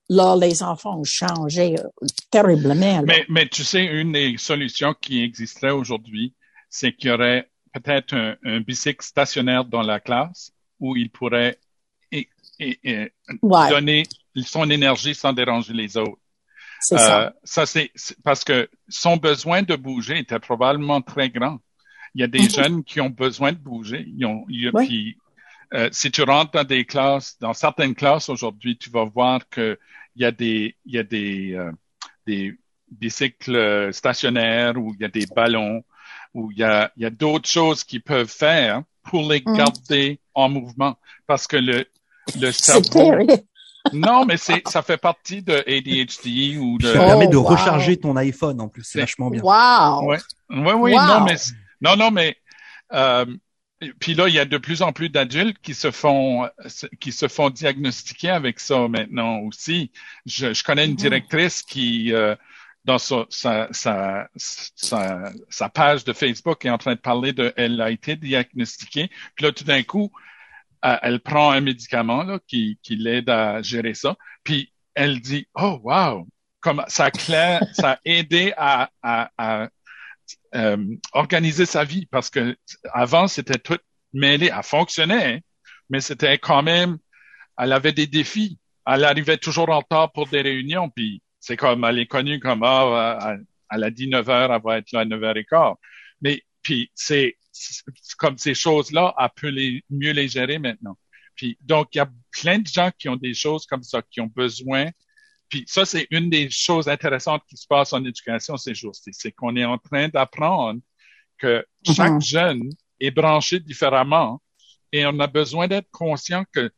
là, 0.09 0.37
les 0.41 0.63
enfants 0.63 0.99
ont 1.01 1.05
changé 1.05 1.79
euh, 1.79 2.07
terriblement. 2.31 3.03
Mais, 3.05 3.27
mais 3.29 3.47
tu 3.47 3.63
sais, 3.63 3.85
une 3.85 4.13
des 4.13 4.37
solutions 4.39 4.95
qui 4.99 5.23
existerait 5.23 5.73
aujourd'hui, 5.73 6.35
c'est 6.71 6.93
qu'il 6.95 7.11
y 7.11 7.13
aurait 7.13 7.51
peut-être 7.73 8.15
un, 8.15 8.37
un 8.45 8.61
bicycle 8.61 9.05
stationnaire 9.05 9.65
dans 9.65 9.83
la 9.83 10.01
classe 10.01 10.53
où 10.81 10.97
il 10.97 11.11
pourrait 11.11 11.59
et, 12.13 12.29
et- 12.59 12.79
et 12.85 13.13
Ouais, 13.43 13.69
donner 13.69 14.03
son 14.45 14.69
énergie 14.71 15.15
sans 15.15 15.33
déranger 15.33 15.73
les 15.73 15.97
autres. 15.97 16.21
ça. 16.81 17.27
Euh, 17.27 17.31
ça 17.45 17.67
c'est 17.67 17.91
parce 18.25 18.45
que 18.45 18.69
son 18.89 19.17
besoin 19.17 19.63
de 19.63 19.77
bouger 19.77 20.19
était 20.19 20.39
probablement 20.39 21.01
très 21.03 21.29
grand. 21.31 21.59
Il 22.15 22.21
y 22.21 22.25
a 22.25 22.29
des 22.29 22.45
Mhm. 22.45 22.51
jeunes 22.51 22.85
qui 22.85 23.01
ont 23.01 23.11
besoin 23.11 23.53
de 23.53 23.59
bouger. 23.59 24.05
Ils 24.17 24.25
ont, 24.25 24.45
ils- 24.49 24.71
Oui. 24.73 24.87
puis, 24.87 25.19
euh, 25.75 25.89
si 25.93 26.11
tu 26.11 26.23
rentres 26.23 26.53
dans 26.53 26.65
des 26.65 26.85
classes, 26.85 27.37
dans 27.41 27.53
certaines 27.53 27.95
classes 27.95 28.29
aujourd'hui, 28.29 28.79
tu 28.79 28.91
vas 28.91 29.05
voir 29.05 29.47
que 29.49 29.79
il 30.17 30.23
y 30.23 30.25
a 30.25 30.33
des, 30.33 30.75
il 30.87 30.95
y 30.95 30.99
a 30.99 31.03
des, 31.03 31.53
euh, 31.55 31.71
des 32.27 32.57
bicycles 32.91 33.93
stationnaires 33.93 34.77
ou 34.79 34.95
il 34.95 35.01
y 35.01 35.05
a 35.05 35.09
des 35.09 35.27
ballons 35.27 35.85
ou 36.35 36.51
il 36.53 36.59
y 36.59 36.63
a, 36.65 36.91
il 36.97 37.03
y 37.03 37.07
a 37.07 37.11
d'autres 37.11 37.49
choses 37.49 37.85
qu'ils 37.85 38.03
peuvent 38.03 38.29
faire 38.31 38.83
pour 39.05 39.31
les 39.31 39.43
Mhm. 39.45 39.57
garder 39.57 40.21
en 40.35 40.49
mouvement 40.49 40.97
parce 41.27 41.47
que 41.47 41.57
le, 41.57 41.87
le 42.39 42.53
C'est 42.53 42.63
cerveau, 42.83 42.89
terrible. 42.91 43.33
non, 43.93 44.25
mais 44.27 44.37
c'est, 44.37 44.63
ça 44.69 44.83
fait 44.83 44.99
partie 44.99 45.43
de 45.43 45.55
ADHD 45.67 46.59
ou 46.59 46.79
de, 46.79 46.93
Ça 46.93 46.99
permet 46.99 47.27
de 47.29 47.37
Oh, 47.37 47.41
wow. 47.43 47.49
recharger 47.49 47.97
ton 47.97 48.17
iPhone 48.17 48.61
en 48.61 48.69
plus, 48.69 48.83
c'est 48.85 48.93
C'est- 48.93 49.01
vachement 49.01 49.31
bien. 49.31 49.43
Wow. 49.43 50.07
Ouais. 50.09 50.19
Oui, 50.51 50.73
oui, 50.77 50.93
Wow. 50.93 51.07
non, 51.07 51.21
mais 51.25 51.37
non, 51.81 51.97
non, 51.97 52.11
mais 52.11 52.37
euh, 52.93 53.25
puis 54.01 54.15
là, 54.15 54.27
il 54.29 54.35
y 54.35 54.39
a 54.41 54.45
de 54.45 54.59
plus 54.59 54.83
en 54.83 54.93
plus 54.93 55.09
d'adultes 55.09 55.59
qui 55.63 55.73
se 55.75 55.91
font 55.91 56.49
qui 57.01 57.13
se 57.13 57.29
font 57.29 57.49
diagnostiquer 57.49 58.31
avec 58.31 58.59
ça 58.61 58.89
maintenant 58.89 59.39
aussi. 59.41 59.93
Je, 60.27 60.53
je 60.53 60.65
connais 60.65 60.85
une 60.85 60.91
Mhm. 60.93 60.97
directrice 60.97 61.63
qui 61.63 62.13
euh, 62.13 62.35
dans 62.85 62.99
sa, 62.99 63.27
sa, 63.29 63.69
sa, 63.73 64.29
sa, 65.51 65.69
page 65.69 66.05
de 66.05 66.13
Facebook 66.13 66.65
est 66.65 66.71
en 66.71 66.79
train 66.79 66.95
de 66.95 67.01
parler 67.01 67.33
de 67.33 67.53
elle 67.57 67.81
a 67.81 67.91
été 67.91 68.17
diagnostiquée. 68.17 69.11
Puis 69.35 69.45
là, 69.45 69.53
tout 69.53 69.65
d'un 69.65 69.83
coup, 69.83 70.11
euh, 70.85 70.97
elle 71.03 71.21
prend 71.21 71.51
un 71.51 71.61
médicament 71.61 72.23
là, 72.23 72.39
qui, 72.47 72.79
qui 72.83 72.97
l'aide 72.97 73.29
à 73.29 73.63
gérer 73.63 73.95
ça. 73.95 74.17
Puis 74.45 74.73
elle 74.95 75.21
dit 75.21 75.47
Oh 75.55 75.81
wow! 75.83 76.27
Comme 76.61 76.85
ça 76.89 77.11
clair, 77.11 77.63
ça 77.73 77.93
a 77.93 77.99
aidé 78.05 78.53
à, 78.57 78.91
à, 79.03 79.31
à 79.39 79.69
euh, 80.55 80.97
organiser 81.13 81.67
sa 81.67 81.85
vie 81.85 82.07
parce 82.07 82.31
que 82.31 82.57
avant 82.93 83.29
c'était 83.29 83.59
tout 83.59 83.79
mêlé, 84.13 84.51
elle 84.55 84.63
fonctionnait, 84.63 85.35
hein, 85.35 85.39
mais 85.91 86.01
c'était 86.01 86.39
quand 86.39 86.63
même, 86.63 86.99
elle 87.59 87.73
avait 87.73 87.93
des 87.93 88.07
défis. 88.07 88.59
Elle 88.87 89.05
arrivait 89.05 89.37
toujours 89.37 89.69
en 89.69 89.81
retard 89.81 90.13
pour 90.13 90.27
des 90.29 90.41
réunions, 90.41 90.89
puis 90.89 91.23
c'est 91.49 91.57
comme, 91.57 91.85
elle 91.85 91.99
est 91.99 92.07
connue 92.07 92.39
comme, 92.41 92.63
ah, 92.63 93.19
elle, 93.31 93.45
elle 93.71 93.85
a 93.85 93.91
dit 93.91 94.09
9 94.09 94.29
heures, 94.29 94.53
elle 94.53 94.63
va 94.63 94.79
être 94.79 94.93
là 94.93 95.01
à 95.01 95.05
9 95.05 95.25
heures 95.25 95.37
et 95.37 95.45
quart. 95.45 95.77
Mais, 96.21 96.43
puis 96.63 96.91
c'est, 96.95 97.37
comme 98.19 98.39
ces 98.39 98.55
choses-là, 98.55 99.15
elle 99.19 99.29
peut 99.35 99.49
les, 99.49 99.83
mieux 99.91 100.13
les 100.13 100.29
gérer 100.29 100.59
maintenant. 100.59 100.97
Puis, 101.35 101.57
donc, 101.61 101.89
il 101.95 101.99
y 101.99 102.01
a 102.01 102.11
plein 102.31 102.59
de 102.59 102.67
gens 102.67 102.91
qui 102.99 103.09
ont 103.09 103.17
des 103.17 103.35
choses 103.35 103.67
comme 103.67 103.83
ça, 103.83 104.03
qui 104.03 104.21
ont 104.21 104.31
besoin 104.35 104.91
puis 105.49 105.65
ça, 105.67 105.85
c'est 105.85 106.07
une 106.11 106.29
des 106.29 106.51
choses 106.51 106.89
intéressantes 106.89 107.43
qui 107.49 107.57
se 107.57 107.67
passe 107.67 107.93
en 107.93 108.05
éducation 108.05 108.57
ces 108.57 108.75
jours-ci. 108.75 109.11
C'est 109.13 109.33
qu'on 109.33 109.57
est 109.57 109.65
en 109.65 109.79
train 109.79 110.09
d'apprendre 110.09 110.81
que 111.39 111.65
chaque 111.87 112.13
Mhm. 112.13 112.21
jeune 112.21 112.63
est 113.01 113.11
branché 113.11 113.61
différemment 113.61 114.43
et 114.93 115.07
on 115.07 115.19
a 115.21 115.27
besoin 115.27 115.69
d'être 115.69 115.89
conscient 115.91 116.45
que 116.53 116.71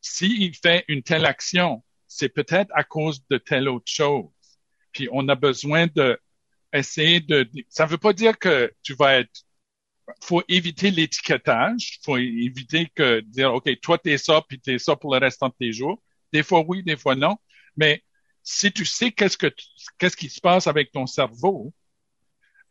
s'il 0.00 0.54
fait 0.54 0.84
une 0.88 1.02
telle 1.02 1.26
action, 1.26 1.84
c'est 2.16 2.28
peut-être 2.28 2.70
à 2.74 2.84
cause 2.84 3.22
de 3.28 3.38
telle 3.38 3.68
autre 3.68 3.90
chose. 3.90 4.30
Puis 4.92 5.08
on 5.12 5.28
a 5.28 5.34
besoin 5.34 5.86
de 5.94 6.18
essayer 6.72 7.20
de... 7.20 7.48
Ça 7.68 7.86
veut 7.86 7.98
pas 7.98 8.12
dire 8.12 8.38
que 8.38 8.72
tu 8.82 8.94
vas 8.94 9.18
être... 9.18 9.42
faut 10.22 10.42
éviter 10.48 10.90
l'étiquetage. 10.90 11.98
faut 12.04 12.16
éviter 12.16 12.86
que 12.94 13.20
dire, 13.20 13.52
OK, 13.54 13.68
toi, 13.80 13.98
t'es 13.98 14.18
ça, 14.18 14.42
puis 14.48 14.58
t'es 14.58 14.78
ça 14.78 14.96
pour 14.96 15.14
le 15.14 15.20
restant 15.20 15.48
de 15.48 15.54
tes 15.58 15.72
jours. 15.72 16.02
Des 16.32 16.42
fois 16.42 16.64
oui, 16.66 16.82
des 16.82 16.96
fois 16.96 17.14
non. 17.14 17.36
Mais 17.76 18.02
si 18.42 18.72
tu 18.72 18.84
sais 18.84 19.12
qu'est-ce 19.12 20.16
qui 20.16 20.28
se 20.30 20.40
passe 20.40 20.66
avec 20.66 20.92
ton 20.92 21.06
cerveau 21.06 21.74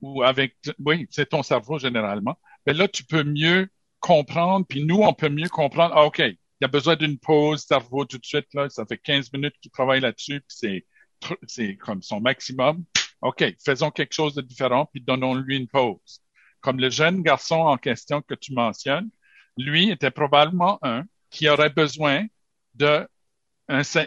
ou 0.01 0.23
avec 0.23 0.55
oui 0.79 1.07
c'est 1.09 1.29
ton 1.29 1.43
cerveau 1.43 1.79
généralement 1.79 2.37
ben 2.65 2.75
là 2.75 2.87
tu 2.87 3.03
peux 3.03 3.23
mieux 3.23 3.69
comprendre 3.99 4.65
puis 4.67 4.83
nous 4.85 5.01
on 5.01 5.13
peut 5.13 5.29
mieux 5.29 5.49
comprendre 5.49 5.93
ah, 5.95 6.05
ok 6.05 6.21
il 6.65 6.69
a 6.69 6.69
besoin 6.69 6.95
d'une 6.95 7.19
pause 7.19 7.63
cerveau 7.63 8.05
tout 8.05 8.17
de 8.17 8.25
suite 8.25 8.47
là. 8.53 8.69
Ça 8.69 8.85
fait 8.85 8.97
15 8.97 9.31
minutes 9.33 9.55
qu'il 9.61 9.71
travaille 9.71 10.01
là-dessus 10.01 10.41
puis 10.41 10.57
c'est 10.57 10.85
c'est 11.47 11.75
comme 11.77 12.01
son 12.01 12.19
maximum. 12.19 12.83
Ok 13.21 13.43
faisons 13.63 13.91
quelque 13.91 14.13
chose 14.13 14.33
de 14.33 14.41
différent 14.41 14.87
puis 14.91 15.01
donnons-lui 15.01 15.57
une 15.57 15.67
pause. 15.67 16.21
Comme 16.61 16.79
le 16.79 16.89
jeune 16.89 17.21
garçon 17.21 17.57
en 17.57 17.77
question 17.77 18.21
que 18.23 18.33
tu 18.33 18.53
mentionnes 18.53 19.09
lui 19.57 19.91
était 19.91 20.11
probablement 20.11 20.79
un 20.81 21.03
qui 21.29 21.47
aurait 21.49 21.69
besoin 21.69 22.25
de 22.73 23.07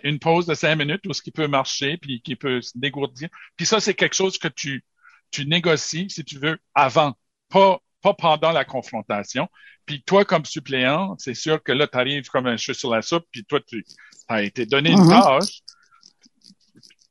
une 0.02 0.18
pause 0.18 0.46
de 0.46 0.54
cinq 0.54 0.76
minutes 0.76 1.06
où 1.06 1.12
ce 1.12 1.22
qui 1.22 1.30
peut 1.30 1.48
marcher 1.48 1.96
puis 1.96 2.20
qui 2.20 2.36
peut 2.36 2.60
se 2.60 2.72
dégourdir. 2.76 3.28
Puis 3.56 3.66
ça, 3.66 3.80
c'est 3.80 3.94
quelque 3.94 4.14
chose 4.14 4.38
que 4.38 4.48
tu, 4.48 4.84
tu 5.30 5.46
négocies, 5.46 6.10
si 6.10 6.24
tu 6.24 6.38
veux, 6.38 6.58
avant, 6.74 7.14
pas, 7.48 7.80
pas 8.02 8.14
pendant 8.14 8.52
la 8.52 8.64
confrontation. 8.64 9.48
Puis 9.86 10.02
toi, 10.02 10.24
comme 10.24 10.44
suppléant, 10.44 11.16
c'est 11.18 11.34
sûr 11.34 11.62
que 11.62 11.72
là, 11.72 11.86
tu 11.86 11.98
arrives 11.98 12.28
comme 12.28 12.46
un 12.46 12.56
cheveu 12.56 12.74
sur 12.74 12.90
la 12.90 13.02
soupe, 13.02 13.24
puis 13.30 13.44
toi, 13.44 13.60
tu 13.66 13.84
as 14.28 14.42
été 14.42 14.66
donné 14.66 14.90
une 14.92 15.00
Mhm. 15.00 15.10
tâche. 15.10 15.60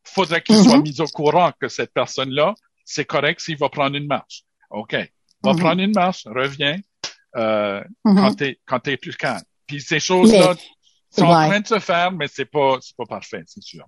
Faudrait 0.04 0.42
qu'il 0.42 0.56
Mhm. 0.58 0.64
soit 0.64 0.78
mis 0.80 1.02
au 1.02 1.06
courant 1.08 1.52
que 1.60 1.68
cette 1.68 1.94
personne-là, 1.94 2.56
c'est 2.86 3.06
correct 3.06 3.40
s'il 3.42 3.58
va 3.58 3.70
prendre 3.70 3.96
une 3.96 4.08
marche. 4.08 4.44
OK. 4.70 4.94
Va 5.44 5.54
Mhm. 5.54 5.60
prendre 5.60 5.82
une 5.82 5.94
marche, 5.94 6.24
reviens 6.26 6.80
euh, 7.36 7.84
Mhm. 8.06 8.16
quand 8.16 8.34
t'es 8.34 8.60
quand 8.66 8.80
t'es 8.80 8.98
plus 8.98 9.16
calme. 9.16 9.44
Puis 9.68 9.82
ces 9.82 10.00
choses-là 10.00 10.56
sont 11.12 11.26
en 11.26 11.48
train 11.50 11.60
de 11.60 11.68
se 11.68 11.78
faire, 11.80 12.12
mais 12.12 12.28
c'est 12.28 12.46
pas 12.46 12.78
c'est 12.82 12.96
pas 12.96 13.06
parfait, 13.06 13.44
c'est 13.46 13.62
sûr. 13.62 13.86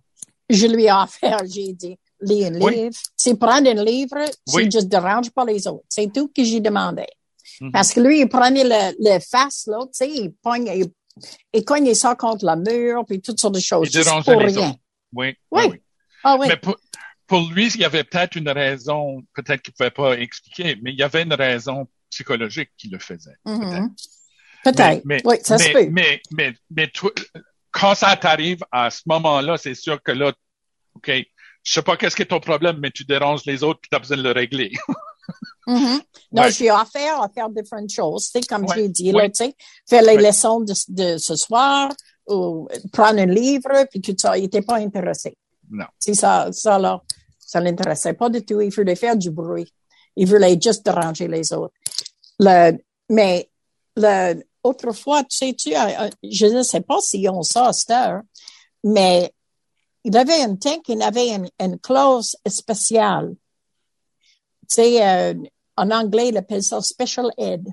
Je 0.49 0.67
lui 0.67 0.83
ai 0.85 0.91
offert, 0.91 1.39
j'ai 1.51 1.73
dit, 1.73 1.97
lis 2.21 2.45
un 2.45 2.59
Oui. 2.59 2.75
livre. 2.75 2.95
C'est 3.15 3.37
prendre 3.39 3.69
un 3.69 3.83
livre, 3.83 4.17
Oui. 4.53 4.63
c'est 4.65 4.71
juste 4.71 4.87
dérange 4.89 5.29
pas 5.31 5.45
les 5.45 5.67
autres. 5.67 5.85
C'est 5.89 6.11
tout 6.11 6.27
que 6.35 6.43
j'ai 6.43 6.59
demandé. 6.59 7.05
Mhm. 7.61 7.71
Parce 7.71 7.93
que 7.93 7.99
lui, 7.99 8.19
il 8.21 8.29
prenait 8.29 8.63
le, 8.63 8.95
le 8.99 9.19
face, 9.19 9.65
là, 9.67 9.79
tu 9.85 9.89
sais, 9.93 10.09
il 10.09 10.31
il, 10.75 10.85
il 11.53 11.65
cognait 11.65 11.93
ça 11.95 12.15
contre 12.15 12.45
le 12.45 12.55
mur, 12.55 13.03
puis 13.05 13.21
toutes 13.21 13.39
sortes 13.39 13.55
de 13.55 13.59
choses. 13.59 13.89
Il 13.93 14.03
dérangeait 14.03 14.31
pour 14.31 14.41
les 14.41 14.53
rien. 14.53 14.69
autres. 14.69 14.79
Oui. 15.13 15.35
Oui. 15.51 15.63
oui. 15.69 15.81
Ah 16.23 16.37
oui. 16.39 16.47
Mais 16.49 16.57
pour, 16.57 16.77
pour 17.27 17.49
lui, 17.51 17.67
il 17.67 17.81
y 17.81 17.85
avait 17.85 18.03
peut-être 18.03 18.35
une 18.35 18.49
raison, 18.49 19.21
peut-être 19.35 19.61
qu'il 19.61 19.73
pouvait 19.73 19.91
pas 19.91 20.17
expliquer, 20.17 20.77
mais 20.81 20.91
il 20.91 20.97
y 20.99 21.03
avait 21.03 21.23
une 21.23 21.33
raison 21.33 21.87
psychologique 22.09 22.71
qui 22.77 22.87
le 22.89 22.99
faisait. 22.99 23.35
Mhm. 23.45 23.93
Peut-être. 24.63 25.01
Mais, 25.05 25.21
oui, 25.25 25.37
ça 25.41 25.57
mais, 25.57 25.63
se 25.63 25.71
peut. 25.71 25.87
Mais, 25.91 26.21
mais, 26.31 26.53
mais, 26.69 26.87
toi, 26.87 27.11
quand 27.71 27.95
ça 27.95 28.15
t'arrive 28.17 28.59
à 28.71 28.89
ce 28.89 29.01
moment-là, 29.05 29.57
c'est 29.57 29.75
sûr 29.75 30.01
que 30.01 30.11
là, 30.11 30.33
OK, 30.95 31.11
je 31.69 31.75
sais 31.75 31.81
pas 31.83 31.97
qu'est-ce 31.97 32.15
qui 32.15 32.23
est 32.23 32.25
ton 32.25 32.39
problème, 32.39 32.79
mais 32.81 32.89
tu 32.89 33.05
déranges 33.05 33.45
les 33.45 33.63
autres 33.63 33.79
puis 33.79 33.89
tu 33.91 33.95
as 33.95 33.99
besoin 33.99 34.17
de 34.17 34.23
le 34.23 34.31
régler. 34.31 34.71
Mhm. 35.67 36.01
Non, 36.31 36.41
Ouais. 36.43 36.51
j'ai 36.51 36.71
offert 36.71 37.21
à 37.21 37.29
faire 37.29 37.47
différentes 37.49 37.91
choses, 37.91 38.31
tu 38.31 38.39
sais, 38.39 38.47
comme 38.47 38.63
Ouais. 38.65 38.75
j'ai 38.75 38.89
dit, 38.89 39.13
Ouais. 39.13 39.21
là, 39.23 39.29
tu 39.29 39.45
sais, 39.45 39.55
faire 39.87 40.01
les 40.01 40.17
leçons 40.17 40.61
de, 40.61 40.73
de 40.87 41.17
ce 41.19 41.35
soir, 41.35 41.91
ou 42.27 42.67
prendre 42.91 43.19
un 43.19 43.27
livre, 43.27 43.85
puis 43.91 44.01
tout 44.01 44.15
ça. 44.19 44.35
Il 44.35 44.45
était 44.45 44.63
pas 44.63 44.77
intéressé. 44.77 45.37
Non. 45.69 45.85
C'est 45.99 46.15
ça, 46.15 46.49
ça, 46.51 46.79
là, 46.79 46.99
ça 47.37 47.59
l'intéressait 47.59 48.13
pas 48.13 48.29
du 48.31 48.43
tout. 48.43 48.59
Il 48.61 48.71
voulait 48.73 48.95
faire 48.95 49.15
du 49.15 49.29
bruit. 49.29 49.71
Il 50.15 50.27
voulait 50.27 50.57
juste 50.59 50.83
déranger 50.83 51.27
les 51.27 51.53
autres. 51.53 51.73
Le, 52.39 52.71
mais, 53.09 53.47
le, 53.95 54.41
autrefois, 54.63 55.23
tu 55.25 55.37
sais, 55.37 55.53
tu, 55.53 55.75
euh, 55.75 56.09
je 56.23 56.47
ne 56.47 56.63
sais 56.63 56.81
pas 56.81 56.97
s'ils 56.99 57.29
ont 57.29 57.43
ça 57.43 57.67
à 57.67 57.73
cette 57.73 57.91
heure, 57.91 58.21
mais 58.83 59.31
il 60.03 60.15
avait 60.17 60.41
un 60.41 60.55
temps 60.55 60.79
qu'il 60.79 61.01
avait 61.01 61.29
une, 61.29 61.49
une 61.59 61.79
clause 61.79 62.35
spéciale. 62.47 63.35
Tu 64.61 64.75
sais, 64.75 65.07
euh, 65.07 65.33
en 65.75 65.91
anglais, 65.91 66.29
il 66.29 66.37
appelle 66.37 66.63
ça 66.63 66.81
special 66.81 67.31
ed. 67.37 67.67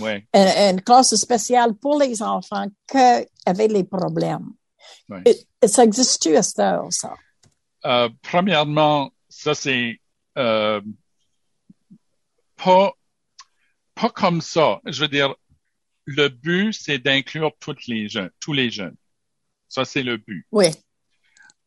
Ouais. 0.00 0.26
Une, 0.34 0.74
une 0.76 0.82
classe 0.82 1.14
spéciale 1.14 1.74
pour 1.74 1.98
les 1.98 2.22
enfants 2.22 2.66
qui 2.86 3.26
avaient 3.46 3.68
les 3.68 3.84
problèmes. 3.84 4.50
Ouais. 5.08 5.22
Et 5.62 5.68
ça 5.68 5.84
existe-tu 5.84 6.36
à 6.36 6.42
cette 6.42 6.58
heure, 6.58 6.86
ça? 6.90 7.14
Euh, 7.86 8.08
premièrement, 8.22 9.10
ça 9.28 9.54
c'est 9.54 10.00
euh, 10.36 10.80
pas 12.56 12.92
pas 13.94 14.10
comme 14.10 14.40
ça. 14.40 14.80
Je 14.84 15.00
veux 15.00 15.08
dire, 15.08 15.34
le 16.04 16.28
but 16.28 16.72
c'est 16.72 16.98
d'inclure 16.98 17.52
toutes 17.60 17.86
les 17.86 18.08
jeunes, 18.08 18.30
tous 18.40 18.52
les 18.52 18.70
jeunes. 18.70 18.96
Ça 19.68 19.84
c'est 19.84 20.02
le 20.02 20.16
but. 20.16 20.46
Oui. 20.50 20.66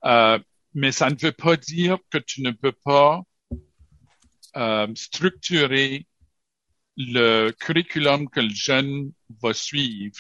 Euh, 0.06 0.40
mais 0.74 0.92
ça 0.92 1.10
ne 1.10 1.16
veut 1.16 1.32
pas 1.32 1.58
dire 1.58 1.98
que 2.10 2.18
tu 2.18 2.42
ne 2.42 2.52
peux 2.52 2.72
pas 2.72 3.22
euh, 4.56 4.88
structurer 4.96 6.08
le 6.98 7.52
curriculum 7.52 8.30
que 8.30 8.40
le 8.40 8.54
jeune 8.54 9.12
va 9.42 9.54
suivre 9.54 10.18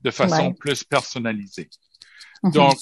de 0.00 0.10
façon 0.10 0.48
Ouais. 0.48 0.54
plus 0.54 0.84
personnalisée. 0.84 1.70
Mhm. 2.42 2.52
Donc, 2.52 2.78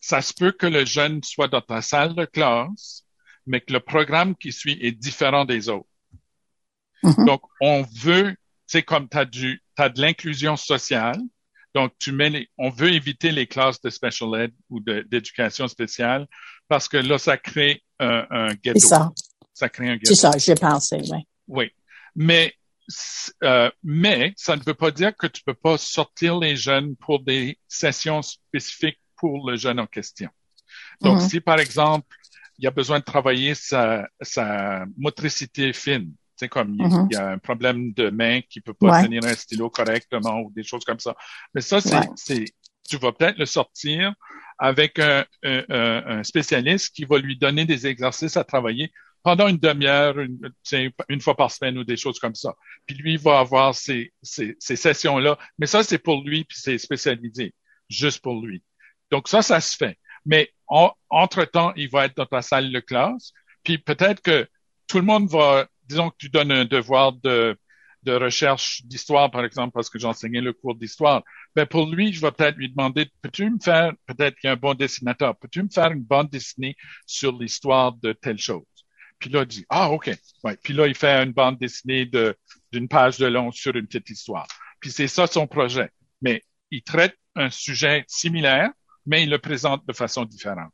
ça 0.00 0.22
se 0.22 0.32
peut 0.32 0.52
que 0.52 0.66
le 0.66 0.84
jeune 0.84 1.22
soit 1.22 1.48
dans 1.48 1.60
ta 1.60 1.82
salle 1.82 2.14
de 2.14 2.24
classe, 2.24 3.04
mais 3.46 3.60
que 3.60 3.72
le 3.72 3.80
programme 3.80 4.34
qui 4.36 4.52
suit 4.52 4.78
est 4.80 4.92
différent 4.92 5.44
des 5.44 5.68
autres. 5.68 5.88
Mhm. 7.02 7.26
Donc, 7.26 7.42
on 7.60 7.82
veut, 7.82 8.34
c'est 8.66 8.82
comme 8.82 9.08
tu 9.08 9.18
as 9.18 9.24
du, 9.24 9.62
de 9.78 10.00
l'inclusion 10.00 10.56
sociale. 10.56 11.20
Donc, 11.74 11.92
tu 11.98 12.12
mets 12.12 12.30
les, 12.30 12.48
on 12.58 12.70
veut 12.70 12.92
éviter 12.92 13.32
les 13.32 13.46
classes 13.46 13.80
de 13.80 13.90
special 13.90 14.30
ed 14.40 14.52
ou 14.70 14.80
d'éducation 14.80 15.66
spéciale 15.68 16.26
parce 16.68 16.88
que 16.88 16.96
là, 16.96 17.18
ça 17.18 17.36
crée 17.36 17.82
un, 17.98 18.26
un 18.30 18.48
ghetto. 18.54 18.78
C'est 18.78 18.86
ça. 18.88 19.12
Ça 19.52 19.68
crée 19.68 19.88
un 19.90 19.94
C'est 20.02 20.10
ghetto. 20.14 20.14
ça, 20.14 20.38
j'ai 20.38 20.54
pensé, 20.54 20.96
oui. 21.10 21.18
Oui. 21.48 21.70
Mais, 22.14 22.54
euh, 23.42 23.70
mais 23.82 24.32
ça 24.36 24.56
ne 24.56 24.62
veut 24.62 24.74
pas 24.74 24.90
dire 24.90 25.16
que 25.16 25.26
tu 25.26 25.42
peux 25.42 25.54
pas 25.54 25.76
sortir 25.78 26.38
les 26.38 26.54
jeunes 26.56 26.94
pour 26.96 27.20
des 27.22 27.58
sessions 27.66 28.22
spécifiques 28.22 29.00
pour 29.16 29.48
le 29.50 29.56
jeune 29.56 29.80
en 29.80 29.86
question. 29.86 30.28
Donc, 31.00 31.20
Mhm. 31.20 31.28
si 31.28 31.40
par 31.40 31.58
exemple, 31.58 32.06
il 32.58 32.64
y 32.64 32.66
a 32.68 32.70
besoin 32.70 33.00
de 33.00 33.04
travailler 33.04 33.54
sa, 33.56 34.08
sa 34.20 34.84
motricité 34.96 35.72
fine, 35.72 36.12
c'est 36.36 36.48
comme 36.48 36.74
il, 36.74 36.82
Mhm. 36.86 37.08
il 37.10 37.14
y 37.14 37.18
a 37.18 37.30
un 37.30 37.38
problème 37.38 37.92
de 37.92 38.10
main 38.10 38.40
qui 38.48 38.60
peut 38.60 38.74
pas 38.74 38.90
Ouais. 38.92 39.04
tenir 39.04 39.24
un 39.24 39.34
stylo 39.34 39.70
correctement 39.70 40.40
ou 40.40 40.52
des 40.54 40.62
choses 40.64 40.84
comme 40.84 40.98
ça. 41.00 41.14
Mais 41.54 41.60
ça, 41.60 41.80
c'est, 41.80 41.94
Ouais. 41.96 42.08
c'est, 42.16 42.44
tu 42.88 42.96
vas 42.96 43.12
peut-être 43.12 43.38
le 43.38 43.46
sortir 43.46 44.12
avec 44.58 44.98
un, 44.98 45.24
un, 45.42 45.64
un- 45.68 46.22
spécialiste 46.24 46.94
qui 46.94 47.04
va 47.04 47.18
lui 47.18 47.36
donner 47.36 47.64
des 47.64 47.86
exercices 47.86 48.36
à 48.36 48.44
travailler 48.44 48.92
pendant 49.22 49.48
une 49.48 49.56
demi-heure, 49.58 50.18
une, 50.20 50.38
tu 50.38 50.50
sais, 50.64 50.92
une 51.08 51.20
fois 51.20 51.34
par 51.36 51.50
semaine 51.50 51.78
ou 51.78 51.84
des 51.84 51.96
choses 51.96 52.18
comme 52.18 52.34
ça. 52.34 52.54
Puis 52.86 52.94
lui 52.96 53.12
il 53.14 53.18
va 53.18 53.38
avoir 53.40 53.74
ces, 53.74 54.12
ces, 54.22 54.54
ces 54.58 54.76
sessions-là. 54.76 55.38
Mais 55.58 55.66
ça, 55.66 55.82
c'est 55.82 55.98
pour 55.98 56.22
lui, 56.24 56.44
puis 56.44 56.58
c'est 56.60 56.76
spécialisé, 56.78 57.54
juste 57.88 58.20
pour 58.20 58.44
lui. 58.44 58.62
Donc 59.10 59.28
ça, 59.28 59.40
ça 59.42 59.60
se 59.60 59.76
fait. 59.76 59.98
Mais 60.26 60.50
en- 60.66 60.92
entre-temps, 61.10 61.72
il 61.76 61.88
va 61.88 62.04
être 62.06 62.16
dans 62.16 62.26
ta 62.26 62.42
salle 62.42 62.70
de 62.70 62.80
classe. 62.80 63.32
Puis 63.62 63.78
peut-être 63.78 64.20
que 64.22 64.46
tout 64.86 64.98
le 64.98 65.04
monde 65.04 65.28
va, 65.30 65.66
disons 65.88 66.10
que 66.10 66.16
tu 66.18 66.28
donnes 66.28 66.52
un 66.52 66.64
devoir 66.64 67.12
de, 67.12 67.56
de 68.04 68.12
recherche 68.12 68.82
d'histoire, 68.84 69.30
par 69.30 69.44
exemple, 69.44 69.72
parce 69.72 69.88
que 69.90 69.98
j'enseignais 69.98 70.40
le 70.40 70.52
cours 70.52 70.74
d'histoire. 70.74 71.22
Ben 71.56 71.66
pour 71.66 71.90
lui, 71.90 72.12
je 72.12 72.20
vais 72.20 72.30
peut-être 72.32 72.56
lui 72.56 72.70
demander, 72.70 73.10
peux-tu 73.22 73.50
me 73.50 73.58
faire, 73.58 73.92
peut-être 74.06 74.36
qu'il 74.38 74.48
y 74.48 74.50
a 74.50 74.52
un 74.52 74.56
bon 74.56 74.74
dessinateur, 74.74 75.36
peux-tu 75.36 75.62
me 75.62 75.68
faire 75.68 75.90
une 75.90 76.02
bande 76.02 76.30
dessinée 76.30 76.76
sur 77.06 77.36
l'histoire 77.38 77.92
de 77.94 78.12
telle 78.12 78.38
chose? 78.38 78.64
Puis 79.18 79.30
là, 79.30 79.42
il 79.42 79.46
dit, 79.46 79.64
ah, 79.70 79.90
OK. 79.90 80.10
Ouais. 80.42 80.56
Puis 80.62 80.74
là, 80.74 80.86
il 80.86 80.94
fait 80.94 81.22
une 81.22 81.32
bande 81.32 81.58
dessinée 81.58 82.04
de, 82.04 82.36
d'une 82.72 82.88
page 82.88 83.18
de 83.18 83.26
long 83.26 83.50
sur 83.52 83.74
une 83.74 83.86
petite 83.86 84.10
histoire. 84.10 84.46
Puis 84.80 84.90
c'est 84.90 85.08
ça 85.08 85.26
son 85.26 85.46
projet. 85.46 85.90
Mais 86.20 86.42
il 86.70 86.82
traite 86.82 87.16
un 87.34 87.48
sujet 87.50 88.04
similaire, 88.06 88.70
mais 89.06 89.22
il 89.22 89.30
le 89.30 89.38
présente 89.38 89.86
de 89.86 89.92
façon 89.92 90.24
différente. 90.24 90.72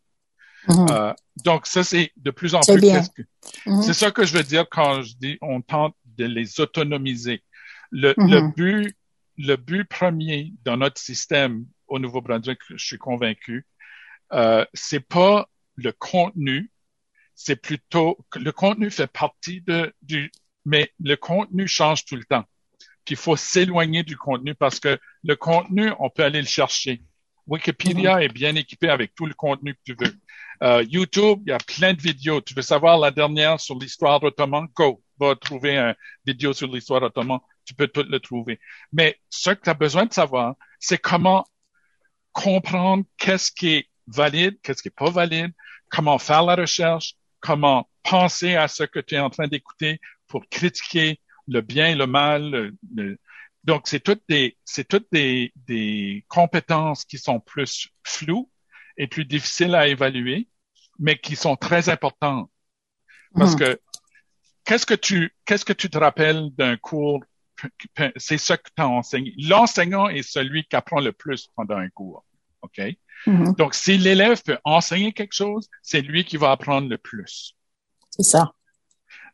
Mhm. 0.68 0.86
Euh, 0.90 1.14
donc, 1.44 1.66
ça, 1.66 1.82
c'est 1.84 2.12
de 2.16 2.30
plus 2.30 2.54
en 2.54 2.61
plus. 2.61 2.80
Mhm. 3.66 3.82
C'est 3.82 3.94
ça 3.94 4.11
que 4.11 4.24
je 4.24 4.36
veux 4.36 4.42
dire 4.42 4.66
quand 4.70 5.02
je 5.02 5.14
dis 5.16 5.38
on 5.40 5.61
tente 5.62 5.96
de 6.18 6.26
les 6.26 6.61
autonomiser. 6.61 7.42
Le, 7.90 8.14
Mhm. 8.16 8.30
le 8.30 8.52
but, 8.54 8.96
le 9.38 9.56
but 9.56 9.84
premier 9.84 10.52
dans 10.64 10.76
notre 10.76 11.00
système 11.00 11.64
au 11.88 11.98
Nouveau-Brunswick, 11.98 12.61
je 12.68 12.84
suis 12.84 12.98
convaincu, 12.98 13.66
euh, 14.32 14.64
c'est 14.74 15.00
pas 15.00 15.48
le 15.76 15.92
contenu, 15.92 16.70
c'est 17.34 17.56
plutôt 17.56 18.18
que 18.30 18.38
le 18.38 18.52
contenu 18.52 18.90
fait 18.90 19.06
partie 19.06 19.62
de 19.62 19.92
du, 20.02 20.30
mais 20.64 20.92
le 21.02 21.16
contenu 21.16 21.66
change 21.66 22.04
tout 22.04 22.16
le 22.16 22.24
temps. 22.24 22.44
Puis 23.04 23.14
il 23.14 23.16
faut 23.16 23.34
s'éloigner 23.34 24.02
du 24.02 24.16
contenu 24.16 24.54
parce 24.54 24.78
que 24.78 24.98
le 25.24 25.36
contenu, 25.36 25.90
on 25.98 26.11
peut 26.11 26.22
aller 26.22 26.42
le 26.42 26.46
chercher. 26.46 27.02
Wikipédia 27.46 28.22
est 28.22 28.28
bien 28.28 28.54
équipé 28.54 28.88
avec 28.90 29.14
tout 29.14 29.26
le 29.26 29.34
contenu 29.34 29.74
que 29.74 29.80
tu 29.84 29.96
veux. 29.98 30.14
Euh, 30.62 30.84
YouTube, 30.88 31.42
il 31.46 31.50
y 31.50 31.52
a 31.52 31.58
plein 31.58 31.94
de 31.94 32.00
vidéos. 32.00 32.40
Tu 32.40 32.54
veux 32.54 32.62
savoir 32.62 32.98
la 32.98 33.11
dernière 33.11 33.58
sur 33.61 33.78
l'histoire 33.78 34.22
ottomane? 34.22 34.68
Go, 34.74 35.02
va 35.18 35.34
trouver 35.34 35.78
une 35.78 35.94
vidéo 36.26 36.52
sur 36.52 36.68
l'histoire 36.68 37.02
ottomane. 37.02 37.40
Tu 37.64 37.74
peux 37.74 37.88
tout 37.88 38.04
le 38.06 38.20
trouver. 38.20 38.61
Mais 38.92 39.18
ce 39.30 39.50
que 39.50 39.62
tu 39.62 39.70
as 39.70 39.74
besoin 39.74 40.04
de 40.06 40.12
savoir, 40.12 40.54
c'est 40.78 40.98
comment 40.98 41.46
comprendre 42.32 43.04
qu'est-ce 43.16 43.50
qui 43.52 43.68
est 43.68 43.88
valide, 44.06 44.58
qu'est-ce 44.62 44.82
qui 44.82 44.88
est 44.88 44.96
pas 44.96 45.11
valide, 45.11 45.52
comment 45.88 46.18
faire 46.18 46.42
la 46.42 46.56
recherche, 46.56 47.14
comment 47.40 47.88
penser 48.02 48.54
à 48.56 48.68
ce 48.68 48.84
que 48.84 49.00
tu 49.00 49.14
es 49.14 49.18
en 49.18 49.30
train 49.30 49.48
d'écouter 49.48 50.00
pour 50.26 50.46
critiquer 50.48 51.20
le 51.48 51.61
bien 51.62 51.94
le 51.94 52.06
mal. 52.06 52.72
Donc, 53.64 53.88
c'est 53.88 54.00
toutes 54.00 54.22
des, 54.28 54.56
c'est 54.64 54.86
toutes 54.86 55.08
des, 55.11 55.52
des 55.66 56.24
compétences 56.28 57.04
qui 57.04 57.18
sont 57.18 57.40
plus 57.40 57.88
floues 58.04 58.49
et 59.01 59.07
plus 59.07 59.24
difficiles 59.24 59.74
à 59.74 59.88
évaluer, 59.88 60.46
mais 60.98 61.16
qui 61.18 61.34
sont 61.34 61.57
très 61.57 61.88
importantes. 61.88 62.51
Parce 63.34 63.55
Mhm. 63.55 63.59
que 63.61 63.80
qu'est-ce 64.66 64.84
que 64.84 64.92
tu, 64.94 65.34
qu'est-ce 65.46 65.64
que 65.64 65.72
tu 65.72 65.88
te 65.88 65.96
rappelles 65.96 66.51
d'un 66.59 66.76
cours? 66.76 67.24
C'est 68.16 68.36
ce 68.36 68.53
que 68.53 68.68
tu 68.76 68.82
enseigné. 68.82 69.34
L'enseignant 69.38 70.09
est 70.09 70.22
celui 70.22 70.64
qui 70.64 70.76
apprend 70.76 71.01
le 71.01 71.12
plus 71.12 71.48
pendant 71.57 71.76
un 71.76 71.88
cours. 71.88 72.24
OK? 72.61 72.78
Mhm. 73.26 73.55
Donc, 73.55 73.74
si 73.74 73.96
l'élève 73.96 74.42
peut 74.42 74.59
enseigner 74.64 75.12
quelque 75.14 75.34
chose, 75.34 75.68
c'est 75.82 76.03
lui 76.03 76.24
qui 76.24 76.36
va 76.36 76.51
apprendre 76.51 76.88
le 76.88 76.98
plus. 76.98 77.57
C'est 78.11 78.22
ça. 78.22 78.53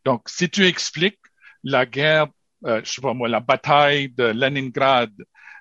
Donc, 0.05 0.29
si 0.29 0.49
tu 0.49 0.65
expliques 0.65 1.19
la 1.63 1.85
guerre, 1.85 2.27
euh, 2.65 2.81
je 2.85 2.89
sais 2.89 3.01
pas 3.01 3.13
moi, 3.13 3.27
la 3.27 3.41
bataille 3.41 4.09
de 4.09 4.23
Leningrad, 4.23 5.13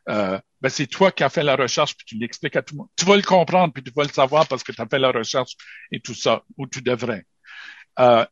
euh, 0.09 0.39
ben 0.61 0.69
c'est 0.69 0.87
toi 0.87 1.11
qui 1.13 1.25
as 1.25 1.29
fait 1.29 1.43
la 1.43 1.57
recherche, 1.57 1.97
puis 1.97 2.07
tu 2.07 2.19
l'expliques 2.19 2.57
à 2.57 2.63
tout 2.63 2.75
le 2.75 2.79
monde. 2.79 2.89
Tu 2.97 3.05
vas 3.05 3.17
le 3.17 3.23
comprendre, 3.23 3.73
puis 3.73 3.83
tu 3.83 3.93
vas 3.95 4.05
le 4.05 4.09
savoir 4.11 4.47
parce 4.49 4.63
que 4.65 4.73
tu 4.73 4.81
as 4.81 4.87
fait 4.87 4.99
la 4.99 5.11
recherche 5.11 5.53
et 5.93 6.01
tout 6.01 6.15
ça, 6.15 6.43
ou 6.57 6.67
tu 6.67 6.81
devrais. 6.83 7.25
Euh, 7.99 8.25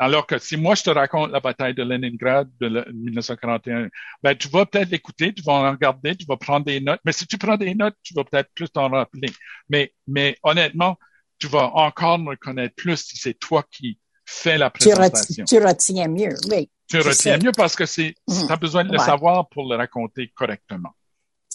alors 0.00 0.26
que 0.28 0.38
si 0.38 0.56
moi, 0.56 0.76
je 0.76 0.84
te 0.84 0.90
raconte 0.90 1.32
la 1.32 1.40
bataille 1.40 1.74
de 1.74 1.82
Leningrad 1.82 2.48
de 2.60 2.66
le- 2.68 2.86
1941, 2.92 3.88
ben, 4.22 4.36
tu 4.36 4.48
vas 4.48 4.64
peut-être 4.64 4.90
l'écouter, 4.90 5.34
tu 5.34 5.42
vas 5.42 5.54
en 5.54 5.70
regarder, 5.72 6.14
tu 6.14 6.24
vas 6.26 6.36
prendre 6.36 6.64
des 6.66 6.80
notes. 6.80 7.00
Mais 7.04 7.12
si 7.12 7.26
tu 7.26 7.36
prends 7.36 7.56
des 7.56 7.74
notes, 7.74 7.96
tu 8.02 8.14
vas 8.14 8.22
peut-être 8.24 8.48
plus 8.54 8.68
t'en 8.70 8.88
rappeler. 8.88 9.30
Mais, 9.68 9.92
mais 10.06 10.36
honnêtement, 10.44 10.96
tu 11.40 11.48
vas 11.48 11.66
encore 11.74 12.18
me 12.18 12.36
connaître 12.36 12.76
plus 12.76 12.96
si 12.96 13.16
c'est 13.16 13.34
toi 13.34 13.64
qui 13.70 13.98
fais 14.24 14.56
la 14.56 14.70
Tu, 14.70 14.88
présentation. 14.88 15.44
tu 15.46 15.58
retiens 15.58 16.08
mieux, 16.08 16.36
oui, 16.50 16.70
Tu 16.88 16.98
retiens 17.00 17.38
mieux 17.38 17.52
parce 17.52 17.74
que 17.74 17.84
c'est, 17.86 18.14
Mhm. 18.28 18.46
tu 18.46 18.52
as 18.52 18.56
besoin 18.56 18.84
de 18.84 18.92
le 18.92 18.98
Ouais. 18.98 19.04
savoir 19.04 19.48
pour 19.48 19.68
le 19.68 19.76
raconter 19.76 20.28
correctement. 20.34 20.94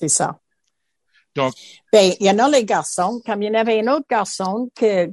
C'est 0.03 0.09
ça. 0.09 0.37
Donc, 1.35 1.53
Ben, 1.91 2.13
il 2.19 2.25
y 2.25 2.29
en 2.29 2.39
a 2.39 2.49
les 2.49 2.65
garçons, 2.65 3.21
comme 3.25 3.41
il 3.41 3.47
y 3.47 3.49
en 3.49 3.59
avait 3.59 3.79
un 3.79 3.87
autre 3.93 4.05
garçon 4.09 4.69
que 4.75 5.11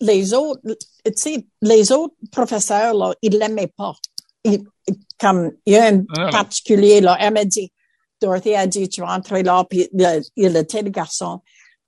les 0.00 0.34
autres, 0.34 0.60
tu 1.04 1.12
sais, 1.16 1.46
les 1.60 1.90
autres 1.92 2.14
professeurs, 2.30 2.94
là, 2.94 3.14
ils 3.22 3.36
l'aimaient 3.38 3.72
pas. 3.76 3.94
Ils- 4.44 4.64
comme, 5.18 5.52
il 5.66 5.74
y 5.74 5.76
a 5.76 5.86
un 5.86 6.04
Ah, 6.16 6.30
particulier, 6.30 7.00
là, 7.00 7.16
elle 7.20 7.32
m'a 7.34 7.44
dit, 7.44 7.72
Dorothy 8.20 8.54
a 8.54 8.66
dit, 8.66 8.88
tu 8.88 9.00
vas 9.00 9.14
entrer 9.14 9.42
là, 9.42 9.64
puis 9.68 9.88
il 10.36 10.56
était 10.56 10.82
le 10.82 10.90
garçon, 10.90 11.40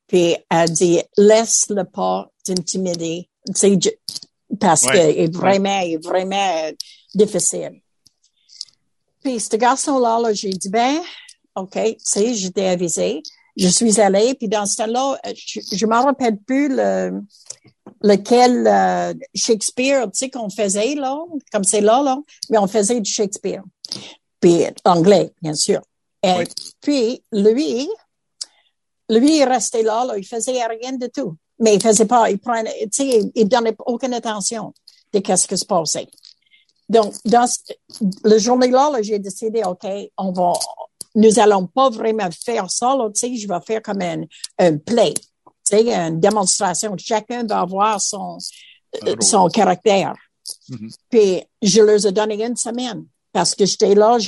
puis 0.06 0.36
elle 0.50 0.70
dit, 0.70 1.00
laisse-le 1.16 1.84
pas 1.84 2.30
t'intimider, 2.44 3.28
tu 3.46 3.52
sais, 3.54 3.78
je- 3.80 4.56
parce 4.58 4.84
Ouais. 4.84 4.92
que 4.92 5.18
est 5.20 5.34
vraiment, 5.34 5.80
il 5.80 5.94
est 5.94 6.04
vraiment 6.04 6.70
difficile. 7.14 7.80
Puis 9.22 9.40
ce 9.40 9.56
garçon-là, 9.56 10.20
là, 10.20 10.32
j'ai 10.32 10.50
dit, 10.50 10.68
ben, 10.68 11.00
OK, 11.56 11.72
tu 11.72 11.96
sais, 11.98 12.34
j'étais 12.34 12.66
avisée. 12.66 13.22
Je 13.56 13.68
suis 13.68 14.00
allée, 14.00 14.34
puis 14.34 14.48
dans 14.48 14.66
ce 14.66 14.76
temps-là, 14.78 15.18
euh, 15.26 15.32
je, 15.36 15.60
je 15.72 15.86
me 15.86 15.94
rappelle 15.94 16.38
plus 16.38 16.68
le, 16.68 17.20
lequel 18.02 18.66
euh, 18.66 19.14
Shakespeare, 19.34 20.04
tu 20.04 20.18
sais, 20.18 20.30
qu'on 20.30 20.50
faisait, 20.50 20.94
là, 20.94 21.18
comme 21.52 21.64
c'est 21.64 21.80
là, 21.80 22.02
là, 22.02 22.18
mais 22.50 22.58
on 22.58 22.66
faisait 22.66 23.00
du 23.00 23.10
Shakespeare. 23.10 23.62
Puis 24.40 24.64
anglais, 24.84 25.32
bien 25.40 25.54
sûr. 25.54 25.80
Et 26.22 26.32
Oui. 26.38 26.44
puis, 26.80 27.22
lui, 27.32 27.88
lui, 29.08 29.38
il 29.38 29.44
restait 29.44 29.82
là, 29.82 30.04
là, 30.04 30.18
il 30.18 30.26
faisait 30.26 30.66
rien 30.66 30.92
de 30.92 31.06
tout. 31.06 31.36
Mais 31.58 31.76
il 31.76 31.82
faisait 31.82 32.06
pas, 32.06 32.30
il 32.30 32.38
prenait, 32.38 32.88
tu 32.92 33.10
sais, 33.10 33.20
il, 33.34 33.48
donnait 33.48 33.76
aucune 33.86 34.12
attention 34.12 34.74
de 35.12 35.20
qu'est-ce 35.20 35.46
qui 35.46 35.56
se 35.56 35.64
passait. 35.64 36.08
Donc, 36.88 37.14
dans 37.24 37.48
le 38.24 38.38
journée-là, 38.38 38.90
là, 38.90 39.02
j'ai 39.02 39.18
décidé, 39.18 39.62
OK, 39.64 39.86
on 40.18 40.32
va, 40.32 40.52
nous 41.14 41.38
allons 41.38 41.66
pas 41.66 41.90
vraiment 41.90 42.28
faire 42.30 42.70
ça, 42.70 42.96
là, 42.96 43.08
tu 43.14 43.20
sais, 43.20 43.36
je 43.36 43.46
vais 43.46 43.60
faire 43.66 43.82
comme 43.82 44.02
un, 44.02 44.22
un 44.58 44.76
play, 44.78 45.14
tu 45.14 45.22
sais, 45.62 45.94
une 45.94 46.20
démonstration. 46.20 46.94
Chacun 46.98 47.44
va 47.46 47.60
avoir 47.60 48.00
son, 48.00 48.38
euh, 49.06 49.14
son 49.20 49.48
caractère. 49.48 50.14
Mhm. 50.68 50.90
Puis, 51.10 51.42
je 51.62 51.80
leur 51.80 52.04
ai 52.04 52.12
donné 52.12 52.44
une 52.44 52.56
semaine 52.56 53.06
parce 53.32 53.54
que 53.54 53.64
j'étais 53.64 53.94
là, 53.94 54.18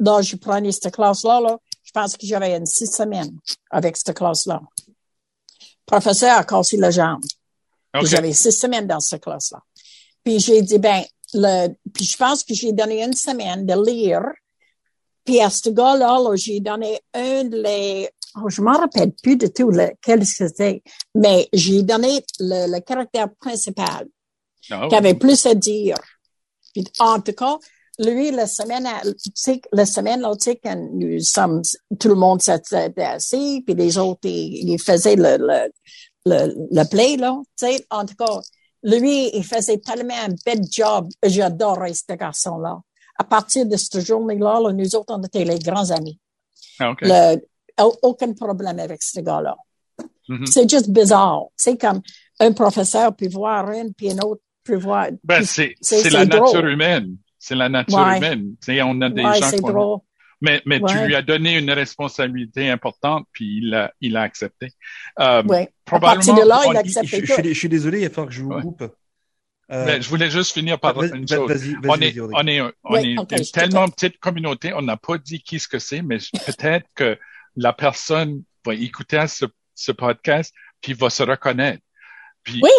là, 0.00 0.22
je 0.22 0.36
prenais 0.36 0.72
cette 0.72 0.94
classe-là, 0.94 1.40
là, 1.40 1.58
je 1.82 1.90
pense 1.92 2.16
que 2.16 2.26
j'avais 2.26 2.56
une 2.56 2.66
six 2.66 2.86
semaines 2.86 3.38
avec 3.70 3.96
cette 3.96 4.14
classe-là. 4.14 4.60
Professeur 5.86 6.36
a 6.36 6.44
cassé 6.44 6.76
la 6.76 6.90
jambe. 6.90 7.24
J'avais 8.02 8.32
six 8.34 8.52
semaines 8.52 8.86
dans 8.86 9.00
cette 9.00 9.22
classe-là. 9.22 9.62
Puis 10.22 10.38
j'ai 10.38 10.60
dit, 10.60 10.78
ben, 10.78 11.02
le, 11.32 11.68
puis 11.92 12.04
je 12.04 12.16
pense 12.16 12.44
que 12.44 12.54
j'ai 12.54 12.72
donné 12.72 13.02
une 13.02 13.14
semaine 13.14 13.64
de 13.64 13.74
lire. 13.84 14.22
Puis 15.28 15.42
à 15.42 15.50
ce 15.50 15.68
gars-là, 15.68 16.18
là, 16.22 16.34
j'ai 16.36 16.58
donné 16.58 16.98
un 17.12 17.44
des 17.44 18.08
oh, 18.36 18.48
je 18.48 18.62
m'en 18.62 18.72
rappelle 18.72 19.12
plus 19.12 19.36
de 19.36 19.46
tout 19.48 19.68
lequel 19.68 20.24
c'était, 20.24 20.82
mais 21.14 21.46
j'ai 21.52 21.82
donné 21.82 22.24
le, 22.40 22.72
le, 22.72 22.80
caractère 22.80 23.28
principal 23.38 24.08
Ah 24.70 24.86
qui 24.88 24.96
avait 24.96 25.12
plus 25.12 25.44
à 25.44 25.54
dire. 25.54 25.96
Puis, 26.72 26.82
en 26.98 27.20
tout 27.20 27.34
cas, 27.34 27.58
lui, 27.98 28.30
la 28.30 28.46
semaine, 28.46 28.88
tu 29.04 29.30
sais, 29.34 29.60
la 29.70 29.84
semaine, 29.84 30.22
là, 30.22 30.34
tu 30.34 30.44
sais, 30.44 30.56
quand 30.64 30.76
nous 30.94 31.20
sommes, 31.20 31.60
tout 32.00 32.08
le 32.08 32.14
monde 32.14 32.40
s'était 32.40 32.94
assis, 33.02 33.62
puis 33.66 33.74
les 33.74 33.98
autres, 33.98 34.20
ils, 34.24 34.66
ils 34.66 34.80
faisaient 34.80 35.16
le, 35.16 35.36
le, 35.36 35.70
le, 36.24 36.54
le 36.70 36.88
play, 36.88 37.18
là, 37.18 37.38
tu 37.54 37.66
sais, 37.66 37.86
en 37.90 38.06
tout 38.06 38.14
cas, 38.14 38.40
lui, 38.82 39.28
il 39.36 39.44
faisait 39.44 39.76
tellement 39.76 40.14
un 40.14 40.34
bel 40.46 40.62
job. 40.70 41.10
J'adorais 41.22 41.92
ce 41.92 42.14
garçon-là. 42.14 42.80
À 43.18 43.24
partir 43.24 43.66
de 43.66 43.76
cette 43.76 44.00
journée-là, 44.04 44.60
là, 44.62 44.72
nous 44.72 44.94
autres, 44.94 45.12
on 45.12 45.22
était 45.22 45.44
les 45.44 45.58
grands 45.58 45.90
amis. 45.90 46.18
Ah. 46.80 46.94
Le- 47.00 47.36
aucun 48.02 48.32
problème 48.32 48.78
avec 48.78 49.02
ce 49.02 49.20
gars-là. 49.20 49.56
Mhm. 50.28 50.46
C'est 50.46 50.68
juste 50.70 50.90
bizarre. 50.90 51.44
C'est 51.56 51.76
comme 51.80 52.00
un 52.40 52.52
professeur 52.52 53.14
peut 53.14 53.28
voir 53.28 53.70
une, 53.70 53.92
puis 53.94 54.10
un 54.10 54.18
autre 54.18 54.42
peut 54.64 54.76
voir. 54.76 55.08
Ben, 55.24 55.42
c'est, 55.44 55.74
la 56.10 56.24
nature 56.26 56.66
humaine. 56.66 57.16
C'est 57.38 57.54
la 57.54 57.68
nature 57.68 57.98
humaine. 57.98 58.54
On 58.84 59.00
a 59.00 59.10
des 59.10 59.24
ouais, 59.24 59.40
gens 59.40 59.56
drôle. 59.56 59.98
Mais, 60.40 60.62
mais 60.66 60.80
tu 60.80 60.94
lui 61.06 61.16
as 61.16 61.22
donné 61.22 61.58
une 61.58 61.70
responsabilité 61.72 62.70
importante, 62.70 63.26
puis 63.32 63.58
il 63.62 63.74
a, 63.74 63.92
il 64.00 64.16
a 64.16 64.22
accepté. 64.22 64.68
Euh, 65.18 65.42
Ouais. 65.44 65.62
À 65.62 65.68
probablement, 65.84 66.14
partir 66.14 66.34
de 66.44 66.48
là, 66.48 66.62
il 66.66 66.72
Je, 66.72 66.78
accepte 66.78 67.06
je- 67.06 67.32
suis, 67.32 67.42
dé- 67.42 67.54
je 67.54 67.58
suis 67.58 67.68
désolé, 67.68 68.00
il 68.00 68.04
va 68.04 68.10
falloir 68.10 68.28
que 68.28 68.34
je 68.34 68.42
vous 68.42 68.50
Ouais. 68.50 68.62
coupe. 68.62 68.84
Euh, 69.70 69.84
mais 69.84 70.00
je 70.00 70.08
voulais 70.08 70.30
juste 70.30 70.52
finir 70.52 70.78
par 70.80 71.02
une 71.02 71.28
chose. 71.28 71.50
Vas-y, 71.50 71.76
On 71.86 72.00
est, 72.00 72.18
on 72.20 72.46
est, 72.46 72.60
on 72.62 72.72
Oui, 72.90 73.16
est 73.30 73.36
une 73.38 73.44
tellement 73.52 73.86
petite 73.88 74.18
communauté, 74.18 74.72
on 74.72 74.82
n'a 74.82 74.96
pas 74.96 75.18
dit 75.18 75.42
qui 75.42 75.58
ce 75.60 75.68
que 75.68 75.78
c'est, 75.78 76.00
mais 76.02 76.18
peut-être 76.46 76.86
que 76.94 77.18
la 77.56 77.72
personne 77.72 78.42
va 78.64 78.74
écouter 78.74 79.22
ce, 79.28 79.44
ce 79.74 79.92
podcast, 79.92 80.54
puis 80.80 80.94
va 80.94 81.10
se 81.10 81.22
reconnaître. 81.22 81.82
Puis 82.42 82.60
Oui, 82.62 82.70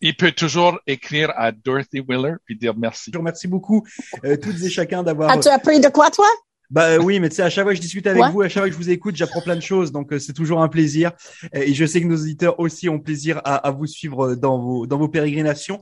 il 0.00 0.14
peut 0.14 0.30
toujours 0.32 0.78
écrire 0.86 1.32
à 1.36 1.50
Dorothy 1.50 2.00
Wheeler, 2.00 2.34
puis 2.44 2.56
dire 2.56 2.74
merci. 2.76 3.10
Je 3.12 3.16
vous 3.18 3.22
remercie 3.22 3.48
beaucoup, 3.48 3.84
euh, 4.24 4.36
toutes 4.36 4.62
et 4.62 4.70
chacun 4.70 5.02
d'avoir. 5.02 5.30
as-tu 5.30 5.48
appris 5.48 5.80
de 5.80 5.88
quoi, 5.88 6.10
toi? 6.10 6.26
Bah 6.68 6.86
euh, 6.88 6.98
oui, 6.98 7.20
mais 7.20 7.28
tu 7.28 7.36
sais, 7.36 7.42
à 7.42 7.48
chaque 7.48 7.62
fois 7.62 7.72
que 7.72 7.76
je 7.76 7.80
discute 7.80 8.08
avec 8.08 8.20
Ouais. 8.20 8.30
vous, 8.32 8.42
à 8.42 8.48
chaque 8.48 8.64
fois 8.64 8.68
que 8.68 8.72
je 8.72 8.76
vous 8.76 8.90
écoute, 8.90 9.14
j'apprends 9.14 9.40
plein 9.40 9.54
de 9.54 9.60
choses, 9.62 9.92
donc 9.92 10.12
euh, 10.12 10.18
c'est 10.18 10.32
toujours 10.32 10.60
un 10.62 10.68
plaisir. 10.68 11.12
Et 11.52 11.72
je 11.74 11.86
sais 11.86 12.00
que 12.00 12.06
nos 12.08 12.16
auditeurs 12.20 12.58
aussi 12.58 12.88
ont 12.88 12.98
plaisir 12.98 13.40
à, 13.44 13.54
à 13.54 13.70
vous 13.70 13.86
suivre 13.86 14.32
euh, 14.32 14.34
dans 14.36 14.58
vos 14.58 14.84
dans 14.84 14.98
vos 14.98 15.06
pérégrinations. 15.08 15.80